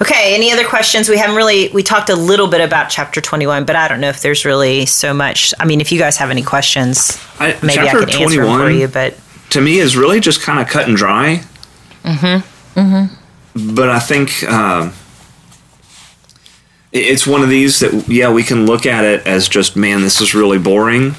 Okay, 0.00 0.34
any 0.34 0.52
other 0.52 0.64
questions? 0.64 1.08
We 1.08 1.16
haven't 1.16 1.36
really 1.36 1.68
we 1.68 1.82
talked 1.82 2.10
a 2.10 2.16
little 2.16 2.48
bit 2.48 2.60
about 2.60 2.90
chapter 2.90 3.20
21, 3.20 3.64
but 3.64 3.76
I 3.76 3.88
don't 3.88 4.00
know 4.00 4.10
if 4.10 4.20
there's 4.20 4.44
really 4.44 4.84
so 4.84 5.14
much. 5.14 5.54
I 5.58 5.64
mean, 5.64 5.80
if 5.80 5.90
you 5.90 5.98
guys 5.98 6.18
have 6.18 6.30
any 6.30 6.42
questions, 6.42 7.18
I, 7.38 7.58
maybe 7.62 7.80
I 7.80 7.92
can 7.92 8.10
answer 8.10 8.44
them 8.44 8.60
for 8.60 8.70
you, 8.70 8.88
but 8.88 9.18
to 9.50 9.60
me 9.60 9.78
is 9.78 9.96
really 9.96 10.20
just 10.20 10.42
kind 10.42 10.60
of 10.60 10.68
cut 10.68 10.86
and 10.86 10.96
dry. 10.96 11.42
Mm-hmm. 12.02 12.78
Mm-hmm. 12.78 13.74
But 13.74 13.88
I 13.88 13.98
think 13.98 14.42
um, 14.44 14.92
it's 16.92 17.26
one 17.26 17.42
of 17.42 17.48
these 17.48 17.80
that 17.80 18.06
yeah 18.06 18.30
we 18.30 18.42
can 18.42 18.66
look 18.66 18.84
at 18.84 19.04
it 19.04 19.26
as 19.26 19.48
just 19.48 19.76
man 19.76 20.02
this 20.02 20.20
is 20.20 20.34
really 20.34 20.58
boring. 20.58 21.14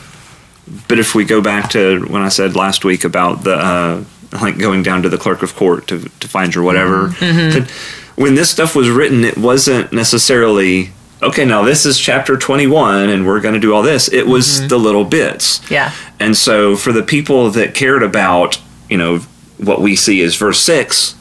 But 0.87 0.99
if 0.99 1.15
we 1.15 1.25
go 1.25 1.41
back 1.41 1.71
to 1.71 2.05
when 2.05 2.21
I 2.21 2.29
said 2.29 2.55
last 2.55 2.85
week 2.85 3.05
about 3.05 3.43
the 3.43 3.55
uh, 3.55 4.03
like 4.33 4.57
going 4.57 4.83
down 4.83 5.01
to 5.03 5.09
the 5.09 5.17
clerk 5.17 5.41
of 5.41 5.55
court 5.55 5.87
to 5.87 6.09
to 6.09 6.27
find 6.27 6.53
your 6.53 6.63
whatever, 6.63 7.09
mm-hmm. 7.09 7.25
mm-hmm. 7.25 7.59
that 7.59 7.69
when 8.15 8.35
this 8.35 8.49
stuff 8.49 8.75
was 8.75 8.89
written, 8.89 9.23
it 9.23 9.37
wasn't 9.37 9.91
necessarily. 9.93 10.91
Okay, 11.19 11.45
now 11.45 11.63
this 11.63 11.83
is 11.87 11.97
chapter 11.97 12.37
21 12.37 13.09
and 13.09 13.25
we're 13.25 13.41
going 13.41 13.55
to 13.55 13.59
do 13.59 13.73
all 13.73 13.81
this. 13.81 14.07
It 14.07 14.27
was 14.27 14.45
mm-hmm. 14.45 14.67
the 14.67 14.77
little 14.77 15.03
bits. 15.03 15.67
Yeah. 15.71 15.91
And 16.19 16.37
so 16.37 16.75
for 16.75 16.91
the 16.91 17.01
people 17.01 17.49
that 17.51 17.73
cared 17.73 18.03
about, 18.03 18.61
you 18.87 18.97
know, 18.97 19.17
what 19.57 19.81
we 19.81 19.95
see 19.95 20.21
as 20.21 20.35
verse 20.35 20.59
6, 20.59 21.15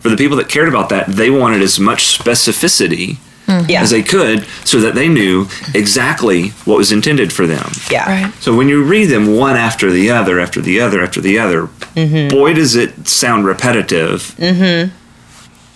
for 0.00 0.08
the 0.08 0.16
people 0.16 0.36
that 0.38 0.48
cared 0.48 0.68
about 0.68 0.88
that, 0.88 1.06
they 1.06 1.30
wanted 1.30 1.62
as 1.62 1.78
much 1.78 2.18
specificity 2.18 3.18
yeah. 3.48 3.82
as 3.82 3.90
they 3.90 4.02
could 4.02 4.46
so 4.64 4.80
that 4.80 4.94
they 4.94 5.08
knew 5.08 5.46
exactly 5.74 6.48
what 6.64 6.76
was 6.76 6.92
intended 6.92 7.32
for 7.32 7.46
them. 7.46 7.70
yeah. 7.90 8.24
Right. 8.24 8.34
So 8.42 8.56
when 8.56 8.68
you 8.68 8.82
read 8.84 9.06
them 9.06 9.36
one 9.36 9.56
after 9.56 9.90
the 9.90 10.10
other, 10.10 10.38
after 10.38 10.60
the 10.60 10.80
other, 10.80 11.02
after 11.02 11.20
the 11.20 11.38
other, 11.38 11.62
mm-hmm. 11.94 12.28
boy, 12.28 12.54
does 12.54 12.76
it 12.76 13.08
sound 13.08 13.46
repetitive. 13.46 14.34
Mm-hmm. 14.38 14.94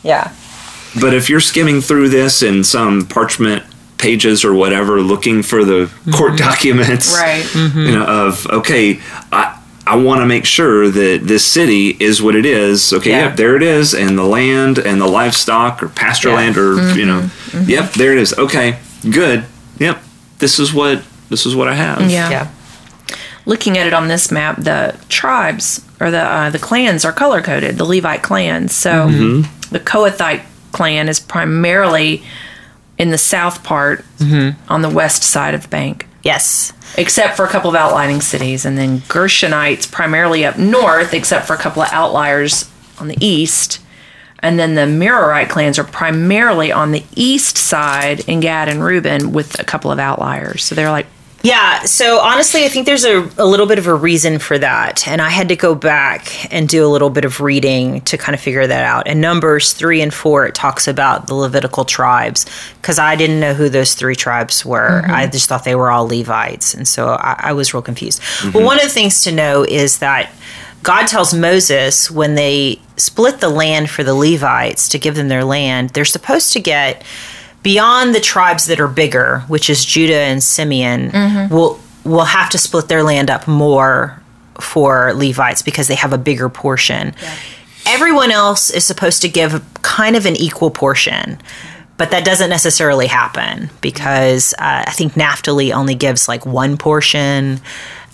Yeah. 0.07 0.33
But 1.01 1.15
if 1.15 1.31
you're 1.31 1.41
skimming 1.41 1.81
through 1.81 2.11
this 2.11 2.43
in 2.43 2.65
some 2.65 3.07
parchment 3.07 3.65
pages 3.97 4.45
or 4.45 4.53
whatever, 4.53 5.01
looking 5.01 5.43
for 5.43 5.65
the 5.65 5.91
court 6.13 6.37
documents, 6.37 7.17
Right. 7.19 7.49
you 7.55 7.93
know, 7.93 8.05
of 8.05 8.47
okay, 8.49 9.01
I 9.31 9.52
I 9.93 9.97
want 9.97 10.23
to 10.23 10.27
make 10.27 10.47
sure 10.47 10.89
that 10.89 11.21
this 11.25 11.45
city 11.45 11.99
is 12.01 12.23
what 12.23 12.35
it 12.35 12.47
is. 12.47 12.95
Okay, 12.95 13.11
Yeah. 13.11 13.27
yep, 13.27 13.37
there 13.37 13.57
it 13.57 13.63
is, 13.63 13.93
and 13.93 14.17
the 14.17 14.25
land 14.25 14.79
and 14.79 14.99
the 14.99 15.07
livestock 15.07 15.83
or 15.83 15.89
pasture 15.89 16.31
Yeah. 16.31 16.37
land 16.37 16.57
or 16.57 16.73
you 16.73 16.81
mm-hmm. 16.81 17.07
know, 17.07 17.21
mm-hmm. 17.21 17.71
yep, 17.71 17.93
there 17.93 18.13
it 18.13 18.19
is. 18.19 18.33
Okay, 18.39 18.79
good. 19.11 19.45
Yep, 19.79 20.03
this 20.39 20.59
is 20.59 20.73
what 20.73 21.03
this 21.29 21.45
is 21.45 21.55
what 21.55 21.69
I 21.69 21.75
have. 21.75 22.11
Yeah. 22.11 22.31
Yeah. 22.31 22.49
Looking 23.45 23.77
at 23.77 23.87
it 23.87 23.93
on 23.93 24.09
this 24.09 24.33
map, 24.33 24.57
the 24.57 24.97
tribes 25.11 25.85
or 26.01 26.11
the 26.11 26.23
uh, 26.23 26.49
the 26.49 26.59
clans 26.59 27.05
are 27.05 27.13
color 27.13 27.43
coded. 27.43 27.77
The 27.77 27.85
Levite 27.85 28.23
clans. 28.23 28.75
So 28.75 29.09
mm-hmm. 29.09 29.75
the 29.75 29.81
Kohathite 29.81 30.43
clan 30.73 31.11
is 31.11 31.21
primarily 31.21 32.23
in 32.97 33.11
the 33.11 33.19
south 33.19 33.63
part 33.63 34.07
on 34.71 34.81
the 34.81 34.89
west 34.89 35.23
side 35.23 35.53
of 35.53 35.63
the 35.65 35.69
bank. 35.69 36.07
Yes. 36.23 36.73
Except 36.97 37.37
for 37.37 37.45
a 37.45 37.49
couple 37.49 37.71
of 37.71 37.77
outlining 37.77 38.21
cities, 38.21 38.65
and 38.65 38.77
then 38.77 39.01
Gershonites 39.01 39.91
primarily 39.91 40.45
up 40.45 40.59
north, 40.59 41.15
except 41.15 41.47
for 41.47 41.55
a 41.55 41.59
couple 41.59 41.83
of 41.83 41.89
outliers 41.93 42.71
on 42.99 43.09
the 43.09 43.17
east. 43.21 43.81
And 44.41 44.59
then 44.59 44.75
the 44.75 44.83
Merarite 44.83 45.49
clans 45.49 45.79
are 45.79 45.85
primarily 45.85 46.73
on 46.73 46.91
the 46.91 47.05
east 47.15 47.57
side 47.57 48.29
in 48.29 48.41
Gad 48.41 48.69
and 48.69 48.83
Reuben 48.83 49.33
with 49.33 49.59
a 49.61 49.65
couple 49.65 49.93
of 49.93 49.99
outliers. 49.99 50.65
So 50.65 50.75
they're 50.75 50.91
like, 50.91 51.07
Yeah, 51.43 51.83
so 51.85 52.21
honestly, 52.21 52.65
I 52.65 52.69
think 52.69 52.87
there's 52.87 53.05
a, 53.05 53.29
a 53.37 53.45
little 53.45 53.67
bit 53.67 53.79
of 53.79 53.89
a 53.89 53.95
reason 53.95 54.39
for 54.39 54.59
that. 54.59 55.07
And 55.09 55.21
I 55.21 55.29
had 55.29 55.49
to 55.49 55.57
go 55.57 55.75
back 55.75 56.53
and 56.53 56.69
do 56.69 56.87
a 56.87 56.89
little 56.89 57.11
bit 57.11 57.25
of 57.25 57.41
reading 57.41 58.01
to 58.03 58.17
kind 58.17 58.35
of 58.35 58.41
figure 58.41 58.67
that 58.67 58.85
out. 58.85 59.09
In 59.09 59.21
Numbers 59.21 59.73
3 59.73 60.03
and 60.03 60.15
4, 60.15 60.47
it 60.47 60.55
talks 60.55 60.87
about 60.87 61.27
the 61.27 61.35
Levitical 61.35 61.85
tribes 61.85 62.47
because 62.81 62.99
I 62.99 63.17
didn't 63.17 63.41
know 63.41 63.55
who 63.55 63.69
those 63.69 63.95
three 63.95 64.15
tribes 64.15 64.65
were. 64.65 65.03
Mm-hmm. 65.03 65.11
I 65.11 65.27
just 65.27 65.49
thought 65.49 65.65
they 65.65 65.75
were 65.75 65.91
all 65.91 66.07
Levites. 66.07 66.75
And 66.75 66.87
so 66.87 67.09
I, 67.09 67.37
I 67.39 67.53
was 67.53 67.75
real 67.75 67.83
confused. 67.83 68.21
Well, 68.21 68.53
mm-hmm. 68.53 68.65
one 68.65 68.77
of 68.77 68.85
the 68.85 68.91
things 68.91 69.23
to 69.25 69.33
know 69.33 69.65
is 69.65 69.99
that 69.99 70.33
God 70.83 71.07
tells 71.07 71.33
Moses 71.33 72.11
when 72.11 72.35
they 72.35 72.81
split 72.97 73.41
the 73.41 73.49
land 73.49 73.91
for 73.91 74.05
the 74.05 74.15
Levites 74.15 74.89
to 74.91 74.99
give 74.99 75.15
them 75.15 75.29
their 75.29 75.45
land, 75.45 75.91
they're 75.91 76.05
supposed 76.05 76.53
to 76.53 76.61
get 76.61 77.05
beyond 77.63 78.15
the 78.15 78.21
tribes 78.21 78.67
that 78.67 78.81
are 78.81 78.89
bigger, 78.89 79.41
which 79.49 79.71
is 79.71 79.85
Judah 79.85 80.15
and 80.17 80.43
Simeon, 80.43 81.11
will 81.51 81.79
will 82.05 82.25
have 82.25 82.51
to 82.51 82.59
split 82.59 82.89
their 82.89 83.03
land 83.03 83.31
up 83.31 83.47
more 83.47 84.21
for 84.61 85.13
Levites 85.15 85.63
because 85.63 85.87
they 85.89 85.95
have 85.95 86.13
a 86.13 86.19
bigger 86.19 86.49
portion. 86.49 87.15
Everyone 87.87 88.31
else 88.31 88.71
is 88.71 88.85
supposed 88.85 89.23
to 89.23 89.29
give 89.29 89.63
kind 89.83 90.17
of 90.17 90.27
an 90.27 90.37
equal 90.37 90.71
portion. 90.71 91.39
But 91.99 92.11
that 92.11 92.25
doesn't 92.25 92.51
necessarily 92.51 93.07
happen 93.07 93.71
because 93.81 94.55
uh, 94.55 94.83
I 94.87 94.91
think 94.93 95.17
Naphtali 95.17 95.73
only 95.73 95.95
gives 95.95 96.27
like 96.27 96.45
one 96.45 96.77
portion, 96.77 97.61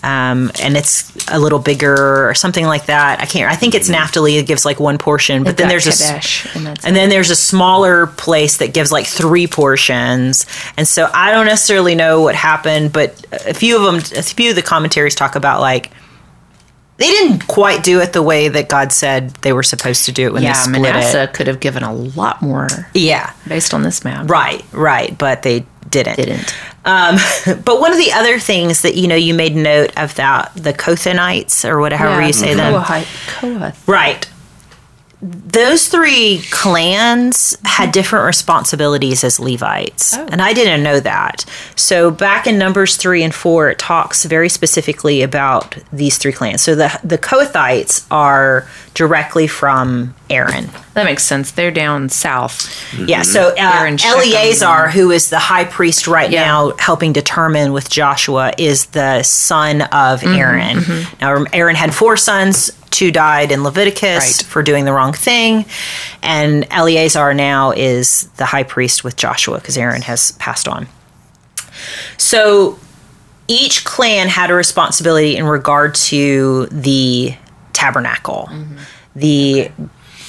um, 0.02 0.50
and 0.62 0.76
it's 0.76 1.12
a 1.28 1.38
little 1.38 1.58
bigger 1.58 2.28
or 2.28 2.34
something 2.34 2.64
like 2.66 2.86
that. 2.86 3.20
I 3.20 3.26
can't. 3.26 3.50
I 3.50 3.56
think 3.56 3.74
it's 3.74 3.88
Naphtali 3.88 4.36
that 4.38 4.46
gives 4.46 4.64
like 4.64 4.78
one 4.78 4.98
portion, 4.98 5.42
but 5.44 5.56
then 5.56 5.68
there's 5.68 5.86
a 5.86 6.20
and 6.54 6.66
and 6.84 6.96
then 6.96 7.08
there's 7.08 7.30
a 7.30 7.36
smaller 7.36 8.06
place 8.06 8.58
that 8.58 8.72
gives 8.72 8.92
like 8.92 9.06
three 9.06 9.46
portions. 9.46 10.46
And 10.76 10.86
so 10.86 11.10
I 11.12 11.32
don't 11.32 11.46
necessarily 11.46 11.94
know 11.94 12.22
what 12.22 12.34
happened, 12.34 12.92
but 12.92 13.24
a 13.46 13.54
few 13.54 13.76
of 13.76 13.82
them, 13.82 13.96
a 14.16 14.22
few 14.22 14.50
of 14.50 14.56
the 14.56 14.62
commentaries 14.62 15.14
talk 15.14 15.34
about 15.34 15.60
like 15.60 15.90
they 16.98 17.06
didn't 17.06 17.46
quite 17.46 17.84
do 17.84 18.00
it 18.00 18.12
the 18.12 18.22
way 18.22 18.48
that 18.48 18.68
God 18.68 18.92
said 18.92 19.30
they 19.42 19.52
were 19.52 19.62
supposed 19.62 20.04
to 20.06 20.12
do 20.12 20.26
it 20.26 20.32
when 20.32 20.42
yeah, 20.42 20.52
they 20.52 20.58
split 20.58 20.82
Manasseh 20.82 21.22
it. 21.24 21.32
could 21.32 21.46
have 21.46 21.60
given 21.60 21.82
a 21.84 21.92
lot 21.94 22.42
more 22.42 22.68
Yeah, 22.92 23.32
based 23.46 23.72
on 23.72 23.82
this 23.82 24.04
map. 24.04 24.28
right, 24.28 24.64
right, 24.72 25.16
but 25.16 25.42
they 25.42 25.64
didn't. 25.90 26.16
Didn't. 26.16 26.54
Um, 26.84 27.16
But 27.64 27.80
one 27.80 27.92
of 27.92 27.98
the 27.98 28.12
other 28.12 28.38
things 28.38 28.82
that 28.82 28.94
you 28.94 29.08
know 29.08 29.14
you 29.14 29.34
made 29.34 29.54
note 29.56 29.92
of 29.96 30.14
that 30.16 30.52
the 30.54 30.72
Kothanites 30.72 31.68
or 31.68 31.80
whatever 31.80 32.22
you 32.24 32.32
say 32.32 32.54
them, 32.54 32.74
Kohathite. 32.74 33.04
Kohath. 33.40 33.88
Right. 33.88 34.28
Those 35.20 35.88
three 35.88 36.42
clans 36.50 37.56
had 37.64 37.90
different 37.90 38.24
responsibilities 38.26 39.24
as 39.24 39.40
Levites. 39.40 40.16
And 40.16 40.40
I 40.40 40.52
didn't 40.52 40.84
know 40.84 41.00
that. 41.00 41.44
So 41.74 42.10
back 42.12 42.46
in 42.46 42.56
Numbers 42.56 42.96
3 42.96 43.24
and 43.24 43.34
4, 43.34 43.70
it 43.70 43.78
talks 43.80 44.24
very 44.24 44.48
specifically 44.48 45.22
about 45.22 45.76
these 45.92 46.18
three 46.18 46.32
clans. 46.32 46.62
So 46.62 46.76
the, 46.76 47.00
the 47.02 47.18
Kohathites 47.18 48.06
are 48.12 48.68
directly 48.94 49.48
from 49.48 50.14
Aaron. 50.30 50.68
That 50.94 51.04
makes 51.04 51.24
sense. 51.24 51.50
They're 51.52 51.70
down 51.72 52.08
south. 52.10 52.68
Yeah, 52.98 53.22
so 53.22 53.50
uh, 53.50 53.54
They're 53.78 53.86
in 53.86 53.96
Shechem. 53.96 54.20
Eleazar, 54.20 54.88
who 54.90 55.10
is 55.10 55.30
the 55.30 55.38
high 55.38 55.64
priest 55.64 56.06
right 56.06 56.30
Yeah. 56.30 56.44
now, 56.44 56.72
helping 56.78 57.12
determine 57.12 57.72
with 57.72 57.90
Joshua, 57.90 58.52
is 58.56 58.86
the 58.86 59.22
son 59.24 59.82
of 59.82 60.20
Mm-hmm, 60.20 60.34
Aaron. 60.34 61.06
Now, 61.20 61.44
Aaron 61.52 61.74
had 61.76 61.94
four 61.94 62.16
sons. 62.16 62.70
Two 62.90 63.10
died 63.10 63.52
in 63.52 63.62
Leviticus 63.62 64.38
Right. 64.42 64.46
for 64.48 64.62
doing 64.62 64.84
the 64.84 64.92
wrong 64.92 65.12
thing, 65.12 65.66
and 66.22 66.66
Eleazar 66.70 67.34
now 67.34 67.70
is 67.72 68.28
the 68.36 68.44
high 68.46 68.62
priest 68.64 69.04
with 69.04 69.16
Joshua 69.16 69.58
because 69.58 69.76
Aaron 69.78 70.02
has 70.02 70.32
passed 70.32 70.66
on. 70.68 70.88
So 72.16 72.78
each 73.46 73.84
clan 73.84 74.28
had 74.28 74.50
a 74.50 74.54
responsibility 74.54 75.36
in 75.36 75.44
regard 75.46 75.94
to 75.94 76.66
the 76.66 77.34
tabernacle. 77.72 78.48
Mm-hmm. 78.50 78.76
The 79.16 79.70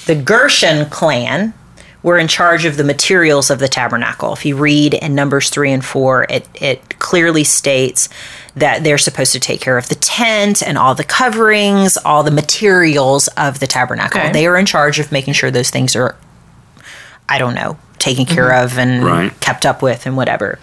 the 0.06 0.16
Gershon 0.16 0.90
clan 0.90 1.54
were 2.02 2.18
in 2.18 2.28
charge 2.28 2.66
of 2.66 2.78
the 2.78 2.84
materials 2.84 3.50
of 3.50 3.60
the 3.60 3.68
tabernacle. 3.68 4.32
If 4.34 4.46
you 4.46 4.56
read 4.56 4.94
in 4.94 5.16
Numbers 5.16 5.50
3 5.50 5.72
and 5.74 5.86
4, 5.86 6.28
it, 6.30 6.48
it 6.56 7.00
clearly 7.00 7.44
states 7.44 8.08
that 8.56 8.84
they're 8.84 8.98
supposed 8.98 9.34
to 9.34 9.40
take 9.40 9.62
care 9.62 9.78
of 9.78 9.90
the 9.90 9.96
tent 9.96 10.64
and 10.64 10.78
all 10.78 10.96
the 10.96 11.04
coverings, 11.04 11.98
all 11.98 12.24
the 12.24 12.32
materials 12.32 13.28
of 13.30 13.60
the 13.60 13.68
tabernacle. 13.68 14.22
Okay. 14.22 14.32
They 14.32 14.48
are 14.48 14.58
in 14.58 14.66
charge 14.66 15.00
of 15.00 15.12
making 15.12 15.34
sure 15.34 15.52
those 15.52 15.70
things 15.70 15.96
are, 15.96 16.16
I 17.28 17.38
don't 17.38 17.54
know, 17.54 17.78
taken 18.00 18.26
care 18.26 18.50
mm-hmm. 18.50 18.66
of 18.66 18.80
and 18.80 19.04
Right. 19.04 19.40
kept 19.42 19.66
up 19.66 19.82
with 19.82 20.06
and 20.06 20.16
whatever. 20.16 20.58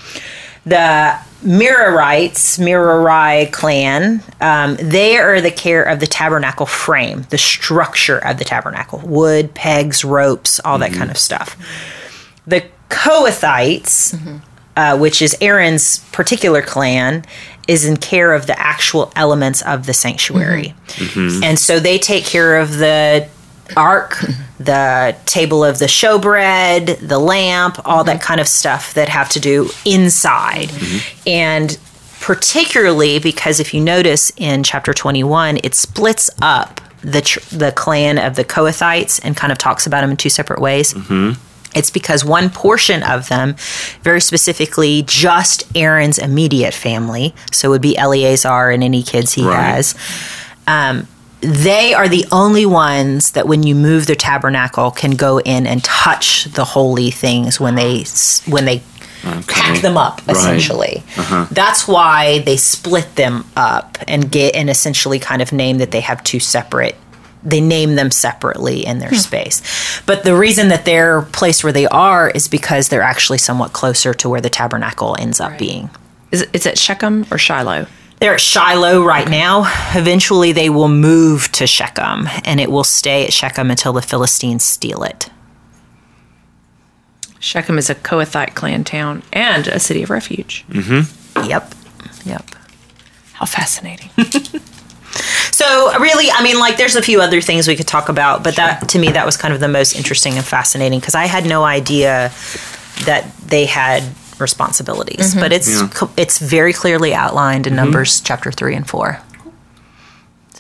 The 0.67 1.17
Merarites, 1.45 2.59
Merari 2.59 3.47
clan, 3.47 4.21
um, 4.41 4.77
they 4.77 5.17
are 5.17 5.41
the 5.41 5.53
care 5.53 5.85
of 5.85 6.01
the 6.01 6.09
tabernacle 6.09 6.67
frame, 6.67 7.25
the 7.31 7.39
structure 7.39 8.19
of 8.19 8.39
the 8.39 8.45
tabernacle, 8.45 8.99
wood, 9.05 9.55
pegs, 9.55 10.05
ropes, 10.05 10.59
all 10.65 10.79
that 10.79 10.93
kind 10.93 11.11
of 11.11 11.19
stuff. 11.19 11.57
The 12.49 12.65
Kohathites, 12.91 14.41
uh, 14.77 14.99
which 14.99 15.23
is 15.23 15.37
Aaron's 15.41 16.01
particular 16.11 16.63
clan, 16.63 17.25
is 17.69 17.85
in 17.85 17.97
care 17.97 18.33
of 18.33 18.47
the 18.47 18.59
actual 18.59 19.13
elements 19.17 19.63
of 19.63 19.87
the 19.87 19.95
sanctuary. 19.95 20.75
And 21.45 21.59
so 21.59 21.79
they 21.81 21.99
take 21.99 22.25
care 22.25 22.59
of 22.59 22.79
the 22.79 23.29
ark, 23.77 24.19
the 24.59 25.17
table 25.27 25.65
of 25.65 25.79
the 25.79 25.87
showbread, 25.87 27.07
the 27.07 27.19
lamp, 27.19 27.79
all 27.85 28.05
that 28.05 28.21
kind 28.21 28.41
of 28.41 28.49
stuff 28.49 28.95
that 28.95 29.09
have 29.09 29.29
to 29.31 29.41
do 29.41 29.71
inside. 29.85 30.71
And 31.27 31.79
particularly 32.21 33.19
because 33.19 33.61
if 33.61 33.73
you 33.75 33.81
notice 33.81 34.33
in 34.37 34.63
chapter 34.63 34.93
21, 34.93 35.59
it 35.63 35.75
splits 35.75 36.29
up 36.43 36.81
the 37.03 37.21
tr- 37.21 37.41
the 37.55 37.73
clan 37.73 38.19
of 38.19 38.35
the 38.37 38.45
Kohathites 38.45 39.21
and 39.23 39.37
kind 39.37 39.53
of 39.53 39.59
talks 39.59 39.87
about 39.87 40.01
them 40.01 40.11
in 40.11 40.17
two 40.17 40.31
separate 40.31 40.61
ways. 40.61 40.95
It's 41.75 41.91
because 41.91 42.25
one 42.25 42.49
portion 42.49 43.03
of 43.03 43.29
them, 43.29 43.55
very 44.03 44.21
specifically 44.23 45.03
just 45.07 45.65
Aaron's 45.77 46.17
immediate 46.19 46.73
family, 46.73 47.35
so 47.53 47.69
it 47.69 47.71
would 47.71 47.83
be 47.83 47.97
Eleazar 47.99 48.71
and 48.71 48.83
any 48.83 49.03
kids 49.03 49.35
he 49.35 49.45
Right. 49.47 49.57
has, 49.75 49.95
um, 50.67 51.07
they 51.41 51.93
are 51.93 52.09
the 52.09 52.25
only 52.33 52.67
ones 52.67 53.33
that 53.33 53.47
when 53.47 53.63
you 53.63 53.75
move 53.75 54.07
the 54.07 54.17
tabernacle 54.17 54.91
can 54.91 55.13
go 55.13 55.39
in 55.41 55.67
and 55.67 55.85
touch 55.85 56.45
the 56.45 56.65
holy 56.65 57.11
things 57.11 57.61
when 57.61 57.75
they 57.75 58.05
when 58.47 58.65
they 58.65 58.83
pack 59.47 59.81
them 59.81 59.97
up 59.97 60.21
Right. 60.27 60.37
essentially. 60.37 61.03
Uh-huh. 61.17 61.47
That's 61.51 61.87
why 61.89 62.41
they 62.41 62.57
split 62.57 63.17
them 63.17 63.45
up 63.57 63.99
and 64.07 64.31
get 64.31 64.55
and 64.55 64.71
essentially 64.71 65.19
kind 65.19 65.43
of 65.43 65.53
name 65.53 65.79
that 65.79 65.91
they 65.91 66.01
have 66.01 66.23
two 66.25 66.41
separate 66.41 66.97
they 67.43 67.61
name 67.61 67.95
them 67.95 68.11
separately 68.11 68.85
in 68.85 68.99
their 68.99 69.11
hmm. 69.11 69.17
space. 69.17 70.03
But 70.05 70.25
the 70.25 70.37
reason 70.37 70.69
that 70.69 70.85
they're 70.85 71.23
placed 71.23 71.63
where 71.63 71.73
they 71.73 71.87
are 71.87 72.29
is 72.29 72.49
because 72.49 72.89
they're 72.89 73.03
actually 73.03 73.39
somewhat 73.39 73.73
closer 73.73 74.13
to 74.15 74.29
where 74.29 74.41
the 74.41 74.51
tabernacle 74.51 75.17
ends 75.19 75.39
up 75.39 75.57
being. 75.57 75.89
Is 76.33 76.43
it, 76.43 76.51
is 76.53 76.67
it 76.67 76.77
Shechem 76.77 77.25
or 77.31 77.39
Shiloh? 77.39 77.87
They're 78.19 78.35
at 78.35 78.41
Shiloh 78.41 79.05
right 79.05 79.29
now. 79.29 79.65
Eventually, 79.95 80.53
they 80.53 80.71
will 80.71 80.89
move 80.89 81.53
to 81.53 81.67
Shechem, 81.67 82.29
and 82.45 82.61
it 82.61 82.71
will 82.71 82.85
stay 82.85 83.25
at 83.27 83.33
Shechem 83.33 83.71
until 83.71 83.93
the 83.93 84.03
Philistines 84.03 84.65
steal 84.65 85.03
it. 85.03 85.29
Shechem 87.39 87.79
is 87.79 87.91
a 87.91 87.95
Kohathite 87.95 88.55
clan 88.55 88.85
town 88.85 89.23
and 89.33 89.69
a 89.69 89.79
city 89.79 90.03
of 90.03 90.11
refuge. 90.11 90.65
Mm-hmm. 90.71 91.49
Yep. 91.49 91.75
Yep. 92.25 92.55
How 93.35 93.47
fascinating. 93.47 94.11
So, 95.57 95.99
really, 95.99 96.31
I 96.31 96.43
mean, 96.43 96.59
like, 96.59 96.77
there's 96.77 96.97
a 96.97 97.03
few 97.03 97.23
other 97.23 97.41
things 97.41 97.67
we 97.67 97.77
could 97.77 97.89
talk 97.89 98.11
about, 98.11 98.45
but 98.45 98.57
that, 98.57 98.91
to 98.91 98.99
me, 98.99 99.09
that 99.13 99.25
was 99.25 99.39
kind 99.39 99.55
of 99.55 99.61
the 99.61 99.69
most 99.69 99.97
interesting 99.97 100.35
and 100.35 100.45
fascinating 100.45 101.01
because 101.01 101.15
I 101.15 101.25
had 101.25 101.47
no 101.47 101.65
idea 101.65 102.31
that 103.07 103.35
they 103.39 103.65
had 103.65 104.03
responsibilities. 104.39 105.31
Mm-hmm. 105.31 105.41
But 105.41 105.53
it's 105.53 105.69
Yeah. 105.69 105.89
co- 105.93 106.11
it's 106.17 106.39
very 106.39 106.73
clearly 106.73 107.15
outlined 107.15 107.67
in 107.67 107.73
mm-hmm. 107.75 107.85
Numbers 107.85 108.21
chapter 108.21 108.51
three 108.53 108.75
and 108.75 108.89
four. 108.89 109.21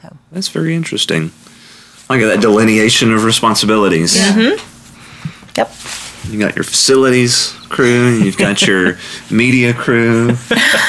So, 0.01 0.16
That's 0.33 0.49
very 0.49 0.74
interesting. 0.74 1.31
Like 2.09 2.20
that 2.20 2.41
delineation 2.41 3.12
of 3.12 3.24
responsibilities. 3.24 4.16
Yeah. 4.16 4.33
Mm-hmm. 4.33 5.53
yep. 5.57 5.70
You 6.33 6.41
got 6.41 6.57
your 6.57 6.64
facilities 6.64 7.53
crew, 7.68 8.18
you've 8.18 8.37
got 8.37 8.62
your 8.66 8.97
media 9.31 9.72
crew, 9.72 10.37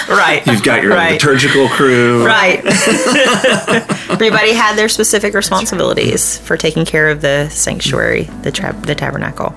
Right. 0.10 0.42
you've 0.48 0.64
got 0.64 0.82
your 0.84 0.94
Right. 0.94 1.14
liturgical 1.14 1.68
crew. 1.70 2.26
Right. 2.26 2.62
Everybody 4.10 4.54
had 4.54 4.76
their 4.76 4.90
specific 4.90 5.34
responsibilities 5.34 6.38
for 6.40 6.58
taking 6.58 6.86
care 6.86 7.10
of 7.10 7.22
the 7.22 7.50
sanctuary, 7.50 8.24
the 8.42 8.52
tra- 8.52 8.74
the 8.82 8.96
tabernacle. 8.96 9.54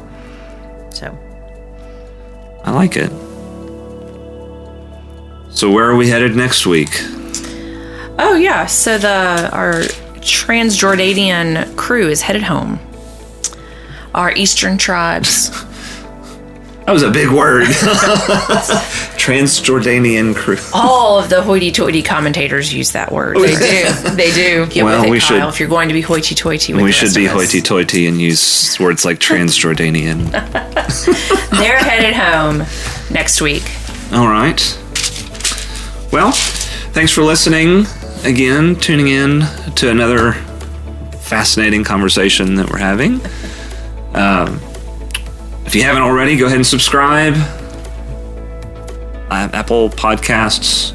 So, 0.91 1.16
I 2.70 2.72
like 2.72 2.96
it. 2.96 3.10
So 5.50 5.72
where 5.72 5.90
are 5.90 5.96
we 5.96 6.08
headed 6.08 6.36
next 6.36 6.66
week? 6.66 6.90
oh 8.22 8.38
yeah, 8.40 8.66
so 8.66 8.96
the 8.96 9.50
our 9.52 9.80
Transjordanian 10.20 11.76
crew 11.76 12.08
is 12.08 12.22
headed 12.22 12.44
home. 12.44 12.78
Our 14.14 14.30
eastern 14.36 14.78
tribes. 14.78 15.50
That 16.91 16.95
was 16.95 17.03
a 17.05 17.11
big 17.12 17.28
word. 17.30 17.66
Transjordanian 19.16 20.34
crew. 20.34 20.57
All 20.74 21.20
of 21.20 21.28
the 21.30 21.41
hoity-toity 21.41 22.03
commentators 22.03 22.74
use 22.74 22.91
that 22.91 23.12
word. 23.12 23.36
They 23.36 23.55
do. 23.55 23.93
They 24.16 24.32
do. 24.32 24.66
Get 24.66 24.82
Well, 24.82 24.99
with 25.03 25.07
it, 25.07 25.11
we 25.12 25.20
Kyle. 25.20 25.28
should- 25.43 25.49
if 25.51 25.61
you're 25.61 25.68
going 25.68 25.86
to 25.86 25.95
be 25.95 26.01
hoity-toity, 26.01 26.72
with 26.74 26.82
We 26.82 26.88
the 26.88 26.93
should 26.93 27.05
rest 27.05 27.16
be 27.16 27.26
hoity-toity 27.26 28.09
and 28.09 28.20
use 28.20 28.76
words 28.80 29.05
like 29.05 29.20
Transjordanian. 29.20 30.32
They're 31.53 31.78
headed 31.78 32.14
home 32.14 32.64
next 33.14 33.41
week. 33.41 33.62
All 34.12 34.26
right. 34.26 34.59
Well, 36.12 36.32
thanks 36.93 37.12
for 37.12 37.22
listening 37.22 37.86
again, 38.24 38.74
tuning 38.74 39.07
in 39.07 39.43
to 39.76 39.91
another 39.91 40.32
fascinating 41.20 41.84
conversation 41.84 42.57
that 42.57 42.68
we're 42.68 42.78
having. 42.78 43.20
Um, 44.12 44.59
if 45.70 45.76
you 45.76 45.84
haven't 45.84 46.02
already, 46.02 46.36
go 46.36 46.46
ahead 46.46 46.56
and 46.56 46.66
subscribe. 46.66 47.34
I 49.30 49.38
have 49.38 49.54
Apple 49.54 49.88
Podcasts, 49.88 50.92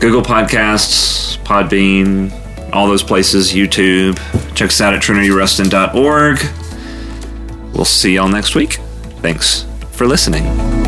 Google 0.00 0.22
Podcasts, 0.22 1.38
Podbean, 1.44 2.32
all 2.72 2.88
those 2.88 3.04
places, 3.04 3.52
YouTube. 3.52 4.16
Check 4.56 4.70
us 4.70 4.80
out 4.80 4.92
at 4.92 5.00
trinityrustin.org. 5.00 7.72
We'll 7.72 7.84
see 7.84 8.16
y'all 8.16 8.26
next 8.26 8.56
week. 8.56 8.72
Thanks 9.22 9.64
for 9.92 10.04
listening. 10.04 10.79